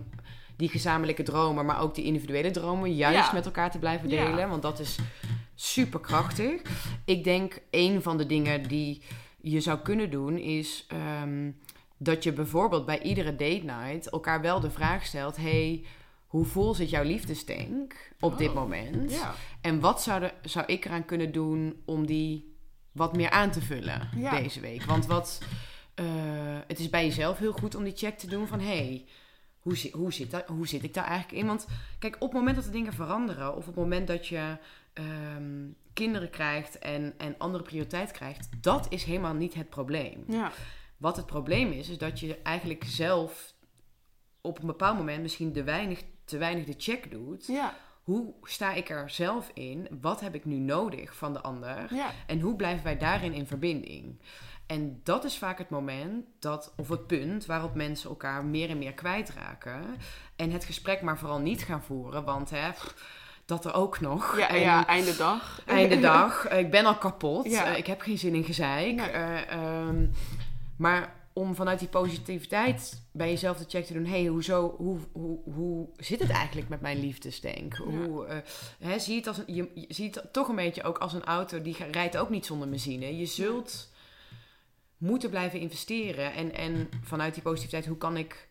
die 0.55 0.69
gezamenlijke 0.69 1.23
dromen, 1.23 1.65
maar 1.65 1.81
ook 1.81 1.95
die 1.95 2.05
individuele 2.05 2.51
dromen, 2.51 2.95
juist 2.95 3.27
Ja. 3.27 3.33
met 3.33 3.45
elkaar 3.45 3.71
te 3.71 3.79
blijven 3.79 4.09
Ja. 4.09 4.25
delen. 4.25 4.49
Want 4.49 4.61
dat 4.61 4.79
is 4.79 4.95
super 5.55 5.99
krachtig. 5.99 6.61
Ik 7.05 7.23
denk 7.23 7.59
een 7.71 8.01
van 8.01 8.17
de 8.17 8.25
dingen 8.25 8.67
die 8.67 9.01
je 9.41 9.59
zou 9.59 9.79
kunnen 9.79 10.09
doen 10.09 10.37
is 10.37 10.85
ehm, 10.87 11.51
dat 11.97 12.23
je 12.23 12.33
bijvoorbeeld 12.33 12.85
bij 12.85 13.01
iedere 13.01 13.31
date 13.35 13.63
night 13.63 14.09
elkaar 14.09 14.41
wel 14.41 14.59
de 14.59 14.69
vraag 14.71 15.05
stelt: 15.05 15.37
hey, 15.37 15.83
hoe 16.27 16.45
vol 16.45 16.73
zit 16.73 16.89
jouw 16.89 17.03
liefdestank 17.03 18.11
op 18.19 18.37
dit 18.37 18.49
Oh. 18.49 18.55
moment? 18.55 19.11
Ja. 19.11 19.33
En 19.61 19.79
wat 19.79 20.01
zou, 20.01 20.23
er, 20.23 20.33
zou 20.41 20.65
ik 20.65 20.85
eraan 20.85 21.05
kunnen 21.05 21.31
doen 21.31 21.81
om 21.85 22.05
die 22.05 22.55
wat 22.91 23.15
meer 23.15 23.29
aan 23.29 23.51
te 23.51 23.61
vullen 23.61 24.09
Ja. 24.15 24.39
deze 24.39 24.59
week? 24.59 24.83
Want 24.83 25.05
wat, 25.05 25.41
eh, 25.95 26.05
het 26.67 26.79
is 26.79 26.89
bij 26.89 27.05
jezelf 27.05 27.37
heel 27.37 27.51
goed 27.51 27.75
om 27.75 27.83
die 27.83 27.95
check 27.95 28.17
te 28.17 28.27
doen 28.27 28.47
van... 28.47 28.59
hey, 28.59 29.05
hoe, 29.59 29.77
zi- 29.77 29.91
hoe, 29.91 30.13
zit 30.13 30.31
dat, 30.31 30.45
hoe 30.47 30.67
zit 30.67 30.83
ik 30.83 30.93
daar 30.93 31.05
eigenlijk 31.07 31.41
in? 31.41 31.47
Want 31.47 31.67
kijk, 31.99 32.15
op 32.15 32.21
het 32.21 32.31
moment 32.37 32.55
dat 32.55 32.65
de 32.65 32.71
dingen 32.71 32.93
veranderen... 32.93 33.49
of 33.49 33.57
op 33.59 33.65
het 33.65 33.75
moment 33.75 34.07
dat 34.07 34.27
je 34.27 34.57
ehm, 34.93 35.67
kinderen 35.93 36.29
krijgt 36.29 36.79
en, 36.79 37.13
en 37.17 37.35
andere 37.37 37.63
prioriteit 37.63 38.11
krijgt... 38.11 38.49
dat 38.61 38.87
is 38.89 39.03
helemaal 39.03 39.33
niet 39.33 39.53
het 39.53 39.69
probleem. 39.69 40.23
Ja. 40.27 40.51
Wat 40.97 41.15
het 41.15 41.25
probleem 41.25 41.71
is, 41.71 41.89
is 41.89 41.97
dat 41.97 42.19
je 42.19 42.37
eigenlijk 42.41 42.83
zelf 42.87 43.53
op 44.41 44.59
een 44.59 44.67
bepaald 44.67 44.97
moment 44.97 45.21
misschien 45.21 45.53
de 45.53 45.63
weinig, 45.63 46.01
te 46.27 46.37
weinig 46.37 46.65
de 46.65 46.73
check 46.77 47.11
doet. 47.11 47.47
Ja, 47.47 47.73
Hoe 48.03 48.33
sta 48.43 48.73
ik 48.73 48.89
er 48.89 49.09
zelf 49.09 49.51
in? 49.53 49.87
Wat 50.01 50.19
heb 50.19 50.35
ik 50.35 50.45
nu 50.45 50.55
nodig 50.55 51.15
van 51.15 51.33
de 51.33 51.41
ander? 51.41 51.95
ja. 51.95 52.09
En 52.27 52.39
hoe 52.39 52.55
blijven 52.55 52.83
wij 52.83 52.97
daarin 52.97 53.33
in 53.33 53.47
verbinding? 53.47 54.19
En 54.65 54.99
dat 55.03 55.23
is 55.23 55.37
vaak 55.37 55.57
het 55.57 55.69
moment 55.69 56.25
dat, 56.39 56.73
of 56.77 56.89
het 56.89 57.07
punt 57.07 57.45
waarop 57.45 57.75
mensen 57.75 58.09
elkaar 58.09 58.45
meer 58.45 58.69
en 58.69 58.77
meer 58.77 58.93
kwijtraken. 58.93 59.81
En 60.35 60.51
het 60.51 60.65
gesprek 60.65 61.01
maar 61.01 61.17
vooral 61.17 61.39
niet 61.39 61.63
gaan 61.63 61.83
voeren, 61.83 62.23
want 62.23 62.49
hè, 62.49 62.69
dat 63.45 63.65
er 63.65 63.73
ook 63.73 63.99
nog. 63.99 64.37
Ja, 64.37 64.49
En 64.49 64.59
ja, 64.59 64.87
einde 64.87 65.15
dag. 65.15 65.61
Einde 65.65 65.99
dag, 65.99 66.47
ik 66.63 66.71
ben 66.71 66.85
al 66.85 66.97
kapot, 66.97 67.45
Ja. 67.49 67.65
ik 67.75 67.87
heb 67.87 68.01
geen 68.01 68.17
zin 68.17 68.35
in 68.35 68.43
gezeik. 68.43 68.95
Nee. 68.95 69.09
Ehm, 69.09 70.05
maar 70.77 71.15
om 71.37 71.55
vanuit 71.55 71.79
die 71.79 71.87
positiviteit 71.87 73.01
bij 73.11 73.29
jezelf 73.29 73.57
de 73.57 73.65
check 73.67 73.85
te 73.85 73.93
doen: 73.93 74.05
hé, 74.05 74.21
hey, 74.21 74.25
hoezo, 74.25 74.75
hoe, 74.77 74.99
hoe, 75.11 75.39
hoe 75.53 75.89
zit 75.97 76.19
het 76.19 76.29
eigenlijk 76.29 76.69
met 76.69 76.81
mijn 76.81 76.99
liefdesdenk? 76.99 77.75
Hoe, 77.75 78.25
eh, 78.25 78.37
hè, 78.79 78.99
zie, 78.99 79.13
je 79.13 79.19
het 79.19 79.27
als 79.27 79.37
een, 79.37 79.55
je, 79.55 79.71
je 79.73 79.85
ziet 79.93 80.15
het 80.15 80.33
toch 80.33 80.47
een 80.47 80.55
beetje 80.55 80.83
ook 80.83 80.97
als 80.97 81.13
een 81.13 81.23
auto 81.23 81.61
die 81.61 81.75
rijdt 81.91 82.17
ook 82.17 82.29
niet 82.29 82.45
zonder 82.45 82.69
benzine. 82.69 83.17
Je 83.17 83.25
zult 83.25 83.91
moeten 84.97 85.29
blijven 85.29 85.59
investeren. 85.59 86.33
En, 86.33 86.53
en 86.53 86.89
vanuit 87.03 87.33
die 87.33 87.43
positiviteit, 87.43 87.85
hoe 87.85 87.97
kan 87.97 88.17
ik 88.17 88.47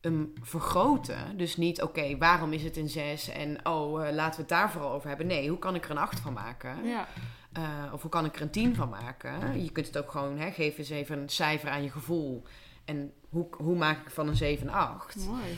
hem 0.00 0.32
vergroten? 0.42 1.36
Dus 1.36 1.56
niet, 1.56 1.82
oké, 1.82 2.18
waarom 2.18 2.52
is 2.52 2.62
het 2.62 2.76
een 2.76 2.88
6 2.88 3.28
en 3.28 3.66
oh, 3.66 4.06
eh, 4.06 4.14
laten 4.14 4.34
we 4.34 4.40
het 4.40 4.48
daar 4.48 4.70
vooral 4.70 4.92
over 4.92 5.08
hebben. 5.08 5.26
Nee, 5.26 5.48
hoe 5.48 5.58
kan 5.58 5.74
ik 5.74 5.84
er 5.84 5.90
een 5.90 5.98
8 5.98 6.20
van 6.20 6.32
maken? 6.32 6.84
Ja, 6.84 7.08
Eh, 7.52 7.92
of 7.92 8.02
hoe 8.02 8.10
kan 8.10 8.24
ik 8.24 8.36
er 8.36 8.42
een 8.42 8.50
10 8.50 8.74
van 8.74 8.88
maken? 8.88 9.62
Je 9.62 9.72
kunt 9.72 9.86
het 9.86 9.98
ook 9.98 10.10
gewoon, 10.10 10.38
hè, 10.38 10.50
geef 10.50 10.78
eens 10.78 10.90
even 10.90 11.18
een 11.18 11.28
cijfer 11.28 11.70
aan 11.70 11.82
je 11.82 11.90
gevoel. 11.90 12.42
En 12.84 13.12
hoe, 13.28 13.46
hoe 13.56 13.76
maak 13.76 14.00
ik 14.06 14.10
van 14.10 14.28
een 14.28 14.36
7 14.36 14.66
een 14.66 14.72
8? 14.74 15.16
mooi. 15.16 15.56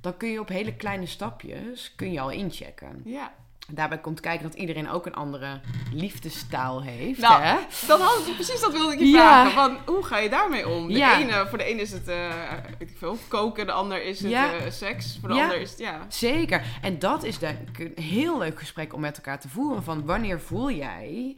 Dan 0.00 0.16
kun 0.16 0.28
je 0.28 0.40
op 0.40 0.48
hele 0.48 0.74
kleine 0.76 1.06
stapjes 1.06 1.94
kun 1.94 2.12
je 2.12 2.20
al 2.20 2.30
inchecken. 2.30 3.00
Ja. 3.04 3.34
Daarbij 3.72 3.98
komt 3.98 4.20
kijken 4.20 4.42
dat 4.48 4.54
iedereen 4.58 4.88
ook 4.90 5.06
een 5.06 5.14
andere 5.14 5.60
liefdestaal 5.92 6.82
heeft. 6.82 7.20
Nou, 7.20 7.42
hè? 7.42 7.56
Dat 7.86 8.00
had 8.00 8.26
ik, 8.26 8.34
precies 8.34 8.60
dat 8.60 8.72
wilde 8.72 8.92
ik 8.92 8.98
je 8.98 9.06
Ja. 9.06 9.18
vragen. 9.20 9.50
Van, 9.52 9.94
hoe 9.94 10.04
ga 10.04 10.18
je 10.18 10.28
daarmee 10.28 10.68
om? 10.68 10.86
De 10.88 10.98
Ja. 10.98 11.18
ene, 11.20 11.46
voor 11.48 11.58
de 11.58 11.64
ene 11.64 11.80
is 11.80 11.92
het 11.92 12.08
eh, 12.08 12.32
ik 12.78 12.88
veel, 12.98 13.18
koken, 13.28 13.66
de 13.66 13.72
ander 13.72 14.02
is 14.04 14.20
het 14.20 14.30
Ja. 14.30 14.52
eh, 14.52 14.70
seks, 14.70 15.18
voor 15.20 15.28
de 15.28 15.34
ander 15.42 15.60
is 15.60 15.70
het 15.70 15.78
ja. 15.78 16.06
Zeker. 16.08 16.62
En 16.82 16.98
dat 16.98 17.22
is 17.24 17.38
denk 17.38 17.58
ik 17.68 17.78
een 17.96 18.04
heel 18.04 18.38
leuk 18.38 18.58
gesprek 18.58 18.94
om 18.94 19.00
met 19.00 19.16
elkaar 19.16 19.40
te 19.40 19.48
voeren. 19.48 19.82
Van 19.82 20.04
wanneer 20.04 20.40
voel 20.40 20.70
jij 20.70 21.36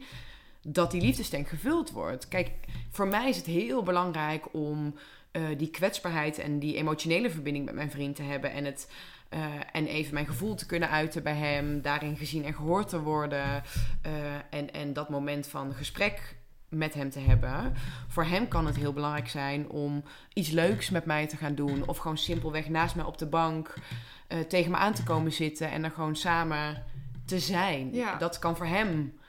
dat 0.61 0.91
die 0.91 1.01
liefdestank 1.01 1.47
gevuld 1.47 1.91
wordt? 1.91 2.27
Kijk, 2.27 2.49
voor 2.91 3.07
mij 3.07 3.29
is 3.29 3.37
het 3.37 3.45
heel 3.45 3.83
belangrijk 3.83 4.45
om 4.51 4.95
eh, 5.31 5.41
die 5.57 5.69
kwetsbaarheid 5.69 6.37
en 6.39 6.59
die 6.59 6.75
emotionele 6.75 7.29
verbinding 7.29 7.65
met 7.65 7.75
mijn 7.75 7.91
vriend 7.91 8.15
te 8.15 8.23
hebben. 8.23 8.51
En, 8.51 8.65
het, 8.65 8.87
eh, 9.29 9.39
en 9.71 9.87
even 9.87 10.13
mijn 10.13 10.27
gevoel 10.27 10.55
te 10.55 10.65
kunnen 10.65 10.89
uiten 10.89 11.23
bij 11.23 11.35
hem. 11.35 11.81
Daarin 11.81 12.17
gezien 12.17 12.45
en 12.45 12.53
gehoord 12.53 12.89
te 12.89 13.01
worden. 13.01 13.63
eh, 14.01 14.35
en, 14.49 14.71
en 14.73 14.93
dat 14.93 15.09
moment 15.09 15.47
van 15.47 15.73
gesprek 15.73 16.35
met 16.69 16.93
hem 16.93 17.09
te 17.09 17.19
hebben. 17.19 17.73
Voor 18.07 18.23
hem 18.23 18.47
kan 18.47 18.65
het 18.65 18.75
heel 18.75 18.93
belangrijk 18.93 19.29
zijn 19.29 19.69
om 19.69 20.03
iets 20.33 20.49
leuks 20.49 20.89
met 20.89 21.05
mij 21.05 21.27
te 21.27 21.37
gaan 21.37 21.55
doen. 21.55 21.87
Of 21.87 21.97
gewoon 21.97 22.17
simpelweg 22.17 22.69
naast 22.69 22.95
mij 22.95 23.05
op 23.05 23.17
de 23.17 23.25
bank 23.25 23.73
eh, 24.27 24.39
tegen 24.39 24.71
me 24.71 24.77
aan 24.77 24.93
te 24.93 25.03
komen 25.03 25.31
zitten 25.31 25.71
en 25.71 25.83
er 25.83 25.91
gewoon 25.91 26.15
samen 26.15 26.83
te 27.25 27.39
zijn. 27.39 27.93
Ja. 27.93 28.17
Dat 28.17 28.39
kan 28.39 28.57
voor 28.57 28.65
hem 28.65 29.19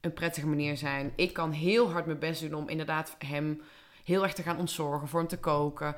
een 0.00 0.12
prettige 0.12 0.46
manier 0.46 0.76
zijn. 0.76 1.12
Ik 1.16 1.32
kan 1.32 1.52
heel 1.52 1.92
hard 1.92 2.06
mijn 2.06 2.18
best 2.18 2.40
doen 2.40 2.54
om 2.54 2.68
inderdaad 2.68 3.16
hem 3.18 3.60
heel 4.04 4.22
erg 4.22 4.32
te 4.32 4.42
gaan 4.42 4.58
ontzorgen, 4.58 5.08
voor 5.08 5.18
hem 5.20 5.28
te 5.28 5.38
koken. 5.38 5.94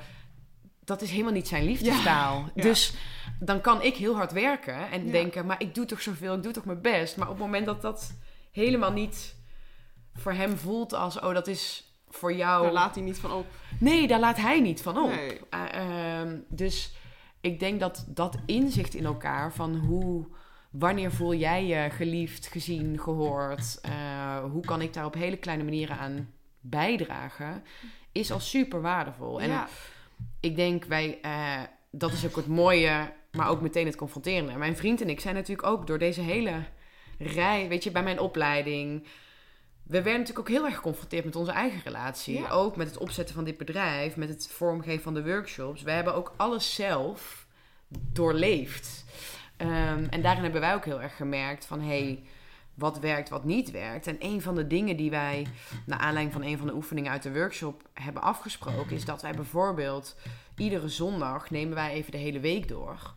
Dat 0.87 1.03
is 1.03 1.11
helemaal 1.11 1.33
niet 1.33 1.49
zijn 1.49 1.65
liefdestaal. 1.65 2.51
Ja. 2.55 2.63
Dus 2.63 2.95
dan 3.41 3.61
kan 3.61 3.83
ik 3.83 3.97
heel 3.97 4.15
hard 4.17 4.33
werken 4.33 4.91
en 4.91 5.07
Ja. 5.07 5.13
denken, 5.13 5.47
maar 5.47 5.61
ik 5.63 5.75
doe 5.75 5.85
toch 5.85 6.03
zoveel, 6.03 6.35
ik 6.35 6.43
doe 6.43 6.53
toch 6.53 6.65
mijn 6.65 6.81
best. 6.81 7.17
Maar 7.17 7.29
op 7.29 7.35
het 7.35 7.45
moment 7.45 7.67
dat 7.67 7.83
dat 7.83 8.15
helemaal 8.51 8.93
niet 8.93 9.35
voor 10.15 10.33
hem 10.33 10.57
voelt 10.57 10.93
als, 10.93 11.21
oh, 11.21 11.35
dat 11.35 11.47
is 11.47 11.85
voor 12.09 12.35
jou. 12.35 12.63
Daar 12.63 12.73
laat 12.73 12.95
hij 12.95 13.05
niet 13.05 13.19
van 13.19 13.33
op. 13.33 13.47
Nee, 13.79 14.07
daar 14.07 14.21
laat 14.21 14.37
hij 14.37 14.61
niet 14.61 14.83
van 14.83 14.99
op. 14.99 15.11
Nee. 15.11 15.41
Uh, 15.55 16.21
ehm, 16.21 16.39
dus 16.49 16.95
ik 17.41 17.61
denk 17.61 17.81
dat 17.81 18.05
dat 18.09 18.37
inzicht 18.47 18.95
in 18.95 19.05
elkaar 19.05 19.53
van 19.53 19.77
hoe, 19.77 20.27
wanneer 20.71 21.13
voel 21.13 21.35
jij 21.35 21.67
je 21.67 21.91
geliefd, 21.91 22.47
gezien, 22.47 23.01
gehoord, 23.01 23.81
eh, 23.81 24.39
hoe 24.51 24.65
kan 24.65 24.81
ik 24.83 24.93
daar 24.93 25.05
op 25.05 25.15
hele 25.15 25.37
kleine 25.37 25.65
manieren 25.65 25.99
aan 25.99 26.31
bijdragen, 26.61 27.65
is 28.13 28.33
al 28.33 28.41
super 28.41 28.81
waardevol. 28.81 29.41
En 29.41 29.49
ja. 29.49 29.69
Ik 30.41 30.57
denk 30.57 30.85
wij, 30.85 31.19
eh, 31.23 31.61
dat 31.91 32.13
is 32.13 32.27
ook 32.27 32.37
het 32.37 32.47
mooie, 32.47 33.13
maar 33.33 33.49
ook 33.49 33.61
meteen 33.61 33.87
het 33.87 33.97
confronterende. 33.97 34.57
Mijn 34.57 34.77
vriend 34.77 35.01
en 35.01 35.09
ik 35.09 35.21
zijn 35.21 35.35
natuurlijk 35.35 35.69
ook 35.69 35.87
door 35.87 35.99
deze 35.99 36.21
hele 36.21 36.63
rij, 37.19 37.69
weet 37.69 37.85
je, 37.85 37.91
bij 37.91 38.03
mijn 38.03 38.21
opleiding. 38.21 39.07
We 39.83 40.03
werden 40.03 40.21
natuurlijk 40.21 40.39
ook 40.39 40.55
heel 40.55 40.65
erg 40.65 40.75
geconfronteerd 40.75 41.25
met 41.25 41.37
onze 41.37 41.53
eigen 41.53 41.81
relatie. 41.85 42.39
Ja. 42.39 42.49
Ook 42.49 42.77
met 42.77 42.87
het 42.87 42.99
opzetten 42.99 43.35
van 43.35 43.45
dit 43.45 43.57
bedrijf, 43.57 44.17
met 44.17 44.29
het 44.29 44.49
vormgeven 44.49 45.03
van 45.03 45.15
de 45.15 45.25
workshops. 45.25 45.83
We 45.83 45.91
hebben 45.91 46.15
ook 46.15 46.35
alles 46.37 46.75
zelf 46.75 47.47
doorleefd. 47.89 49.05
Ehm, 49.57 50.07
en 50.11 50.23
daarin 50.23 50.43
hebben 50.43 50.61
wij 50.61 50.75
ook 50.75 50.85
heel 50.85 51.03
erg 51.03 51.17
gemerkt 51.17 51.67
van... 51.67 51.81
Hey, 51.81 52.25
wat 52.77 52.99
werkt, 52.99 53.29
wat 53.29 53.45
niet 53.45 53.71
werkt. 53.71 54.07
En 54.07 54.17
een 54.19 54.43
van 54.43 54.55
de 54.55 54.67
dingen 54.67 54.97
die 54.97 55.11
wij, 55.11 55.47
naar 55.87 55.99
aanleiding 55.99 56.33
van 56.33 56.43
een 56.43 56.59
van 56.59 56.67
de 56.67 56.75
oefeningen 56.75 57.11
uit 57.11 57.23
de 57.23 57.33
workshop, 57.33 57.89
hebben 57.93 58.23
afgesproken, 58.23 58.97
is 58.97 59.05
dat 59.05 59.23
wij 59.23 59.35
bijvoorbeeld 59.35 60.17
iedere 60.57 60.89
zondag 60.89 61.51
nemen 61.51 61.75
wij 61.75 61.93
even 61.93 62.13
de 62.13 62.19
hele 62.19 62.41
week 62.41 62.69
door. 62.69 63.15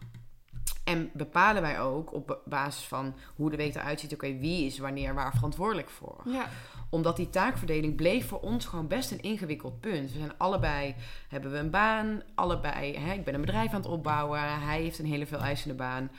En 0.84 1.10
bepalen 1.13 1.62
wij 1.62 1.82
ook 1.82 2.13
op 2.13 2.41
basis 2.45 2.84
van 2.84 3.15
hoe 3.36 3.50
de 3.50 3.58
week 3.58 3.76
eruit 3.76 4.00
ziet, 4.00 4.13
oké, 4.13 4.38
wie 4.38 4.65
is 4.65 4.80
wanneer 4.80 5.13
waar 5.13 5.34
verantwoordelijk 5.34 5.89
voor. 5.89 6.22
Ja. 6.26 6.48
Omdat 6.89 7.15
die 7.15 7.30
taakverdeling 7.30 7.95
bleef 7.95 8.28
voor 8.28 8.39
ons 8.39 8.65
gewoon 8.65 8.88
best 8.88 9.12
een 9.12 9.22
ingewikkeld 9.22 9.80
punt. 9.80 10.12
We 10.12 10.17
zijn 10.17 10.38
allebei, 10.38 10.95
hebben 11.28 11.52
we 11.52 11.58
een 11.58 11.69
baan, 11.69 12.22
allebei, 12.36 12.98
hè, 12.98 13.13
ik 13.13 13.24
ben 13.24 13.34
een 13.34 13.41
bedrijf 13.41 13.69
aan 13.74 13.82
het 13.82 13.89
opbouwen, 13.89 14.60
hij 14.60 14.82
heeft 14.82 15.00
een 15.00 15.06
hele 15.06 15.26
veel 15.26 15.39
eisende 15.39 15.76
baan. 15.76 16.12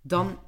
Dan 0.00 0.38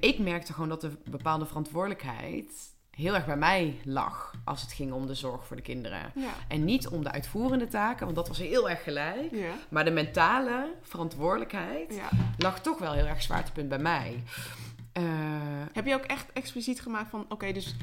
ik 0.00 0.18
merkte 0.18 0.52
gewoon 0.52 0.68
dat 0.68 0.80
de 0.80 0.90
bepaalde 1.10 1.46
verantwoordelijkheid 1.46 2.72
heel 2.90 3.14
erg 3.14 3.26
bij 3.26 3.36
mij 3.36 3.80
lag 3.84 4.32
als 4.44 4.62
het 4.62 4.72
ging 4.72 4.92
om 4.92 5.06
de 5.06 5.14
zorg 5.14 5.46
voor 5.46 5.56
de 5.56 5.62
kinderen. 5.62 6.12
Ja. 6.14 6.30
En 6.48 6.64
niet 6.64 6.88
om 6.88 7.02
de 7.04 7.10
uitvoerende 7.10 7.68
taken, 7.68 8.04
want 8.04 8.16
dat 8.16 8.28
was 8.28 8.38
heel 8.38 8.70
erg 8.70 8.82
gelijk. 8.82 9.30
Ja. 9.30 9.52
Maar 9.68 9.84
de 9.84 9.90
mentale 9.90 10.74
verantwoordelijkheid 10.82 11.94
ja. 11.94 12.08
lag 12.38 12.60
toch 12.60 12.78
wel 12.78 12.92
heel 12.92 13.06
erg 13.06 13.22
zwaartepunt 13.22 13.68
bij 13.68 13.78
mij. 13.78 14.22
Eh, 14.92 15.02
Heb 15.72 15.86
je 15.86 15.94
ook 15.94 16.04
echt 16.04 16.32
expliciet 16.32 16.80
gemaakt 16.80 17.10
van, 17.10 17.26
oké, 17.28 17.52
dus 17.52 17.74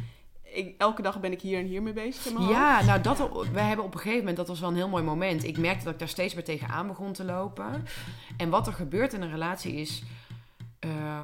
ik, 0.44 0.76
elke 0.78 1.02
dag 1.02 1.20
ben 1.20 1.32
ik 1.32 1.42
hier 1.42 1.60
en 1.60 1.66
hier 1.66 1.82
mee 1.84 1.94
bezig 1.94 2.34
hoofd? 2.34 2.50
ja, 2.50 2.82
nou, 2.84 3.02
dat, 3.02 3.30
wij 3.52 3.68
hebben 3.68 3.86
op 3.86 3.94
een 3.94 4.00
gegeven 4.00 4.20
moment, 4.20 4.38
dat 4.38 4.48
was 4.48 4.60
wel 4.60 4.70
een 4.70 4.76
heel 4.76 4.90
mooi 4.90 5.04
moment. 5.04 5.44
Ik 5.44 5.58
merkte 5.58 5.84
dat 5.84 5.94
ik 5.94 6.00
daar 6.00 6.08
steeds 6.08 6.34
meer 6.34 6.44
tegenaan 6.44 6.88
begon 6.88 7.14
te 7.14 7.24
lopen. 7.24 7.86
En 8.38 8.50
wat 8.50 8.68
er 8.68 8.74
gebeurt 8.74 9.14
in 9.14 9.22
een 9.22 9.32
relatie 9.32 9.74
is. 9.74 10.04
eh, 10.80 11.22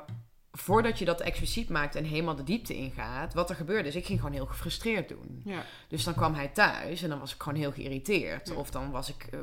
voordat 0.60 1.00
je 1.00 1.06
dat 1.06 1.22
expliciet 1.22 1.70
maakt 1.70 1.96
en 1.96 2.04
helemaal 2.04 2.36
de 2.36 2.44
diepte 2.44 2.76
ingaat, 2.76 3.34
wat 3.34 3.50
er 3.50 3.56
gebeurde 3.56 3.88
is, 3.88 3.96
ik 3.96 4.06
ging 4.06 4.20
gewoon 4.20 4.34
heel 4.36 4.46
gefrustreerd 4.46 5.10
doen. 5.10 5.42
Ja. 5.46 5.64
Dus 5.88 6.04
dan 6.04 6.14
kwam 6.14 6.34
hij 6.34 6.48
thuis 6.48 7.02
en 7.04 7.10
dan 7.10 7.20
was 7.20 7.34
ik 7.34 7.42
gewoon 7.42 7.60
heel 7.60 7.72
geïrriteerd. 7.72 8.48
Ja. 8.48 8.56
Of 8.56 8.70
dan 8.72 8.92
was 8.92 9.10
ik, 9.10 9.28
eh, 9.32 9.40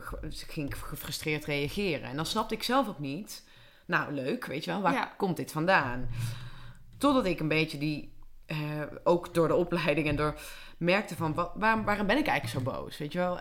ging 0.49 0.67
ik 0.69 0.75
gefrustreerd 0.75 1.45
reageren. 1.45 2.09
En 2.09 2.17
dan 2.17 2.27
snapte 2.27 2.55
ik 2.55 2.63
zelf 2.63 2.89
ook 2.89 2.99
niet. 2.99 3.45
Nou, 3.87 4.13
leuk, 4.13 4.47
weet 4.47 4.65
je 4.65 4.71
wel, 4.71 4.81
waar 4.81 4.93
Ja. 4.93 5.13
komt 5.17 5.37
dit 5.37 5.53
vandaan? 5.53 6.09
Totdat 6.99 7.25
ik 7.27 7.41
een 7.41 7.49
beetje 7.49 7.79
die, 7.79 8.13
eh, 8.47 8.59
ook 9.05 9.35
door 9.35 9.49
de 9.49 9.55
opleiding 9.55 10.09
en 10.09 10.17
door 10.17 10.39
merkte 10.79 11.17
van, 11.17 11.35
wat, 11.35 11.51
waarom 11.57 11.85
ben 11.85 12.19
ik 12.19 12.27
eigenlijk 12.27 12.49
zo 12.49 12.61
boos, 12.61 12.99
weet 12.99 13.13
je 13.13 13.19
wel? 13.19 13.41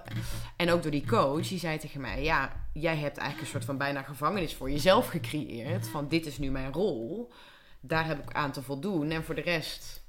En 0.58 0.72
ook 0.72 0.82
door 0.82 0.92
die 0.92 1.08
coach, 1.08 1.48
die 1.48 1.60
zei 1.60 1.78
tegen 1.78 2.02
mij, 2.02 2.24
ja, 2.24 2.52
jij 2.74 2.98
hebt 2.98 3.18
eigenlijk 3.18 3.40
een 3.40 3.52
soort 3.54 3.66
van 3.66 3.78
bijna 3.78 4.02
gevangenis 4.02 4.54
voor 4.56 4.72
jezelf 4.72 5.08
gecreëerd. 5.08 5.88
Van, 5.88 6.08
dit 6.08 6.26
is 6.26 6.38
nu 6.38 6.52
mijn 6.52 6.74
rol, 6.74 7.32
daar 7.86 8.06
heb 8.06 8.30
ik 8.30 8.34
aan 8.34 8.52
te 8.52 8.62
voldoen. 8.62 9.12
En 9.12 9.24
voor 9.24 9.36
de 9.36 9.42
rest, 9.42 10.04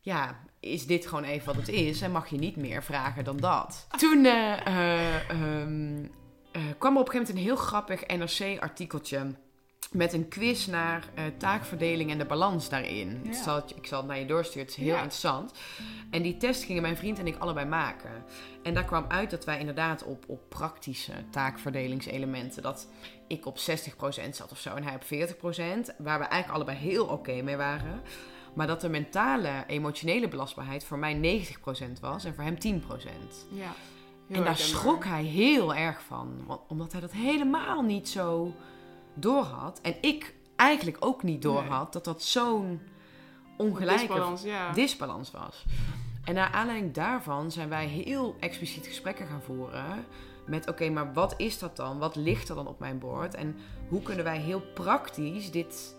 ja, 0.00 0.40
is 0.60 0.86
dit 0.86 1.06
gewoon 1.06 1.24
even 1.24 1.46
wat 1.46 1.56
het 1.56 1.68
is 1.68 2.00
en 2.00 2.12
mag 2.12 2.28
je 2.28 2.36
niet 2.36 2.56
meer 2.56 2.82
vragen 2.82 3.24
dan 3.24 3.36
dat. 3.36 3.86
Toen 3.96 4.24
eh, 4.24 4.66
eh, 4.66 5.30
ehm, 5.30 6.04
eh, 6.52 6.62
kwam 6.78 6.94
er 6.94 7.00
op 7.00 7.06
een 7.06 7.12
gegeven 7.12 7.12
moment 7.12 7.28
een 7.28 7.36
heel 7.36 7.56
grappig 7.56 8.06
NRC-artikeltje 8.06 9.34
met 9.94 10.12
een 10.12 10.28
quiz 10.28 10.66
naar 10.66 11.04
eh, 11.14 11.24
taakverdeling 11.38 12.10
en 12.10 12.18
de 12.18 12.24
balans 12.24 12.68
daarin. 12.68 13.20
Ja. 13.24 13.32
Zal 13.42 13.54
het, 13.54 13.72
ik 13.76 13.86
zal 13.86 13.98
het 13.98 14.06
naar 14.08 14.18
je 14.18 14.26
doorsturen, 14.26 14.62
het 14.62 14.70
is 14.70 14.76
heel 14.76 14.86
Ja. 14.94 14.96
interessant. 14.96 15.52
En 16.10 16.22
die 16.22 16.36
test 16.36 16.64
gingen 16.64 16.82
mijn 16.82 16.96
vriend 16.96 17.18
en 17.18 17.26
ik 17.26 17.36
allebei 17.38 17.66
maken. 17.66 18.24
En 18.62 18.74
daar 18.74 18.84
kwam 18.84 19.04
uit 19.08 19.30
dat 19.30 19.44
wij 19.44 19.58
inderdaad 19.58 20.04
op, 20.04 20.24
op 20.26 20.48
praktische 20.48 21.12
taakverdelingselementen... 21.30 22.62
dat 22.62 22.88
ik 23.26 23.46
op 23.46 23.58
60% 23.58 23.60
zat 24.30 24.50
of 24.52 24.58
zo 24.58 24.74
en 24.74 24.84
hij 24.84 24.94
op 24.94 25.04
40%... 25.04 25.96
waar 25.98 26.18
we 26.18 26.24
eigenlijk 26.24 26.48
allebei 26.50 26.78
heel 26.78 27.06
oké 27.06 27.42
mee 27.42 27.56
waren... 27.56 28.02
Maar 28.54 28.66
dat 28.66 28.80
de 28.80 28.88
mentale, 28.88 29.64
emotionele 29.66 30.28
belastbaarheid 30.28 30.84
voor 30.84 30.98
mij 30.98 31.44
90% 31.96 32.00
was 32.00 32.24
en 32.24 32.34
voor 32.34 32.44
hem 32.44 32.82
10%. 32.82 32.84
Ja. 33.50 33.72
En 34.28 34.44
daar 34.44 34.56
schrok 34.56 35.04
hij 35.04 35.22
heel 35.22 35.74
erg 35.74 36.02
van. 36.02 36.58
Omdat 36.68 36.92
hij 36.92 37.00
dat 37.00 37.12
helemaal 37.12 37.82
niet 37.82 38.08
zo 38.08 38.54
doorhad. 39.14 39.80
En 39.82 39.94
ik 40.00 40.34
eigenlijk 40.56 40.96
ook 41.00 41.22
niet 41.22 41.42
doorhad 41.42 41.82
Nee. 41.82 41.90
dat 41.90 42.04
dat 42.04 42.22
zo'n 42.22 42.80
ongelijke 43.56 43.98
Disbalans, 44.06 44.42
ja. 44.42 44.72
disbalans 44.72 45.30
was. 45.30 45.64
En 46.24 46.34
naar 46.34 46.52
aanleiding 46.52 46.94
daarvan 46.94 47.50
zijn 47.50 47.68
wij 47.68 47.86
heel 47.86 48.36
expliciet 48.40 48.86
gesprekken 48.86 49.26
gaan 49.26 49.42
voeren. 49.42 50.04
Met 50.46 50.68
oké, 50.68 50.88
maar 50.90 51.12
wat 51.12 51.34
is 51.36 51.58
dat 51.58 51.76
dan? 51.76 51.98
Wat 51.98 52.16
ligt 52.16 52.48
er 52.48 52.54
dan 52.54 52.66
op 52.66 52.78
mijn 52.78 52.98
bord? 52.98 53.34
En 53.34 53.56
hoe 53.88 54.02
kunnen 54.02 54.24
wij 54.24 54.38
heel 54.38 54.60
praktisch 54.60 55.50
dit 55.50 55.96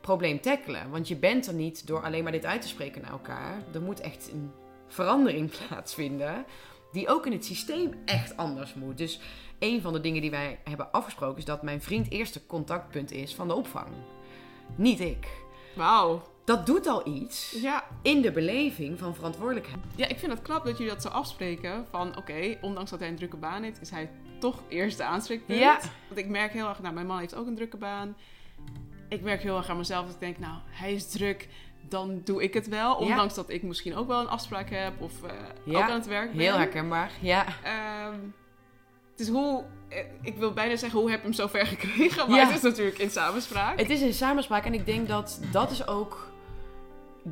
probleem 0.00 0.40
tackelen? 0.40 0.90
Want 0.90 1.08
je 1.08 1.16
bent 1.16 1.46
er 1.46 1.54
niet 1.54 1.86
door 1.86 2.02
alleen 2.02 2.22
maar 2.22 2.32
dit 2.32 2.44
uit 2.44 2.62
te 2.62 2.68
spreken 2.68 3.02
naar 3.02 3.10
elkaar. 3.10 3.62
Er 3.74 3.82
moet 3.82 4.00
echt 4.00 4.30
een 4.32 4.50
verandering 4.88 5.50
plaatsvinden. 5.68 6.44
Die 6.92 7.08
ook 7.08 7.26
in 7.26 7.32
het 7.32 7.44
systeem 7.44 7.94
echt 8.04 8.36
anders 8.36 8.74
moet. 8.74 8.98
Dus 8.98 9.20
een 9.58 9.80
van 9.80 9.92
de 9.92 10.00
dingen 10.00 10.20
die 10.20 10.30
wij 10.30 10.58
hebben 10.64 10.92
afgesproken 10.92 11.38
is 11.38 11.44
dat 11.44 11.62
mijn 11.62 11.82
vriend 11.82 12.10
eerste 12.10 12.46
contactpunt 12.46 13.10
is 13.12 13.34
van 13.34 13.48
de 13.48 13.54
opvang. 13.54 13.88
Niet 14.76 15.00
ik. 15.00 15.28
Wauw. 15.76 16.22
Dat 16.44 16.66
doet 16.66 16.86
al 16.86 17.06
iets 17.08 17.56
Ja. 17.60 17.84
in 18.02 18.20
de 18.20 18.32
beleving 18.32 18.98
van 18.98 19.14
verantwoordelijkheid. 19.14 19.78
ja, 19.96 20.06
ik 20.08 20.18
vind 20.18 20.32
het 20.32 20.42
knap 20.42 20.64
dat 20.64 20.78
jullie 20.78 20.92
dat 20.92 21.02
zo 21.02 21.08
afspreken. 21.08 21.86
Van 21.90 22.16
oké, 22.16 22.58
ondanks 22.60 22.90
dat 22.90 23.00
hij 23.00 23.08
een 23.08 23.16
drukke 23.16 23.36
baan 23.36 23.62
heeft, 23.62 23.80
is 23.80 23.90
hij 23.90 24.10
toch 24.40 24.62
eerst 24.68 24.96
de 24.96 25.04
aanspreekpunt. 25.04 25.58
Ja. 25.58 25.80
Want 26.08 26.20
ik 26.20 26.28
merk 26.28 26.52
heel 26.52 26.68
erg, 26.68 26.80
nou, 26.82 26.94
mijn 26.94 27.06
man 27.06 27.18
heeft 27.18 27.34
ook 27.34 27.46
een 27.46 27.54
drukke 27.54 27.76
baan. 27.76 28.16
Ik 29.08 29.22
merk 29.22 29.42
heel 29.42 29.56
erg 29.56 29.68
aan 29.68 29.76
mezelf 29.76 30.04
dat 30.04 30.14
ik 30.14 30.20
denk, 30.20 30.38
nou, 30.38 30.58
hij 30.66 30.92
is 30.94 31.10
druk, 31.10 31.48
dan 31.88 32.20
doe 32.24 32.42
ik 32.42 32.54
het 32.54 32.68
wel. 32.68 32.94
Ondanks 32.94 33.34
dat 33.34 33.50
ik 33.50 33.62
misschien 33.62 33.96
ook 33.96 34.06
wel 34.06 34.20
een 34.20 34.28
afspraak 34.28 34.70
heb 34.70 35.00
of 35.00 35.22
eh, 35.22 35.30
Ja, 35.64 35.78
ook 35.78 35.90
aan 35.90 35.98
het 35.98 36.06
werk 36.06 36.30
ben. 36.32 36.40
Heel 36.40 36.56
herkenbaar, 36.56 37.10
ja. 37.20 37.44
Ehm, 37.64 38.18
dus 39.16 39.28
hoe, 39.28 39.64
eh, 39.88 39.98
ik 40.22 40.36
wil 40.36 40.52
bijna 40.52 40.76
zeggen, 40.76 40.98
hoe 41.00 41.10
heb 41.10 41.18
je 41.18 41.24
hem 41.26 41.34
zo 41.36 41.46
ver 41.46 41.66
gekregen? 41.76 42.30
Maar 42.30 42.38
Ja. 42.38 42.46
het 42.46 42.56
is 42.56 42.62
natuurlijk 42.62 42.98
in 42.98 43.10
samenspraak. 43.10 43.78
Het 43.78 43.90
is 43.90 44.00
een 44.00 44.14
samenspraak 44.14 44.64
en 44.64 44.74
ik 44.74 44.86
denk 44.86 45.08
dat 45.08 45.40
dat 45.52 45.70
is 45.70 45.86
ook... 45.86 46.30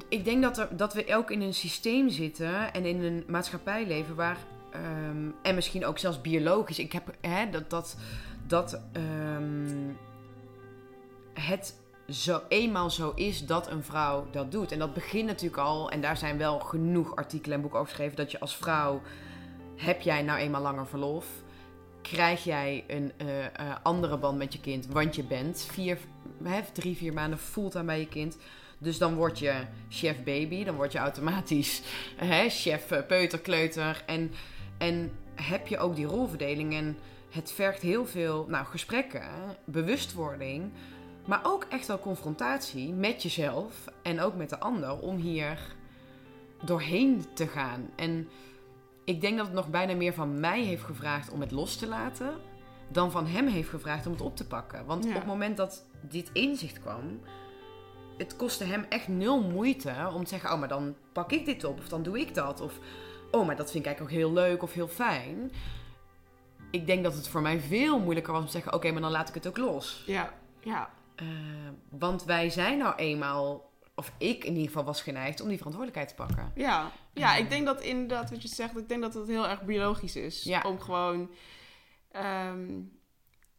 Ik 0.08 0.24
denk 0.24 0.42
dat, 0.42 0.58
er, 0.58 0.76
dat 0.76 0.94
we 0.94 1.14
ook 1.16 1.30
in 1.30 1.40
een 1.40 1.54
systeem 1.54 2.08
zitten 2.08 2.72
en 2.72 2.84
in 2.84 3.02
een 3.04 3.24
maatschappij 3.26 3.86
leven 3.86 4.14
waar... 4.14 4.36
ehm, 4.72 5.28
en 5.42 5.54
misschien 5.54 5.84
ook 5.86 5.98
zelfs 5.98 6.20
biologisch. 6.20 6.78
Ik 6.78 6.92
heb 6.92 7.14
hè, 7.20 7.50
dat, 7.50 7.70
dat, 7.70 7.96
dat 8.46 8.80
ehm, 8.92 9.68
het 11.34 11.79
zo 12.10 12.40
eenmaal 12.48 12.90
zo 12.90 13.12
is 13.14 13.46
dat 13.46 13.70
een 13.70 13.82
vrouw 13.82 14.26
dat 14.30 14.52
doet. 14.52 14.72
En 14.72 14.78
dat 14.78 14.94
begint 14.94 15.26
natuurlijk 15.26 15.62
al, 15.62 15.90
en 15.90 16.00
daar 16.00 16.16
zijn 16.16 16.38
wel 16.38 16.58
genoeg 16.58 17.16
artikelen 17.16 17.56
en 17.56 17.60
boeken 17.60 17.78
over 17.78 17.90
geschreven, 17.90 18.16
dat 18.16 18.30
je 18.30 18.40
als 18.40 18.56
vrouw, 18.56 19.00
heb 19.76 20.00
jij 20.00 20.22
nou 20.22 20.38
eenmaal 20.38 20.62
langer 20.62 20.86
verlof, 20.86 21.26
krijg 22.02 22.44
jij 22.44 22.84
een 22.86 23.12
eh, 23.16 23.44
eh, 23.44 23.52
andere 23.82 24.18
band 24.18 24.38
met 24.38 24.52
je 24.52 24.60
kind, 24.60 24.86
want 24.86 25.16
je 25.16 25.22
bent 25.22 25.66
vier, 25.70 25.98
hè, 26.42 26.60
drie, 26.72 26.96
vier 26.96 27.12
maanden 27.12 27.38
fulltime 27.38 27.84
bij 27.84 28.00
je 28.00 28.08
kind. 28.08 28.36
Dus 28.78 28.98
dan 28.98 29.14
word 29.14 29.38
je 29.38 29.54
chef 29.88 30.22
baby, 30.22 30.64
dan 30.64 30.74
word 30.74 30.92
je 30.92 30.98
automatisch 30.98 31.82
hè, 32.16 32.48
chef 32.48 32.90
eh, 32.90 33.06
peuter, 33.06 33.40
kleuter. 33.40 34.02
En, 34.06 34.32
en 34.78 35.12
heb 35.34 35.66
je 35.66 35.78
ook 35.78 35.96
die 35.96 36.06
rolverdeling. 36.06 36.74
En 36.74 36.98
het 37.30 37.52
vergt 37.52 37.82
heel 37.82 38.06
veel 38.06 38.46
nou, 38.48 38.66
gesprekken, 38.66 39.22
bewustwording. 39.64 40.72
Maar 41.24 41.40
ook 41.42 41.66
echt 41.68 41.86
wel 41.86 41.98
confrontatie 41.98 42.92
met 42.92 43.22
jezelf 43.22 43.84
en 44.02 44.20
ook 44.20 44.34
met 44.36 44.48
de 44.50 44.58
ander 44.58 44.98
om 44.98 45.16
hier 45.16 45.58
doorheen 46.64 47.24
te 47.34 47.46
gaan. 47.46 47.90
En 47.96 48.28
ik 49.04 49.20
denk 49.20 49.36
dat 49.36 49.46
het 49.46 49.54
nog 49.54 49.68
bijna 49.68 49.94
meer 49.94 50.14
van 50.14 50.40
mij 50.40 50.62
heeft 50.62 50.82
gevraagd 50.84 51.30
om 51.30 51.40
het 51.40 51.50
los 51.50 51.76
te 51.76 51.86
laten, 51.86 52.34
dan 52.88 53.10
van 53.10 53.26
hem 53.26 53.46
heeft 53.46 53.68
gevraagd 53.68 54.06
om 54.06 54.12
het 54.12 54.20
op 54.20 54.36
te 54.36 54.46
pakken. 54.46 54.84
Want 54.86 55.04
Ja. 55.04 55.10
op 55.10 55.16
het 55.16 55.26
moment 55.26 55.56
dat 55.56 55.84
dit 56.00 56.30
inzicht 56.32 56.80
kwam, 56.80 57.20
het 58.18 58.36
kostte 58.36 58.64
hem 58.64 58.86
echt 58.88 59.08
nul 59.08 59.42
moeite 59.42 60.10
om 60.14 60.22
te 60.22 60.28
zeggen: 60.28 60.52
Oh, 60.52 60.58
maar 60.58 60.68
dan 60.68 60.94
pak 61.12 61.32
ik 61.32 61.44
dit 61.44 61.64
op, 61.64 61.78
of 61.78 61.88
dan 61.88 62.02
doe 62.02 62.20
ik 62.20 62.34
dat. 62.34 62.60
Of 62.60 62.78
oh, 63.30 63.46
maar 63.46 63.56
dat 63.56 63.70
vind 63.70 63.86
ik 63.86 63.90
eigenlijk 63.90 64.16
ook 64.16 64.20
heel 64.22 64.32
leuk 64.44 64.62
of 64.62 64.72
heel 64.72 64.88
fijn. 64.88 65.52
Ik 66.70 66.86
denk 66.86 67.04
dat 67.04 67.14
het 67.14 67.28
voor 67.28 67.40
mij 67.42 67.60
veel 67.60 67.98
moeilijker 68.00 68.32
was 68.32 68.40
om 68.40 68.46
te 68.46 68.52
zeggen: 68.52 68.72
Oké, 68.74 68.90
maar 68.90 69.00
dan 69.02 69.10
laat 69.10 69.28
ik 69.28 69.34
het 69.34 69.46
ook 69.46 69.58
los. 69.58 70.02
Ja, 70.06 70.32
ja. 70.60 70.90
Eh, 71.20 71.26
want 71.90 72.24
wij 72.24 72.50
zijn 72.50 72.78
nou 72.78 72.94
eenmaal, 72.94 73.70
of 73.94 74.12
ik 74.18 74.44
in 74.44 74.52
ieder 74.52 74.66
geval 74.66 74.84
was 74.84 75.02
geneigd 75.02 75.40
om 75.40 75.48
die 75.48 75.56
verantwoordelijkheid 75.56 76.16
te 76.16 76.24
pakken. 76.26 76.52
Ja, 76.54 76.90
ja, 77.12 77.36
ik 77.36 77.50
denk 77.50 77.66
dat 77.66 77.80
inderdaad 77.82 78.30
wat 78.30 78.42
je 78.42 78.48
zegt, 78.48 78.76
ik 78.78 78.88
denk 78.88 79.02
dat 79.02 79.14
het 79.14 79.26
heel 79.26 79.48
erg 79.48 79.62
biologisch 79.62 80.16
is. 80.16 80.42
Ja. 80.42 80.62
Om 80.66 80.80
gewoon, 80.80 81.30
ehm, 82.12 82.80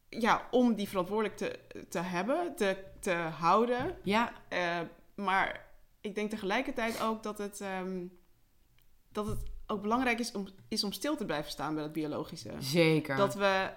ja, 0.09 0.47
om 0.51 0.75
die 0.75 0.89
verantwoordelijk 0.89 1.37
te, 1.37 1.59
te 1.89 1.99
hebben, 1.99 2.55
te, 2.55 2.77
te 2.99 3.13
houden. 3.13 3.97
Ja, 4.03 4.31
Eh, 4.49 4.79
maar 5.15 5.65
ik 6.01 6.15
denk 6.15 6.29
tegelijkertijd 6.29 7.01
ook 7.01 7.23
dat 7.23 7.37
het, 7.37 7.61
ehm, 7.61 8.05
dat 9.11 9.25
het 9.27 9.39
ook 9.67 9.81
belangrijk 9.81 10.19
is 10.19 10.31
om, 10.31 10.47
is 10.67 10.83
om 10.83 10.91
stil 10.91 11.15
te 11.15 11.25
blijven 11.25 11.51
staan 11.51 11.73
bij 11.73 11.83
dat 11.83 11.93
biologische. 11.93 12.51
zeker. 12.59 13.15
Dat 13.15 13.35
we, 13.35 13.69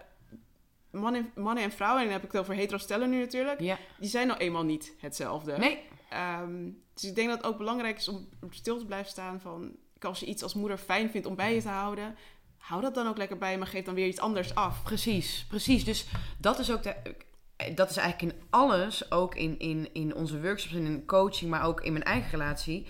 mannen, 0.95 1.31
mannen 1.35 1.65
en 1.65 1.71
vrouwen, 1.73 2.01
en 2.01 2.05
dan 2.09 2.17
heb 2.17 2.25
ik 2.25 2.33
het 2.33 2.41
over 2.41 2.55
hetero 2.55 2.79
stellen 2.79 3.11
nu 3.11 3.19
natuurlijk, 3.19 3.61
Ja, 3.61 3.79
die 3.99 4.09
zijn 4.09 4.27
nou 4.27 4.39
eenmaal 4.39 4.65
niet 4.65 4.95
hetzelfde. 5.01 5.59
nee, 5.59 5.79
Ehm, 6.09 6.71
dus 6.95 7.05
ik 7.05 7.15
denk 7.15 7.29
dat 7.29 7.37
het 7.37 7.47
ook 7.47 7.59
belangrijk 7.59 7.97
is 7.97 8.09
om 8.09 8.29
stil 8.51 8.79
te 8.79 8.87
blijven 8.87 9.11
staan 9.11 9.41
van... 9.41 9.77
Als 10.01 10.21
je 10.21 10.27
iets 10.27 10.43
als 10.43 10.55
moeder 10.55 10.79
fijn 10.79 11.11
vindt 11.11 11.27
om 11.27 11.35
bij 11.35 11.55
je 11.55 11.63
te 11.63 11.69
houden... 11.69 12.17
hou 12.59 12.81
dat 12.81 12.95
dan 12.95 13.07
ook 13.07 13.17
lekker 13.17 13.39
bij 13.39 13.51
je, 13.51 13.59
maar 13.59 13.67
geef 13.67 13.85
dan 13.85 13.95
weer 13.95 14.07
iets 14.07 14.21
anders 14.21 14.55
af. 14.55 14.83
precies, 14.83 15.45
precies. 15.49 15.85
Dus 15.85 16.07
dat 16.39 16.59
is 16.59 16.73
ook 16.73 16.83
de, 16.83 16.95
dat 17.75 17.91
is 17.91 17.97
eigenlijk 17.97 18.33
in 18.35 18.43
alles, 18.51 19.11
ook 19.11 19.35
in, 19.35 19.59
in, 19.59 19.89
in 19.93 20.15
onze 20.15 20.41
workshops 20.41 20.75
en 20.75 20.85
in 20.87 21.07
coaching, 21.07 21.51
maar 21.51 21.65
ook 21.65 21.81
in 21.81 21.93
mijn 21.93 22.05
eigen 22.05 22.31
relatie. 22.31 22.87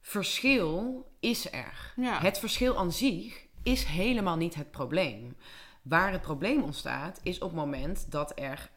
Verschil 0.00 1.06
is 1.20 1.52
er. 1.52 1.92
Ja. 1.96 2.20
Het 2.20 2.38
verschil 2.38 2.78
aan 2.78 2.92
zich 2.92 3.46
is 3.62 3.84
helemaal 3.84 4.36
niet 4.36 4.54
het 4.54 4.70
probleem. 4.70 5.36
Waar 5.84 6.12
het 6.12 6.20
probleem 6.20 6.62
ontstaat, 6.62 7.20
is 7.22 7.38
op 7.38 7.48
het 7.48 7.58
moment 7.58 8.06
dat 8.10 8.32
er 8.34 8.70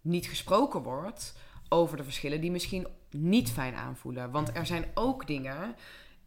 niet 0.00 0.26
gesproken 0.26 0.82
wordt 0.82 1.34
over 1.68 1.96
de 1.96 2.04
verschillen 2.04 2.40
die 2.40 2.50
misschien 2.50 2.86
niet 3.10 3.50
fijn 3.50 3.74
aanvoelen. 3.74 4.30
Want 4.30 4.56
er 4.56 4.66
zijn 4.66 4.84
ook 4.94 5.26
dingen 5.26 5.76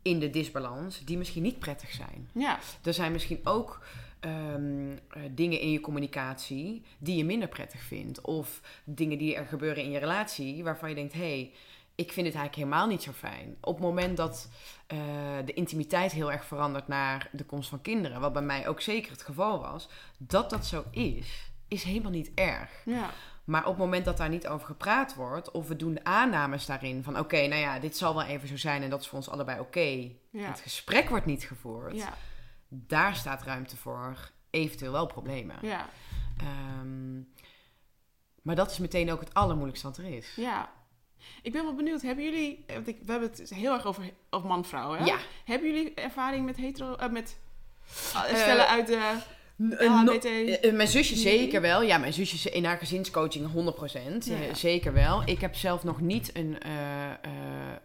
in 0.01 0.19
de 0.19 0.29
disbalans 0.29 1.05
die 1.05 1.17
misschien 1.17 1.43
niet 1.43 1.59
prettig 1.59 1.91
zijn. 1.91 2.29
Ja, 2.31 2.59
Er 2.83 2.93
zijn 2.93 3.11
misschien 3.11 3.39
ook 3.43 3.85
ehm, 4.19 4.91
eh, 5.09 5.21
dingen 5.31 5.59
in 5.59 5.71
je 5.71 5.79
communicatie 5.79 6.83
die 6.97 7.17
je 7.17 7.25
minder 7.25 7.47
prettig 7.47 7.81
vindt. 7.81 8.21
Of 8.21 8.61
dingen 8.83 9.17
die 9.17 9.35
er 9.35 9.45
gebeuren 9.45 9.83
in 9.83 9.91
je 9.91 9.99
relatie 9.99 10.63
waarvan 10.63 10.89
je 10.89 10.95
denkt: 10.95 11.13
hé, 11.13 11.19
hey, 11.19 11.51
ik 11.97 12.11
vind 12.11 12.27
het 12.27 12.35
eigenlijk 12.35 12.55
helemaal 12.55 12.87
niet 12.87 13.03
zo 13.03 13.11
fijn. 13.11 13.57
Op 13.61 13.73
het 13.75 13.83
moment 13.83 14.17
dat 14.17 14.49
eh, 14.87 14.97
de 15.45 15.53
intimiteit 15.53 16.11
heel 16.11 16.31
erg 16.31 16.45
verandert 16.45 16.87
naar 16.87 17.29
de 17.31 17.43
komst 17.45 17.69
van 17.69 17.81
kinderen, 17.81 18.19
wat 18.21 18.33
bij 18.33 18.41
mij 18.41 18.67
ook 18.67 18.81
zeker 18.81 19.11
het 19.11 19.21
geval 19.23 19.59
was, 19.59 19.89
dat 20.17 20.49
dat 20.49 20.65
zo 20.65 20.83
is, 20.91 21.51
is 21.67 21.83
helemaal 21.83 22.11
niet 22.11 22.31
erg. 22.35 22.71
ja, 22.85 23.09
Maar 23.43 23.61
op 23.61 23.67
het 23.69 23.77
moment 23.77 24.05
dat 24.05 24.17
daar 24.17 24.29
niet 24.29 24.47
over 24.47 24.67
gepraat 24.67 25.15
wordt, 25.15 25.51
of 25.51 25.67
we 25.67 25.75
doen 25.75 25.93
de 25.93 26.03
aannames 26.03 26.65
daarin 26.65 27.03
van: 27.03 27.19
oké, 27.19 27.47
nou 27.47 27.61
ja, 27.61 27.79
dit 27.79 27.97
zal 27.97 28.13
wel 28.15 28.23
even 28.25 28.47
zo 28.47 28.57
zijn 28.57 28.83
en 28.83 28.89
dat 28.89 29.01
is 29.01 29.07
voor 29.07 29.17
ons 29.17 29.29
allebei 29.29 29.59
oké. 29.59 29.79
ja, 30.31 30.47
Het 30.49 30.59
gesprek 30.59 31.09
wordt 31.09 31.25
niet 31.25 31.43
gevoerd 31.43 31.95
ja, 31.95 32.13
daar 32.69 33.15
staat 33.15 33.43
ruimte 33.43 33.77
voor 33.77 34.31
eventueel 34.49 34.91
wel 34.91 35.05
problemen. 35.05 35.55
ja, 35.61 35.89
Ehm, 36.37 37.15
maar 38.41 38.55
dat 38.55 38.71
is 38.71 38.77
meteen 38.77 39.11
ook 39.11 39.19
het 39.19 39.33
allermoeilijkste 39.33 39.87
wat 39.87 39.97
er 39.97 40.05
is. 40.05 40.35
ja. 40.35 40.69
Ik 41.41 41.51
ben 41.51 41.63
wel 41.63 41.73
benieuwd, 41.75 42.01
hebben 42.01 42.23
jullie... 42.23 42.65
want 42.67 42.87
ik- 42.87 42.97
We 43.05 43.11
hebben 43.11 43.29
het 43.35 43.49
heel 43.49 43.73
erg 43.73 43.85
over, 43.85 44.03
over 44.29 44.47
man-vrouw, 44.47 44.91
hè? 44.93 45.05
Ja. 45.05 45.17
Hebben 45.45 45.67
jullie 45.73 45.93
ervaring 45.93 46.45
met 46.45 46.57
hetero... 46.57 46.95
eh, 46.95 47.09
met 47.09 47.37
ah, 48.13 48.23
Eh, 48.29 48.35
stellen 48.37 48.67
uit 48.67 48.87
de... 48.87 49.13
No- 49.55 49.75
eh, 49.75 50.73
mijn 50.73 50.87
zusje 50.87 51.15
zeker 51.15 51.61
wel. 51.61 51.81
Ja, 51.81 51.97
mijn 51.97 52.13
zusje 52.13 52.35
is 52.35 52.45
in 52.45 52.65
haar 52.65 52.77
gezinscoaching 52.77 53.45
100%. 53.51 53.53
Ja, 53.53 54.33
eh, 54.35 54.47
ja. 54.47 54.53
zeker 54.53 54.93
wel. 54.93 55.21
Ik 55.25 55.41
heb 55.41 55.55
zelf 55.55 55.83
nog 55.83 56.01
niet 56.01 56.29
een 56.33 56.59
eh, 56.59 56.71
eh, 57.05 57.11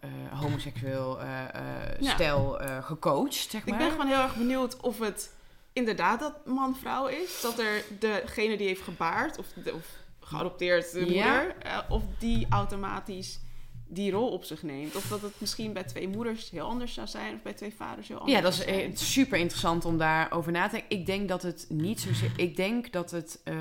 eh, 0.00 0.40
homoseksueel 0.40 1.20
eh, 1.20 1.40
eh, 1.54 1.60
stel 2.00 2.60
eh, 2.60 2.84
gecoacht, 2.84 3.34
zeg 3.50 3.60
Ik 3.60 3.68
maar. 3.68 3.78
ben 3.78 3.90
gewoon 3.90 4.06
heel 4.06 4.20
erg 4.22 4.36
benieuwd 4.36 4.80
of 4.80 4.98
het 4.98 5.32
inderdaad 5.72 6.20
dat 6.20 6.46
man-vrouw 6.46 7.06
is. 7.06 7.40
Dat 7.40 7.58
er 7.58 7.84
degene 7.98 8.56
die 8.56 8.66
heeft 8.66 8.82
gebaard 8.82 9.38
of, 9.38 9.46
de, 9.64 9.72
of 9.74 9.86
geadopteerd 10.24 10.92
de 10.92 10.98
Ja. 10.98 11.04
moeder, 11.04 11.56
eh, 11.58 11.78
of 11.88 12.02
die 12.18 12.46
automatisch 12.50 13.40
die 13.88 14.10
rol 14.12 14.28
op 14.28 14.44
zich 14.44 14.62
neemt. 14.62 14.96
Of 14.96 15.08
dat 15.08 15.22
het 15.22 15.32
misschien 15.38 15.72
bij 15.72 15.82
twee 15.84 16.08
moeders 16.08 16.50
heel 16.50 16.66
anders 16.66 16.94
zou 16.94 17.06
zijn, 17.06 17.34
of 17.34 17.42
bij 17.42 17.52
twee 17.52 17.74
vaders 17.74 18.08
heel 18.08 18.18
anders 18.18 18.36
Ja, 18.36 18.42
dat 18.42 18.52
is 18.52 18.64
eh, 18.64 18.96
super 18.96 19.38
interessant 19.38 19.84
om 19.84 19.98
daarover 19.98 20.52
na 20.52 20.64
te 20.68 20.70
denken. 20.76 20.98
Ik 20.98 21.06
denk 21.06 21.28
dat 21.28 21.42
het 21.42 21.66
niet 21.68 22.00
zozeer. 22.00 22.32
Ik 22.36 22.56
denk 22.56 22.92
dat 22.92 23.10
het 23.10 23.40
eh, 23.44 23.54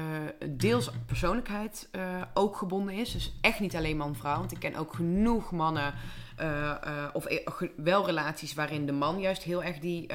deels 0.49 0.89
persoonlijkheid 1.05 1.89
ook 2.33 2.57
gebonden 2.57 2.93
is. 2.95 3.11
Dus 3.11 3.31
echt 3.41 3.59
niet 3.59 3.75
alleen 3.75 3.97
man-vrouw. 3.97 4.37
Want 4.37 4.51
ik 4.51 4.59
ken 4.59 4.75
ook 4.75 4.93
genoeg 4.93 5.51
mannen. 5.51 5.93
of 7.13 7.25
wel 7.75 8.05
relaties 8.05 8.53
waarin 8.53 8.85
de 8.85 8.91
man 8.91 9.19
juist 9.19 9.43
heel 9.43 9.63
erg 9.63 9.79
die 9.79 10.07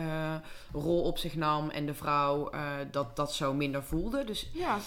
rol 0.73 1.03
op 1.03 1.19
zich 1.19 1.35
nam. 1.35 1.71
En 1.71 1.87
de 1.87 1.95
vrouw 1.95 2.51
dat, 2.91 3.17
dat 3.17 3.33
zo 3.35 3.55
minder 3.55 3.85
voelde. 3.85 4.25
Dus 4.25 4.51
Ja, 4.53 4.79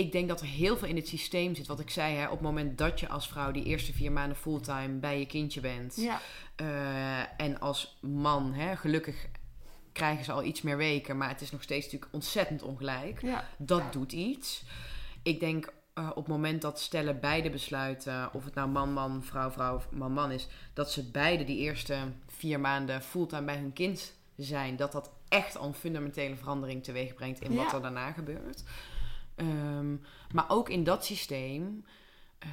ik 0.00 0.12
denk 0.12 0.28
dat 0.28 0.40
er 0.40 0.46
heel 0.46 0.76
veel 0.76 0.88
in 0.88 0.96
het 0.96 1.08
systeem 1.08 1.54
zit. 1.54 1.66
Wat 1.66 1.80
ik 1.80 1.90
zei, 1.90 2.14
hè, 2.16 2.24
op 2.24 2.30
het 2.30 2.40
moment 2.40 2.78
dat 2.78 3.00
je 3.00 3.08
als 3.08 3.28
vrouw 3.28 3.50
die 3.50 3.64
eerste 3.64 3.92
vier 3.92 4.12
maanden 4.12 4.36
fulltime 4.36 4.98
bij 4.98 5.18
je 5.18 5.26
kindje 5.26 5.60
bent. 5.60 5.96
ja, 5.96 6.20
Eh, 6.56 7.20
en 7.36 7.60
als 7.60 7.98
man, 8.00 8.52
hè, 8.52 8.76
gelukkig 8.76 9.26
krijgen 9.92 10.24
ze 10.24 10.32
al 10.32 10.44
iets 10.44 10.62
meer 10.62 10.76
weken, 10.76 11.16
maar 11.16 11.28
het 11.28 11.40
is 11.40 11.50
nog 11.50 11.62
steeds 11.62 11.84
natuurlijk 11.84 12.12
ontzettend 12.14 12.62
ongelijk. 12.62 13.22
ja, 13.22 13.44
Dat 13.58 13.92
doet 13.92 14.12
iets. 14.12 14.64
Ik 15.22 15.40
denk 15.40 15.72
eh, 15.94 16.08
op 16.10 16.16
het 16.16 16.26
moment 16.26 16.62
dat 16.62 16.80
stellen 16.80 17.20
beide 17.20 17.50
besluiten, 17.50 18.30
of 18.32 18.44
het 18.44 18.54
nou 18.54 18.68
man, 18.68 18.92
man, 18.92 19.24
vrouw, 19.24 19.50
vrouw, 19.50 19.82
man, 19.90 20.12
man 20.12 20.30
is, 20.30 20.48
dat 20.74 20.90
ze 20.92 21.10
beide 21.10 21.44
die 21.44 21.58
eerste 21.58 21.96
vier 22.26 22.60
maanden 22.60 23.02
fulltime 23.02 23.44
bij 23.44 23.56
hun 23.56 23.72
kind 23.72 24.14
zijn, 24.36 24.76
dat 24.76 24.92
dat 24.92 25.10
echt 25.28 25.56
al 25.58 25.66
een 25.66 25.74
fundamentele 25.74 26.36
verandering 26.36 26.84
teweeg 26.84 27.14
brengt 27.14 27.40
in 27.40 27.54
wat 27.54 27.72
er 27.72 27.82
daarna 27.82 28.12
gebeurt. 28.12 28.62
Ehm, 29.40 29.96
maar 30.34 30.44
ook 30.48 30.68
in 30.68 30.84
dat 30.84 31.04
systeem 31.04 31.84
eh, 32.38 32.48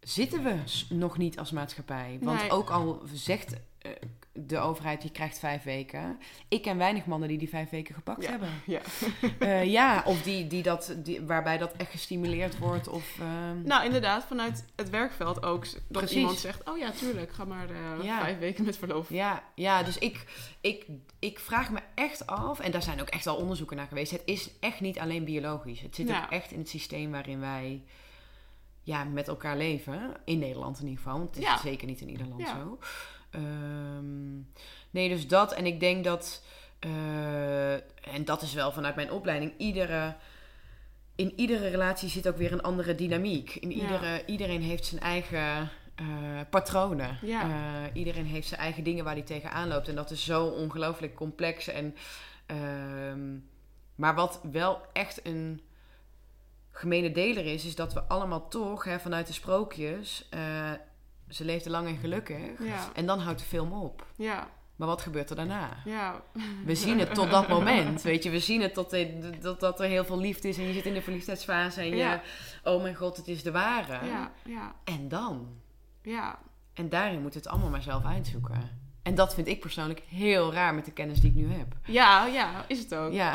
zitten 0.00 0.42
we 0.42 0.56
nog 0.94 1.18
niet 1.18 1.38
als 1.38 1.50
maatschappij. 1.50 2.18
Want 2.22 2.40
Nee. 2.40 2.50
ook 2.50 2.70
al 2.70 3.02
zegt 3.12 3.60
eh, 3.78 3.92
de 4.32 4.58
overheid, 4.58 5.02
je 5.02 5.10
krijgt 5.10 5.38
vijf 5.38 5.62
weken. 5.62 6.18
Ik 6.48 6.62
ken 6.62 6.76
weinig 6.76 7.06
mannen 7.06 7.28
die 7.28 7.38
die 7.38 7.48
vijf 7.48 7.70
weken 7.70 7.94
gepakt 7.94 8.22
Ja. 8.22 8.30
hebben. 8.30 8.48
ja. 8.66 8.80
Eh, 9.38 9.64
ja, 9.64 10.02
of 10.06 10.22
die, 10.22 10.46
die 10.46 10.62
dat, 10.62 10.94
die, 10.96 11.20
waarbij 11.22 11.58
dat 11.58 11.72
echt 11.72 11.90
gestimuleerd 11.90 12.58
wordt. 12.58 12.88
Of, 12.88 13.18
ehm, 13.20 13.62
Nou, 13.62 13.84
inderdaad, 13.84 14.24
vanuit 14.24 14.64
het 14.76 14.90
werkveld 14.90 15.42
ook. 15.44 15.64
Dat 15.72 15.82
Precies. 15.88 16.16
iemand 16.16 16.38
zegt, 16.38 16.68
oh 16.70 16.78
ja, 16.78 16.90
tuurlijk, 16.90 17.32
ga 17.32 17.44
maar 17.44 17.70
eh, 17.70 18.04
Ja. 18.04 18.20
vijf 18.20 18.38
weken 18.38 18.64
met 18.64 18.76
verlof. 18.76 19.08
ja, 19.08 19.42
ja, 19.54 19.82
dus 19.82 19.98
ik, 19.98 20.24
ik, 20.60 20.86
ik 21.18 21.38
vraag 21.38 21.70
me 21.70 21.80
echt 21.94 22.26
af, 22.26 22.60
en 22.60 22.70
daar 22.70 22.82
zijn 22.82 23.00
ook 23.00 23.08
echt 23.08 23.26
al 23.26 23.36
onderzoeken 23.36 23.76
naar 23.76 23.86
geweest. 23.88 24.10
Het 24.12 24.22
is 24.24 24.50
echt 24.60 24.80
niet 24.80 24.98
alleen 24.98 25.24
biologisch. 25.24 25.80
Het 25.80 25.94
zit 25.94 26.08
Ja. 26.08 26.24
ook 26.24 26.30
echt 26.30 26.50
in 26.52 26.58
het 26.58 26.68
systeem 26.68 27.10
waarin 27.10 27.40
wij 27.40 27.82
ja, 28.82 29.04
met 29.04 29.28
elkaar 29.28 29.56
leven. 29.56 30.14
In 30.24 30.38
Nederland 30.38 30.78
in 30.80 30.86
ieder 30.88 31.02
geval. 31.02 31.18
Want 31.18 31.34
het 31.34 31.44
is 31.44 31.60
zeker 31.60 31.86
niet 31.86 32.00
in 32.00 32.08
ieder 32.10 32.26
land 32.26 32.40
Ja. 32.40 32.54
zo. 32.60 32.78
Ehm, 33.30 34.36
nee, 34.90 35.08
dus 35.08 35.28
dat. 35.28 35.52
En 35.52 35.66
ik 35.66 35.80
denk 35.80 36.04
dat, 36.04 36.42
eh, 36.78 37.72
en 38.14 38.24
dat 38.24 38.42
is 38.42 38.54
wel 38.54 38.72
vanuit 38.72 38.94
mijn 38.94 39.12
opleiding, 39.12 39.52
iedere, 39.56 40.14
in 41.14 41.32
iedere 41.36 41.68
relatie 41.68 42.08
zit 42.08 42.28
ook 42.28 42.36
weer 42.36 42.52
een 42.52 42.62
andere 42.62 42.94
dynamiek. 42.94 43.54
In 43.54 43.70
Ja. 43.70 43.76
iedere, 43.76 44.22
Iedereen 44.26 44.62
heeft 44.62 44.84
zijn 44.84 45.00
eigen 45.00 45.70
eh, 45.94 46.06
patronen. 46.50 47.18
Ja. 47.22 47.42
Eh, 47.42 47.96
iedereen 47.96 48.26
heeft 48.26 48.48
zijn 48.48 48.60
eigen 48.60 48.82
dingen 48.84 49.04
waar 49.04 49.14
hij 49.14 49.22
tegenaan 49.22 49.68
loopt. 49.68 49.88
En 49.88 49.94
dat 49.94 50.10
is 50.10 50.24
zo 50.24 50.46
ongelooflijk 50.46 51.14
complex. 51.14 51.68
En, 51.68 51.94
ehm, 52.46 53.36
maar 53.94 54.14
wat 54.14 54.40
wel 54.52 54.80
echt 54.92 55.26
een 55.26 55.60
gemene 56.70 57.12
deler 57.12 57.46
is, 57.46 57.64
is 57.64 57.74
dat 57.74 57.92
we 57.92 58.02
allemaal 58.02 58.48
toch 58.48 58.84
hè, 58.84 58.98
vanuit 58.98 59.26
de 59.26 59.32
sprookjes. 59.32 60.28
Ze 61.28 61.44
leefde 61.44 61.70
lang 61.70 61.88
en 61.88 61.96
gelukkig. 61.96 62.38
Ja, 62.64 62.88
En 62.94 63.06
dan 63.06 63.18
houdt 63.20 63.38
de 63.38 63.44
film 63.44 63.72
op. 63.72 64.06
ja, 64.16 64.48
Maar 64.76 64.88
wat 64.88 65.02
gebeurt 65.02 65.30
er 65.30 65.36
daarna? 65.36 65.76
ja. 65.84 66.22
We 66.64 66.74
zien 66.74 66.98
het 66.98 67.14
tot 67.14 67.30
dat 67.30 67.48
moment. 67.48 68.02
Weet 68.02 68.22
je, 68.22 68.30
we 68.30 68.38
zien 68.40 68.60
het 68.62 68.74
tot, 68.74 68.96
dat, 69.40 69.60
dat 69.60 69.80
er 69.80 69.86
heel 69.88 70.04
veel 70.04 70.18
liefde 70.18 70.48
is. 70.48 70.58
En 70.58 70.64
je 70.64 70.72
zit 70.72 70.86
in 70.86 70.94
de 70.94 71.02
verliefdheidsfase. 71.02 71.80
En 71.80 71.96
je, 71.96 72.20
oh 72.64 72.82
mijn 72.82 72.94
god, 72.94 73.16
het 73.16 73.28
is 73.28 73.42
de 73.42 73.50
ware. 73.50 74.06
Ja, 74.06 74.32
ja, 74.44 74.74
En 74.84 75.08
dan? 75.08 75.48
ja. 76.02 76.38
En 76.74 76.88
daarin 76.88 77.22
moet 77.22 77.34
het 77.34 77.48
allemaal 77.48 77.70
maar 77.70 77.82
zelf 77.82 78.04
uitzoeken. 78.04 78.80
En 79.02 79.14
dat 79.14 79.34
vind 79.34 79.46
ik 79.46 79.60
persoonlijk 79.60 80.02
heel 80.08 80.52
raar 80.52 80.74
met 80.74 80.84
de 80.84 80.92
kennis 80.92 81.20
die 81.20 81.30
ik 81.30 81.36
nu 81.36 81.52
heb. 81.52 81.76
Ja, 81.84 82.26
ja, 82.26 82.64
is 82.68 82.78
het 82.78 82.94
ook. 82.94 83.12
Ja, 83.12 83.34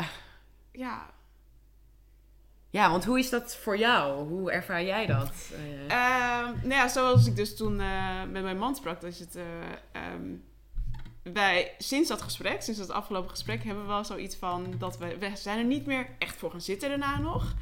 Ja. 0.72 1.10
Ja 2.74 2.90
want 2.90 3.04
hoe 3.04 3.18
is 3.18 3.30
dat 3.30 3.56
voor 3.56 3.78
jou? 3.78 4.28
Hoe 4.28 4.50
ervaar 4.50 4.84
jij 4.84 5.06
dat? 5.06 5.32
Eh, 5.52 5.82
Ehm, 5.84 6.52
nou 6.62 6.68
ja, 6.74 6.88
zoals 6.88 7.26
ik 7.26 7.36
dus 7.36 7.56
toen 7.56 7.80
eh, 7.80 8.22
met 8.30 8.42
mijn 8.42 8.58
man 8.58 8.74
sprak, 8.74 9.00
dat 9.00 9.10
is 9.10 9.18
het... 9.18 9.36
eh, 9.36 9.42
ehm, 9.92 10.34
wij, 11.22 11.74
sinds 11.78 12.08
dat 12.08 12.22
gesprek, 12.22 12.62
sinds 12.62 12.80
dat 12.80 12.90
afgelopen 12.90 13.30
gesprek, 13.30 13.64
hebben 13.64 13.82
we 13.82 13.88
wel 13.88 14.04
zoiets 14.04 14.36
van 14.36 14.74
dat 14.78 14.98
we, 14.98 15.18
we 15.18 15.30
zijn 15.34 15.58
er 15.58 15.64
niet 15.64 15.86
meer 15.86 16.08
echt 16.18 16.36
voor 16.36 16.50
gaan 16.50 16.60
zitten 16.60 16.88
daarna 16.88 17.18
nog. 17.18 17.54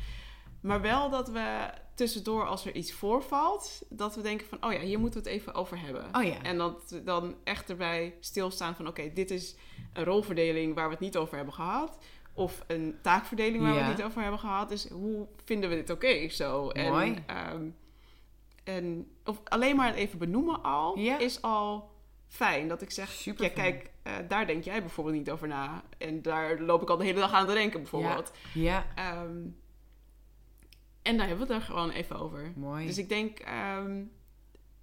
Maar 0.60 0.80
wel 0.80 1.10
dat 1.10 1.28
we 1.28 1.70
tussendoor, 1.94 2.46
als 2.46 2.66
er 2.66 2.74
iets 2.74 2.92
voorvalt, 2.92 3.82
dat 3.88 4.14
we 4.14 4.22
denken 4.22 4.46
van, 4.46 4.64
oh 4.64 4.72
ja, 4.72 4.80
hier 4.80 4.98
moeten 4.98 5.22
we 5.22 5.28
het 5.28 5.38
even 5.38 5.54
over 5.54 5.80
hebben. 5.80 6.04
oh 6.12 6.24
ja. 6.24 6.42
En 6.42 6.58
dat 6.58 6.90
we 6.90 7.04
dan 7.04 7.34
echt 7.44 7.70
erbij 7.70 8.14
stilstaan 8.20 8.74
van, 8.74 8.86
oké, 8.88 9.12
dit 9.14 9.30
is 9.30 9.54
een 9.92 10.04
rolverdeling 10.04 10.74
waar 10.74 10.86
we 10.86 10.90
het 10.92 11.00
niet 11.00 11.16
over 11.16 11.36
hebben 11.36 11.54
gehad. 11.54 11.98
Of 12.34 12.64
een 12.66 12.98
taakverdeling 13.02 13.62
waar 13.62 13.72
we 13.74 13.78
het 13.80 13.96
niet 13.96 14.06
over 14.06 14.22
hebben 14.22 14.40
gehad. 14.40 14.68
Dus 14.68 14.88
hoe 14.88 15.26
vinden 15.44 15.70
we 15.70 15.74
dit 15.76 15.90
oké 15.90 16.28
zo? 16.28 16.70
Mooi. 16.74 17.14
En, 17.26 17.36
ehm, 17.36 17.64
en 18.64 19.10
of 19.24 19.40
alleen 19.44 19.76
maar 19.76 19.86
het 19.86 19.96
even 19.96 20.18
benoemen 20.18 20.62
al, 20.62 20.98
Ja. 20.98 21.18
is 21.18 21.42
al 21.42 21.90
fijn. 22.28 22.68
Dat 22.68 22.82
ik 22.82 22.90
zeg, 22.90 23.10
Super 23.10 23.44
ja 23.44 23.50
kijk, 23.50 23.90
eh, 24.02 24.12
daar 24.28 24.46
denk 24.46 24.64
jij 24.64 24.80
bijvoorbeeld 24.80 25.16
niet 25.16 25.30
over 25.30 25.48
na. 25.48 25.82
En 25.98 26.22
daar 26.22 26.60
loop 26.60 26.82
ik 26.82 26.90
al 26.90 26.96
de 26.96 27.04
hele 27.04 27.20
dag 27.20 27.32
aan 27.32 27.46
te 27.46 27.52
denken 27.52 27.80
bijvoorbeeld. 27.80 28.32
Ja, 28.54 28.86
Ehm, 28.94 29.36
en 31.02 31.16
daar 31.16 31.26
hebben 31.28 31.46
we 31.46 31.52
het 31.52 31.62
er 31.62 31.68
gewoon 31.68 31.90
even 31.90 32.18
over. 32.18 32.52
mooi. 32.56 32.86
Dus 32.86 32.98
ik 32.98 33.08
denk 33.08 33.38
ehm, 33.38 34.02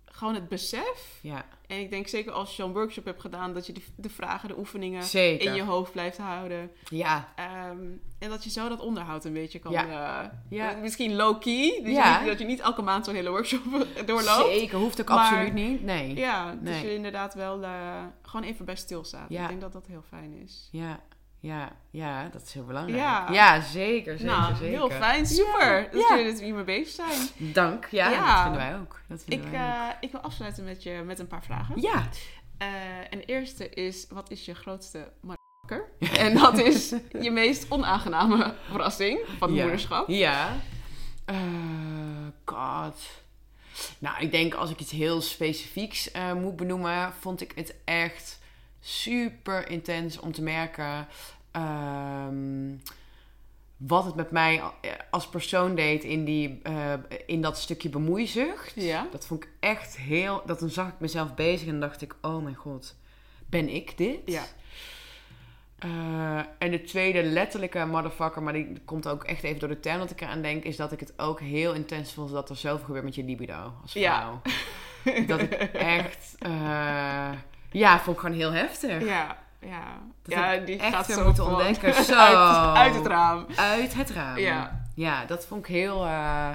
gewoon 0.05 0.33
het 0.33 0.47
besef. 0.49 1.19
ja, 1.21 1.45
En 1.69 1.79
ik 1.79 1.89
denk 1.89 2.07
zeker 2.07 2.31
als 2.31 2.49
je 2.55 2.61
zo'n 2.61 2.73
workshop 2.73 3.05
hebt 3.05 3.21
gedaan, 3.21 3.53
dat 3.53 3.65
je 3.65 3.73
de, 3.73 3.81
de 3.95 4.09
vragen, 4.09 4.49
de 4.49 4.57
oefeningen 4.57 5.03
zeker. 5.03 5.47
in 5.47 5.55
je 5.55 5.61
hoofd 5.63 5.91
blijft 5.91 6.17
houden. 6.17 6.71
Ja, 6.89 7.33
Ehm, 7.35 7.77
en 8.19 8.29
dat 8.29 8.43
je 8.43 8.49
zo 8.49 8.69
dat 8.69 8.79
onderhoud 8.79 9.25
een 9.25 9.33
beetje 9.33 9.59
kan. 9.59 9.71
Ja. 9.71 9.83
eh, 10.23 10.29
Ja. 10.49 10.71
eh, 10.75 10.81
misschien 10.81 11.15
low-key. 11.15 11.79
Dus 11.83 11.93
Ja. 11.93 12.23
dat 12.25 12.39
je 12.39 12.45
niet 12.45 12.59
elke 12.59 12.81
maand 12.81 13.05
zo'n 13.05 13.15
hele 13.15 13.29
workshop 13.29 13.61
doorloopt. 14.05 14.53
zeker. 14.53 14.77
Hoeft 14.77 15.01
ook 15.01 15.07
Maar- 15.07 15.17
absoluut 15.17 15.53
niet. 15.53 15.83
Nee. 15.83 16.15
Ja, 16.15 16.51
dus 16.61 16.73
Nee. 16.73 16.85
je 16.85 16.93
inderdaad 16.95 17.33
wel 17.33 17.63
eh, 17.63 18.03
gewoon 18.21 18.45
even 18.45 18.65
bij 18.65 18.75
stilstaat. 18.75 19.29
Ja. 19.29 19.41
Ik 19.41 19.47
denk 19.47 19.61
dat 19.61 19.73
dat 19.73 19.85
heel 19.87 20.03
fijn 20.09 20.33
is. 20.43 20.69
Ja, 20.71 20.99
ja, 21.39 21.71
ja, 21.89 22.29
dat 22.31 22.41
is 22.41 22.53
heel 22.53 22.65
belangrijk. 22.65 22.97
Ja. 22.99 23.27
Ja, 23.31 23.61
zeker, 23.61 24.17
zeker, 24.17 24.33
nou, 24.35 24.55
zeker. 24.55 24.67
heel 24.77 24.89
fijn. 24.89 25.25
Super. 25.25 25.77
Ja. 25.81 25.87
Dat 25.91 26.01
Ja. 26.09 26.17
jullie 26.17 26.33
er 26.33 26.43
hiermee 26.43 26.63
bezig 26.63 26.87
zijn. 27.07 27.27
Dank, 27.53 27.85
ja, 27.91 28.09
Ja. 28.09 28.33
dat 28.33 28.41
vinden 28.43 28.61
wij 28.71 28.79
ook. 28.79 28.99
Dat 29.07 29.23
vinden 29.27 29.45
Ik, 29.45 29.51
wij 29.51 29.61
ook. 29.61 29.75
eh, 29.89 29.95
ik 29.99 30.11
wil 30.11 30.21
afsluiten 30.21 30.63
met, 30.63 30.83
je, 30.83 31.01
met 31.05 31.19
een 31.19 31.27
paar 31.27 31.43
vragen. 31.43 31.81
Ja, 31.81 32.07
Eh, 32.57 32.67
en 33.09 33.17
de 33.17 33.25
eerste 33.25 33.69
is, 33.69 34.07
wat 34.09 34.31
is 34.31 34.45
je 34.45 34.53
grootste 34.55 35.11
motherfucker? 35.21 35.89
en 36.25 36.33
dat 36.37 36.57
is 36.57 36.93
je 37.21 37.31
meest 37.31 37.65
onaangename 37.71 38.53
verrassing 38.69 39.19
van 39.37 39.49
het 39.53 39.61
moederschap. 39.61 40.07
Ja. 40.09 40.55
Eh, 41.25 41.35
God. 42.45 42.95
Nou, 43.99 44.19
ik 44.19 44.31
denk 44.31 44.53
als 44.53 44.69
ik 44.69 44.79
iets 44.79 44.91
heel 44.91 45.21
specifieks 45.21 46.11
moet 46.35 46.55
benoemen, 46.55 47.13
vond 47.19 47.41
ik 47.41 47.51
het 47.55 47.75
echt 47.85 48.38
super 48.79 49.69
intens 49.69 50.19
om 50.19 50.31
te 50.31 50.41
merken 50.41 51.07
ehm, 51.51 52.75
wat 53.77 54.05
het 54.05 54.15
met 54.15 54.31
mij 54.31 54.61
als 55.11 55.27
persoon 55.29 55.75
deed 55.75 56.03
in, 56.03 56.25
die, 56.25 56.59
eh, 56.63 56.93
in 57.25 57.41
dat 57.41 57.57
stukje 57.57 57.89
bemoeizucht. 57.89 58.73
Ja. 58.75 59.07
Dat 59.11 59.25
vond 59.25 59.43
ik 59.43 59.49
echt 59.59 59.97
heel. 59.97 60.41
Dat 60.45 60.59
dan 60.59 60.69
zag 60.69 60.87
ik 60.87 60.99
mezelf 60.99 61.33
bezig 61.35 61.67
en 61.67 61.79
dacht 61.79 62.01
ik: 62.01 62.15
oh 62.21 62.43
mijn 62.43 62.55
god, 62.55 62.95
ben 63.45 63.69
ik 63.69 63.97
dit? 63.97 64.19
Ja. 64.25 64.43
Eh, 65.79 66.39
en 66.57 66.71
de 66.71 66.81
tweede 66.81 67.23
letterlijke 67.23 67.85
motherfucker, 67.85 68.43
maar 68.43 68.53
die 68.53 68.73
komt 68.85 69.07
ook 69.07 69.23
echt 69.23 69.43
even 69.43 69.59
door 69.59 69.69
de 69.69 69.79
term 69.79 69.99
dat 69.99 70.11
ik 70.11 70.21
eraan 70.21 70.41
denk, 70.41 70.63
is 70.63 70.75
dat 70.75 70.91
ik 70.91 70.99
het 70.99 71.13
ook 71.17 71.39
heel 71.39 71.73
intens 71.73 72.13
vond 72.13 72.31
dat 72.31 72.49
er 72.49 72.55
zoveel 72.55 72.85
gebeurt 72.85 73.03
met 73.03 73.15
je 73.15 73.23
libido 73.23 73.73
als 73.81 73.93
Ja. 73.93 74.41
vrouw. 75.03 75.25
dat 75.25 75.39
ik 75.39 75.51
echt, 75.73 76.35
eh, 76.39 77.31
ja, 77.71 77.99
vond 77.99 78.15
ik 78.15 78.21
gewoon 78.21 78.37
heel 78.37 78.51
heftig. 78.51 79.03
Ja, 79.05 79.37
ja. 79.59 79.83
Dat 80.23 80.33
ja, 80.33 80.57
die 80.57 80.77
echt 80.79 80.95
gaat 80.95 81.05
zo 81.05 81.23
moeten 81.23 81.43
van- 81.43 81.53
ontdekken. 81.53 82.03
Zo. 82.03 82.13
uit, 82.15 82.77
uit 82.77 82.95
het 82.95 83.05
raam. 83.05 83.45
Uit 83.55 83.93
het 83.95 84.09
raam. 84.09 84.37
Ja. 84.37 84.85
Ja, 84.95 85.25
dat 85.25 85.45
vond 85.45 85.61
ik 85.67 85.73
heel, 85.75 86.05
eh, 86.05 86.49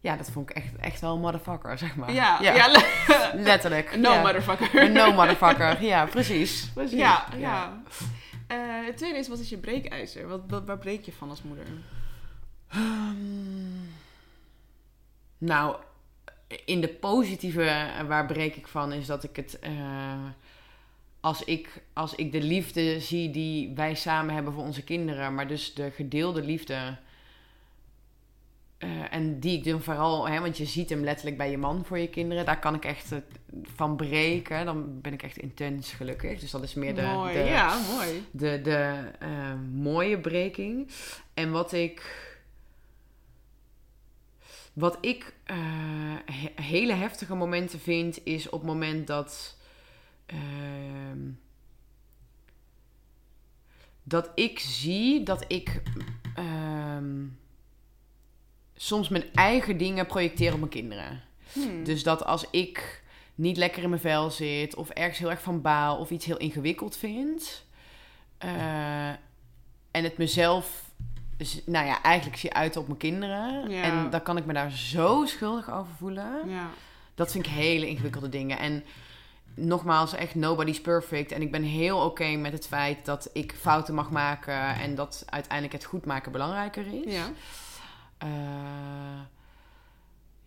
ja, 0.00 0.16
dat 0.16 0.30
vond 0.30 0.50
ik 0.50 0.56
echt, 0.56 0.76
echt 0.76 1.00
wel 1.00 1.14
een 1.14 1.20
motherfucker, 1.20 1.78
zeg 1.78 1.96
maar. 1.96 2.12
Ja, 2.12 2.38
ja. 2.40 2.68
le- 2.70 3.32
letterlijk. 3.50 3.96
no 3.96 4.12
ja. 4.12 4.20
motherfucker. 4.22 4.90
No 4.90 5.12
motherfucker, 5.12 5.82
ja, 5.82 6.04
precies. 6.06 6.70
precies. 6.74 6.98
Ja, 6.98 7.24
ja. 7.36 7.82
Eh, 8.46 8.58
het 8.86 8.96
tweede 8.96 9.18
is, 9.18 9.28
wat 9.28 9.38
is 9.38 9.48
je 9.48 9.58
breekijzer? 9.58 10.28
Wat, 10.28 10.40
wat, 10.48 10.64
waar 10.66 10.78
breek 10.78 11.04
je 11.04 11.12
van 11.18 11.30
als 11.30 11.42
moeder? 11.42 11.66
Ehm, 12.68 13.86
nou, 15.38 15.76
in 16.64 16.80
de 16.80 16.88
positieve, 16.88 17.62
eh, 17.64 18.00
waar 18.06 18.26
breek 18.26 18.56
ik 18.56 18.66
van, 18.66 18.92
is 18.92 19.06
dat 19.06 19.24
ik 19.24 19.36
het. 19.36 19.58
eh, 19.58 19.72
als, 21.20 21.44
ik, 21.44 21.82
als 21.92 22.14
ik 22.14 22.32
de 22.32 22.42
liefde 22.42 23.00
zie 23.00 23.30
die 23.30 23.72
wij 23.74 23.94
samen 23.94 24.34
hebben 24.34 24.52
voor 24.52 24.62
onze 24.64 24.84
kinderen, 24.84 25.34
maar 25.34 25.48
dus 25.48 25.74
de 25.74 25.90
gedeelde 25.90 26.42
liefde. 26.42 26.96
eh, 28.78 28.88
en 29.10 29.40
die 29.40 29.58
ik 29.58 29.64
dan 29.64 29.82
vooral, 29.82 30.28
hè, 30.28 30.40
want 30.40 30.56
je 30.56 30.64
ziet 30.64 30.90
hem 30.90 31.04
letterlijk 31.04 31.36
bij 31.36 31.50
je 31.50 31.58
man 31.58 31.84
voor 31.84 31.98
je 31.98 32.08
kinderen, 32.08 32.44
daar 32.44 32.58
kan 32.58 32.74
ik 32.74 32.84
echt 32.84 33.12
van 33.62 33.96
breken. 33.96 34.64
Dan 34.64 35.00
ben 35.00 35.12
ik 35.12 35.22
echt 35.22 35.36
intens 35.36 35.92
gelukkig. 35.92 36.40
Dus 36.40 36.50
dat 36.50 36.62
is 36.62 36.74
meer 36.74 36.94
de, 36.94 37.02
mooi. 37.02 37.32
de, 37.34 37.38
Ja, 37.44 37.78
mooi. 37.94 38.24
de, 38.30 38.60
de 38.62 38.94
mooie 39.72 40.18
breking. 40.18 40.88
En 41.34 41.50
wat 41.50 41.72
ik. 41.72 42.30
Wat 44.72 44.98
ik 45.00 45.34
eh, 45.44 45.56
he- 46.24 46.62
hele 46.62 46.92
heftige 46.92 47.34
momenten 47.34 47.80
vind, 47.80 48.24
is 48.24 48.46
op 48.48 48.58
het 48.60 48.68
moment 48.68 49.06
dat. 49.06 49.56
ehm, 50.26 51.18
dat 54.02 54.30
ik 54.34 54.58
zie 54.58 55.22
dat 55.22 55.44
ik. 55.48 55.82
ehm, 56.34 57.24
soms 58.74 59.08
mijn 59.08 59.24
eigen 59.34 59.76
dingen 59.76 60.06
projecteer 60.06 60.52
op 60.52 60.58
mijn 60.58 60.70
kinderen. 60.70 61.22
Hmm. 61.52 61.84
Dus 61.84 62.02
dat 62.02 62.24
als 62.24 62.50
ik 62.50 63.02
niet 63.34 63.56
lekker 63.56 63.82
in 63.82 63.88
mijn 63.88 64.00
vel 64.00 64.30
zit, 64.30 64.74
of 64.74 64.90
ergens 64.90 65.18
heel 65.18 65.30
erg 65.30 65.42
van 65.42 65.60
baal, 65.60 65.98
of 65.98 66.10
iets 66.10 66.24
heel 66.26 66.36
ingewikkeld 66.36 66.96
vind, 66.96 67.64
eh, 68.38 69.08
en 69.90 70.04
het 70.04 70.16
mezelf, 70.18 70.90
z- 71.38 71.60
nou 71.66 71.86
ja, 71.86 72.02
eigenlijk 72.02 72.38
zie 72.38 72.52
uit 72.54 72.76
op 72.76 72.86
mijn 72.86 72.98
kinderen, 72.98 73.70
Ja. 73.70 73.82
en 73.82 74.10
dan 74.10 74.22
kan 74.22 74.36
ik 74.36 74.44
me 74.46 74.52
daar 74.52 74.70
zo 74.70 75.24
schuldig 75.26 75.70
over 75.72 75.92
voelen. 75.98 76.48
Ja. 76.48 76.66
Dat 77.14 77.32
vind 77.32 77.46
ik 77.46 77.52
hele 77.52 77.88
ingewikkelde 77.88 78.28
dingen. 78.28 78.58
En 78.58 78.84
nogmaals, 79.54 80.12
echt 80.14 80.34
nobody's 80.34 80.80
perfect. 80.80 81.32
En 81.32 81.42
ik 81.42 81.50
ben 81.50 81.62
heel 81.62 81.98
oké 81.98 82.36
met 82.36 82.52
het 82.52 82.66
feit 82.66 83.04
dat 83.04 83.30
ik 83.32 83.54
fouten 83.60 83.94
mag 83.94 84.10
maken 84.10 84.74
en 84.74 84.94
dat 84.94 85.24
uiteindelijk 85.28 85.72
het 85.72 85.84
goed 85.84 86.04
maken 86.06 86.32
belangrijker 86.32 86.86
is. 87.06 87.14
Ja. 87.14 87.30
Eh, 88.18 88.28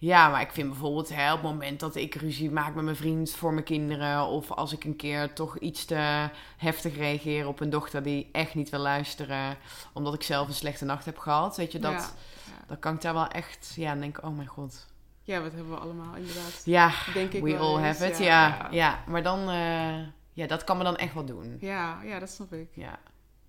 ja, 0.06 0.30
maar 0.30 0.42
ik 0.42 0.52
vind 0.52 0.70
bijvoorbeeld 0.70 1.10
hè, 1.16 1.34
op 1.34 1.42
het 1.42 1.52
moment 1.52 1.80
dat 1.80 1.96
ik 1.96 2.16
ruzie 2.16 2.52
maak 2.52 2.76
met 2.76 2.84
mijn 2.84 2.96
vriend 2.96 3.32
voor 3.32 3.54
mijn 3.54 3.66
kinderen. 3.66 4.26
Of 4.26 4.52
als 4.52 4.74
ik 4.74 4.84
een 4.84 4.96
keer 4.96 5.34
toch 5.34 5.58
iets 5.60 5.86
te 5.86 6.30
heftig 6.58 6.96
reageer 6.98 7.48
op 7.48 7.60
een 7.60 7.70
dochter 7.70 8.04
die 8.04 8.30
echt 8.32 8.56
niet 8.56 8.70
wil 8.70 8.80
luisteren. 8.80 9.58
Omdat 9.94 10.14
ik 10.14 10.24
zelf 10.24 10.48
een 10.48 10.54
slechte 10.54 10.86
nacht 10.86 11.06
heb 11.06 11.18
gehad. 11.18 11.58
Weet 11.58 11.72
je, 11.72 11.80
dat, 11.80 11.92
Ja. 11.92 11.98
Ja. 11.98 12.64
dan 12.68 12.80
kan 12.80 12.94
ik 12.96 13.02
daar 13.02 13.14
wel 13.14 13.28
echt 13.28 13.74
ja, 13.76 13.96
denken, 13.96 14.24
oh 14.24 14.36
mijn 14.36 14.48
god. 14.48 14.86
Ja, 15.24 15.42
wat 15.42 15.52
hebben 15.54 15.72
we 15.72 15.78
allemaal 15.80 16.16
inderdaad. 16.16 16.62
Ja, 16.66 16.92
Denk 17.14 17.32
ik 17.34 17.44
we 17.44 17.58
all 17.58 17.78
eens, 17.84 18.00
have 18.00 18.06
it. 18.12 18.18
ja, 18.18 18.26
Ja, 18.26 18.48
ja. 18.48 18.68
ja. 18.72 19.04
maar 19.08 19.24
dan, 19.24 19.50
eh, 19.50 19.98
ja, 20.34 20.48
dat 20.48 20.64
kan 20.64 20.78
me 20.78 20.84
dan 20.84 20.96
echt 20.96 21.14
wel 21.14 21.26
doen. 21.26 21.58
Ja, 21.60 22.02
ja, 22.04 22.20
dat 22.20 22.30
snap 22.30 22.54
ik. 22.54 22.68
Ja. 22.74 23.00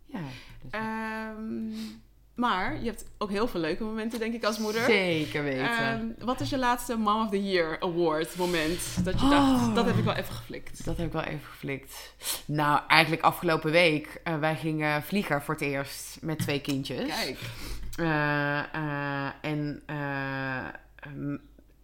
Ja. 0.06 0.18
dus- 0.62 0.70
Ehm, 0.70 1.72
maar 2.36 2.78
je 2.80 2.84
hebt 2.86 3.04
ook 3.18 3.30
heel 3.30 3.48
veel 3.48 3.60
leuke 3.60 3.84
momenten, 3.84 4.18
denk 4.18 4.34
ik, 4.34 4.44
als 4.44 4.58
moeder. 4.58 4.84
Zeker 4.84 5.42
weten. 5.42 5.78
Ehm, 5.78 6.04
wat 6.18 6.40
is 6.40 6.50
je 6.50 6.58
laatste 6.58 6.96
Mom 6.96 7.22
of 7.24 7.30
the 7.30 7.42
Year 7.50 7.80
Award 7.80 8.36
moment? 8.36 9.04
Dat 9.04 9.20
je 9.20 9.26
Oh. 9.26 9.30
dacht, 9.30 9.74
dat 9.74 9.86
heb 9.86 9.96
ik 9.96 10.04
wel 10.04 10.14
even 10.14 10.34
geflikt. 10.34 10.84
Dat 10.84 10.96
heb 10.96 11.06
ik 11.06 11.12
wel 11.12 11.22
even 11.22 11.46
geflikt. 11.50 12.14
Nou, 12.46 12.80
eigenlijk 12.88 13.22
afgelopen 13.22 13.70
week. 13.70 14.20
eh, 14.24 14.38
wij 14.38 14.56
gingen 14.56 15.02
vliegen 15.02 15.42
voor 15.42 15.54
het 15.54 15.62
eerst 15.62 16.18
met 16.20 16.38
twee 16.38 16.60
kindjes. 16.60 17.06
Kijk. 17.14 17.38
Eh, 17.96 18.58
eh, 18.74 19.30
en 19.40 19.82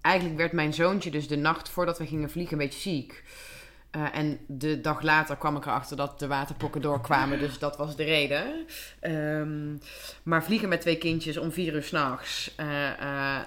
eigenlijk 0.01 0.37
werd 0.37 0.53
mijn 0.53 0.75
zoontje 0.75 1.11
dus 1.11 1.29
de 1.29 1.37
nacht 1.37 1.69
voordat 1.69 1.99
we 1.99 2.07
gingen 2.07 2.31
vliegen 2.31 2.53
een 2.53 2.65
beetje 2.65 2.81
ziek. 2.91 3.23
Eh, 3.93 4.05
en 4.12 4.38
de 4.47 4.80
dag 4.80 5.03
later 5.03 5.36
kwam 5.36 5.57
ik 5.57 5.66
erachter 5.66 5.97
dat 5.97 6.18
de 6.18 6.26
waterpokken 6.26 6.80
doorkwamen. 6.80 7.38
Dus 7.38 7.59
dat 7.59 7.76
was 7.76 7.97
de 7.97 8.05
reden. 8.05 8.66
Ehm, 9.01 9.76
maar 10.22 10.45
vliegen 10.45 10.68
met 10.68 10.80
twee 10.80 10.99
kindjes 10.99 11.36
om 11.36 11.53
vier 11.53 11.74
uur 11.74 11.82
s'nachts. 11.82 12.55
Uh, 12.61 12.66
uh, 13.01 13.38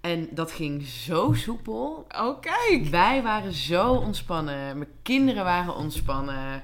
en 0.00 0.28
dat 0.30 0.52
ging 0.52 0.86
zo 0.86 1.32
soepel. 1.32 2.06
Oh, 2.16 2.40
kijk. 2.40 2.86
Wij 2.90 3.22
waren 3.22 3.52
zo 3.52 3.92
ontspannen. 3.92 4.78
Mijn 4.78 4.90
kinderen 5.02 5.44
waren 5.44 5.74
ontspannen. 5.74 6.62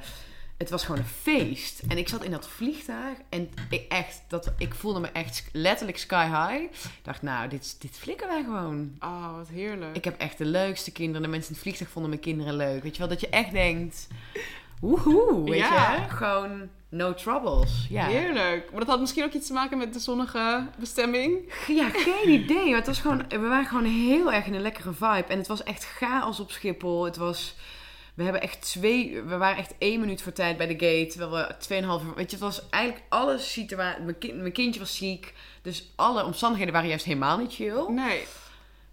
Het 0.58 0.70
was 0.70 0.84
gewoon 0.84 1.00
een 1.00 1.06
feest. 1.06 1.82
En 1.88 1.98
ik 1.98 2.08
zat 2.08 2.24
in 2.24 2.30
dat 2.30 2.48
vliegtuig 2.48 3.18
en 3.28 3.50
ik, 3.70 3.84
echt, 3.88 4.22
dat, 4.28 4.52
ik 4.58 4.74
voelde 4.74 5.00
me 5.00 5.08
echt 5.12 5.44
letterlijk 5.52 5.98
sky 5.98 6.26
high. 6.26 6.62
Ik 6.72 6.98
dacht, 7.02 7.22
nou, 7.22 7.48
dit, 7.48 7.76
dit 7.80 7.96
flikken 7.96 8.28
wij 8.28 8.42
gewoon. 8.42 8.92
Oh, 9.00 9.36
wat 9.36 9.48
heerlijk. 9.48 9.96
Ik 9.96 10.04
heb 10.04 10.20
echt 10.20 10.38
de 10.38 10.44
leukste 10.44 10.92
kinderen. 10.92 11.22
De 11.22 11.28
mensen 11.28 11.48
in 11.48 11.54
het 11.54 11.62
vliegtuig 11.62 11.90
vonden 11.90 12.10
mijn 12.10 12.22
kinderen 12.22 12.56
leuk. 12.56 12.82
Weet 12.82 12.92
je 12.92 12.98
wel, 12.98 13.08
dat 13.08 13.20
je 13.20 13.28
echt 13.28 13.52
denkt, 13.52 14.06
woehoe, 14.80 15.50
weet 15.50 15.58
Ja. 15.58 15.94
je. 15.94 16.08
Gewoon 16.08 16.68
no 16.88 17.14
troubles. 17.14 17.86
Ja. 17.90 18.06
Heerlijk. 18.06 18.70
Maar 18.70 18.80
dat 18.80 18.88
had 18.88 19.00
misschien 19.00 19.24
ook 19.24 19.32
iets 19.32 19.46
te 19.46 19.52
maken 19.52 19.78
met 19.78 19.92
de 19.92 19.98
zonnige 19.98 20.66
bestemming. 20.78 21.52
Ja, 21.66 21.88
geen 21.88 22.28
idee. 22.28 22.66
Maar 22.66 22.76
het 22.76 22.86
was 22.86 23.00
gewoon, 23.00 23.24
we 23.28 23.38
waren 23.38 23.66
gewoon 23.66 23.84
heel 23.84 24.32
erg 24.32 24.46
in 24.46 24.54
een 24.54 24.60
lekkere 24.62 24.92
vibe. 24.92 25.24
En 25.28 25.38
het 25.38 25.46
was 25.46 25.62
echt 25.62 25.84
chaos 25.84 26.40
op 26.40 26.50
Schiphol. 26.50 27.04
Het 27.04 27.16
was, 27.16 27.54
we 28.18 28.24
hebben 28.24 28.42
echt 28.42 28.60
twee, 28.60 29.22
we 29.22 29.36
waren 29.36 29.56
echt 29.56 29.74
één 29.78 30.00
minuut 30.00 30.22
voor 30.22 30.32
tijd 30.32 30.56
bij 30.56 30.66
de 30.66 30.72
gate. 30.72 31.06
Terwijl 31.06 31.30
we 31.46 31.56
tweeënhalf 31.58 32.02
weet 32.14 32.30
je, 32.30 32.36
het 32.36 32.44
was 32.44 32.68
eigenlijk 32.68 33.04
alle 33.08 33.38
situatie. 33.38 34.02
Mijn, 34.02 34.18
kind, 34.18 34.36
mijn 34.36 34.52
kindje 34.52 34.80
was 34.80 34.96
ziek. 34.96 35.34
Dus 35.62 35.92
alle 35.96 36.24
omstandigheden 36.24 36.74
waren 36.74 36.88
juist 36.88 37.04
helemaal 37.04 37.38
niet 37.38 37.54
chill. 37.54 37.84
Nee. 37.88 38.24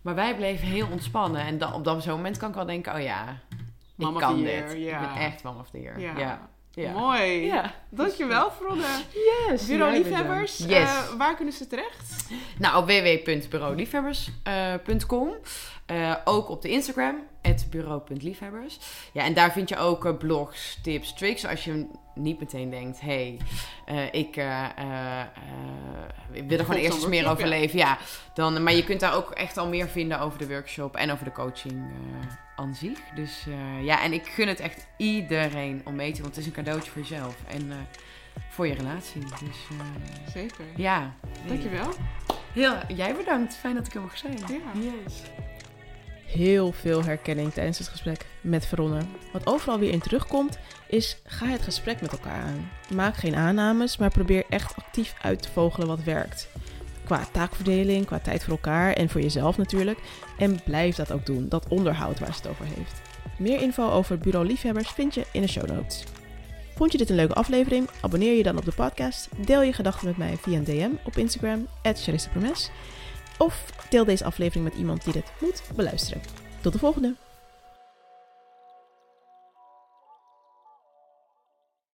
Maar 0.01 0.15
wij 0.15 0.36
bleven 0.36 0.67
heel 0.67 0.88
ontspannen. 0.91 1.41
En 1.41 1.57
dan, 1.57 1.73
op 1.73 1.84
dat 1.84 2.03
zo'n 2.03 2.15
moment 2.15 2.38
kan 2.38 2.49
ik 2.49 2.55
wel 2.55 2.65
denken, 2.65 2.95
oh 2.95 3.01
ja, 3.01 3.39
ik 3.97 4.07
of 4.07 4.17
kan 4.17 4.38
dit. 4.38 4.45
year, 4.45 4.78
ja. 4.78 5.01
Ik 5.01 5.07
ben 5.13 5.23
echt 5.23 5.43
mom 5.43 5.59
of 5.59 5.69
the 5.69 5.82
year. 5.82 5.99
Ja. 5.99 6.17
Ja. 6.17 6.49
ja. 6.71 6.91
Mooi. 6.91 7.45
Ja. 7.45 7.73
Dankjewel, 7.89 8.51
Fronde. 8.51 8.88
Yes. 9.47 9.65
Bureau 9.65 9.91
Liefhebbers, 9.91 10.57
bedankt. 10.57 10.89
Yes. 10.89 11.09
eh, 11.09 11.13
waar 11.17 11.36
kunnen 11.36 11.53
ze 11.53 11.67
terecht? 11.67 12.28
Nou, 12.57 12.78
op 12.78 12.86
www.bureauliefhebbers.com. 12.86 15.34
Uh, 15.91 16.15
ook 16.26 16.49
op 16.49 16.61
de 16.61 16.69
Instagram, 16.69 17.15
bureau.liefhebbers. 17.70 18.80
Ja, 19.12 19.24
en 19.24 19.34
daar 19.34 19.52
vind 19.52 19.70
je 19.70 19.78
ook 19.78 20.06
uh, 20.06 20.18
blogs, 20.18 20.80
tips, 20.82 21.14
tricks. 21.14 21.46
Als 21.46 21.64
je 21.64 21.88
niet 22.16 22.39
meteen 22.39 22.70
denkt, 22.70 23.02
hé, 23.02 23.38
hey, 23.86 23.96
uh, 23.96 24.06
ik, 24.06 24.36
ik 26.32 26.48
wil 26.48 26.58
er 26.58 26.66
gewoon 26.66 26.82
eerst 26.82 26.98
eens 26.98 27.08
meer 27.08 27.30
over 27.30 27.48
leven. 27.48 27.80
Ja, 27.80 27.98
dan, 28.34 28.64
maar 28.64 28.74
je 28.74 28.84
kunt 28.84 29.00
daar 29.00 29.16
ook 29.16 29.32
echt 29.32 29.58
al 29.58 29.68
meer 29.68 29.88
vinden 29.88 30.20
over 30.20 30.39
de 30.39 30.48
workshop 30.48 30.96
en 30.96 31.12
over 31.12 31.26
de 31.26 31.32
coaching 31.32 31.84
aan 32.56 32.76
zich. 32.76 33.00
Dus 33.16 33.46
ja, 33.82 34.04
en 34.04 34.14
ik 34.14 34.26
gun 34.26 34.48
het 34.48 34.60
echt 34.60 34.88
iedereen 34.98 35.82
om 35.86 35.96
mee 35.96 36.12
te 36.12 36.14
doen. 36.14 36.24
Want 36.24 36.36
het 36.36 36.46
is 36.46 36.46
een 36.46 36.64
cadeautje 36.64 36.91
voor 36.91 37.02
jezelf 37.02 37.36
en 37.48 37.72
voor 38.50 38.68
je 38.68 38.74
relatie. 38.74 39.22
Dus, 39.22 39.80
Zeker. 40.34 40.66
Ja. 40.76 41.14
Dankjewel. 41.48 41.93
Heel, 42.54 42.76
jij 42.88 43.16
bedankt. 43.16 43.56
Fijn 43.56 43.76
dat 43.76 43.88
ik 43.88 43.93
er 43.93 44.02
mag 44.02 44.18
zijn. 44.18 44.38
Ja. 44.38 44.80
Yes. 44.80 45.22
Heel 46.26 46.71
veel 46.71 47.03
herkenning 47.03 47.53
tijdens 47.53 47.78
het 47.78 47.88
gesprek 47.88 48.26
met 48.41 48.65
Veronne. 48.65 49.01
Wat 49.32 49.47
overal 49.47 49.80
weer 49.80 49.91
in 49.91 49.99
terugkomt, 49.99 50.57
is 50.88 51.17
ga 51.26 51.45
het 51.45 51.61
gesprek 51.61 52.01
met 52.01 52.11
elkaar 52.11 52.41
aan. 52.41 52.69
Maak 52.93 53.15
geen 53.15 53.36
aannames, 53.36 53.97
maar 53.97 54.09
probeer 54.09 54.43
echt 54.49 54.76
actief 54.76 55.13
uit 55.21 55.41
te 55.41 55.51
vogelen 55.51 55.88
wat 55.88 56.03
werkt. 56.03 56.47
Qua 57.03 57.28
taakverdeling, 57.32 58.05
qua 58.05 58.19
tijd 58.19 58.43
voor 58.43 58.53
elkaar 58.53 58.93
en 58.93 59.09
voor 59.09 59.21
jezelf 59.21 59.57
natuurlijk. 59.57 59.99
En 60.38 60.63
blijf 60.63 60.95
dat 60.95 61.11
ook 61.11 61.26
doen, 61.26 61.49
dat 61.49 61.67
onderhoud 61.67 62.19
waar 62.19 62.34
ze 62.34 62.41
het 62.41 62.47
over 62.47 62.65
heeft. 62.65 63.01
Meer 63.38 63.61
info 63.61 63.89
over 63.89 64.17
Bureau 64.17 64.47
Liefhebbers 64.47 64.89
vind 64.89 65.13
je 65.13 65.26
in 65.32 65.41
de 65.41 65.47
show 65.47 65.69
notes. 65.69 66.03
Vond 66.76 66.91
je 66.91 66.97
dit 66.97 67.09
een 67.09 67.15
leuke 67.15 67.34
aflevering? 67.34 67.89
Abonneer 68.01 68.34
je 68.34 68.43
dan 68.43 68.57
op 68.57 68.65
de 68.65 68.71
podcast. 68.71 69.30
Deel 69.45 69.61
je 69.61 69.73
gedachten 69.73 70.07
met 70.07 70.17
mij 70.17 70.38
via 70.38 70.57
een 70.57 70.63
DM 70.63 70.89
op 71.03 71.17
Instagram, 71.17 71.67
Promes. 72.32 72.69
Of 73.38 73.66
deel 73.90 74.06
deze 74.06 74.24
aflevering 74.24 74.66
met 74.66 74.76
iemand 74.76 75.04
die 75.04 75.14
dit 75.14 75.32
moet 75.40 75.62
beluisteren. 75.76 76.22
Tot 76.62 76.74
de 76.74 76.80
volgende! 76.80 77.24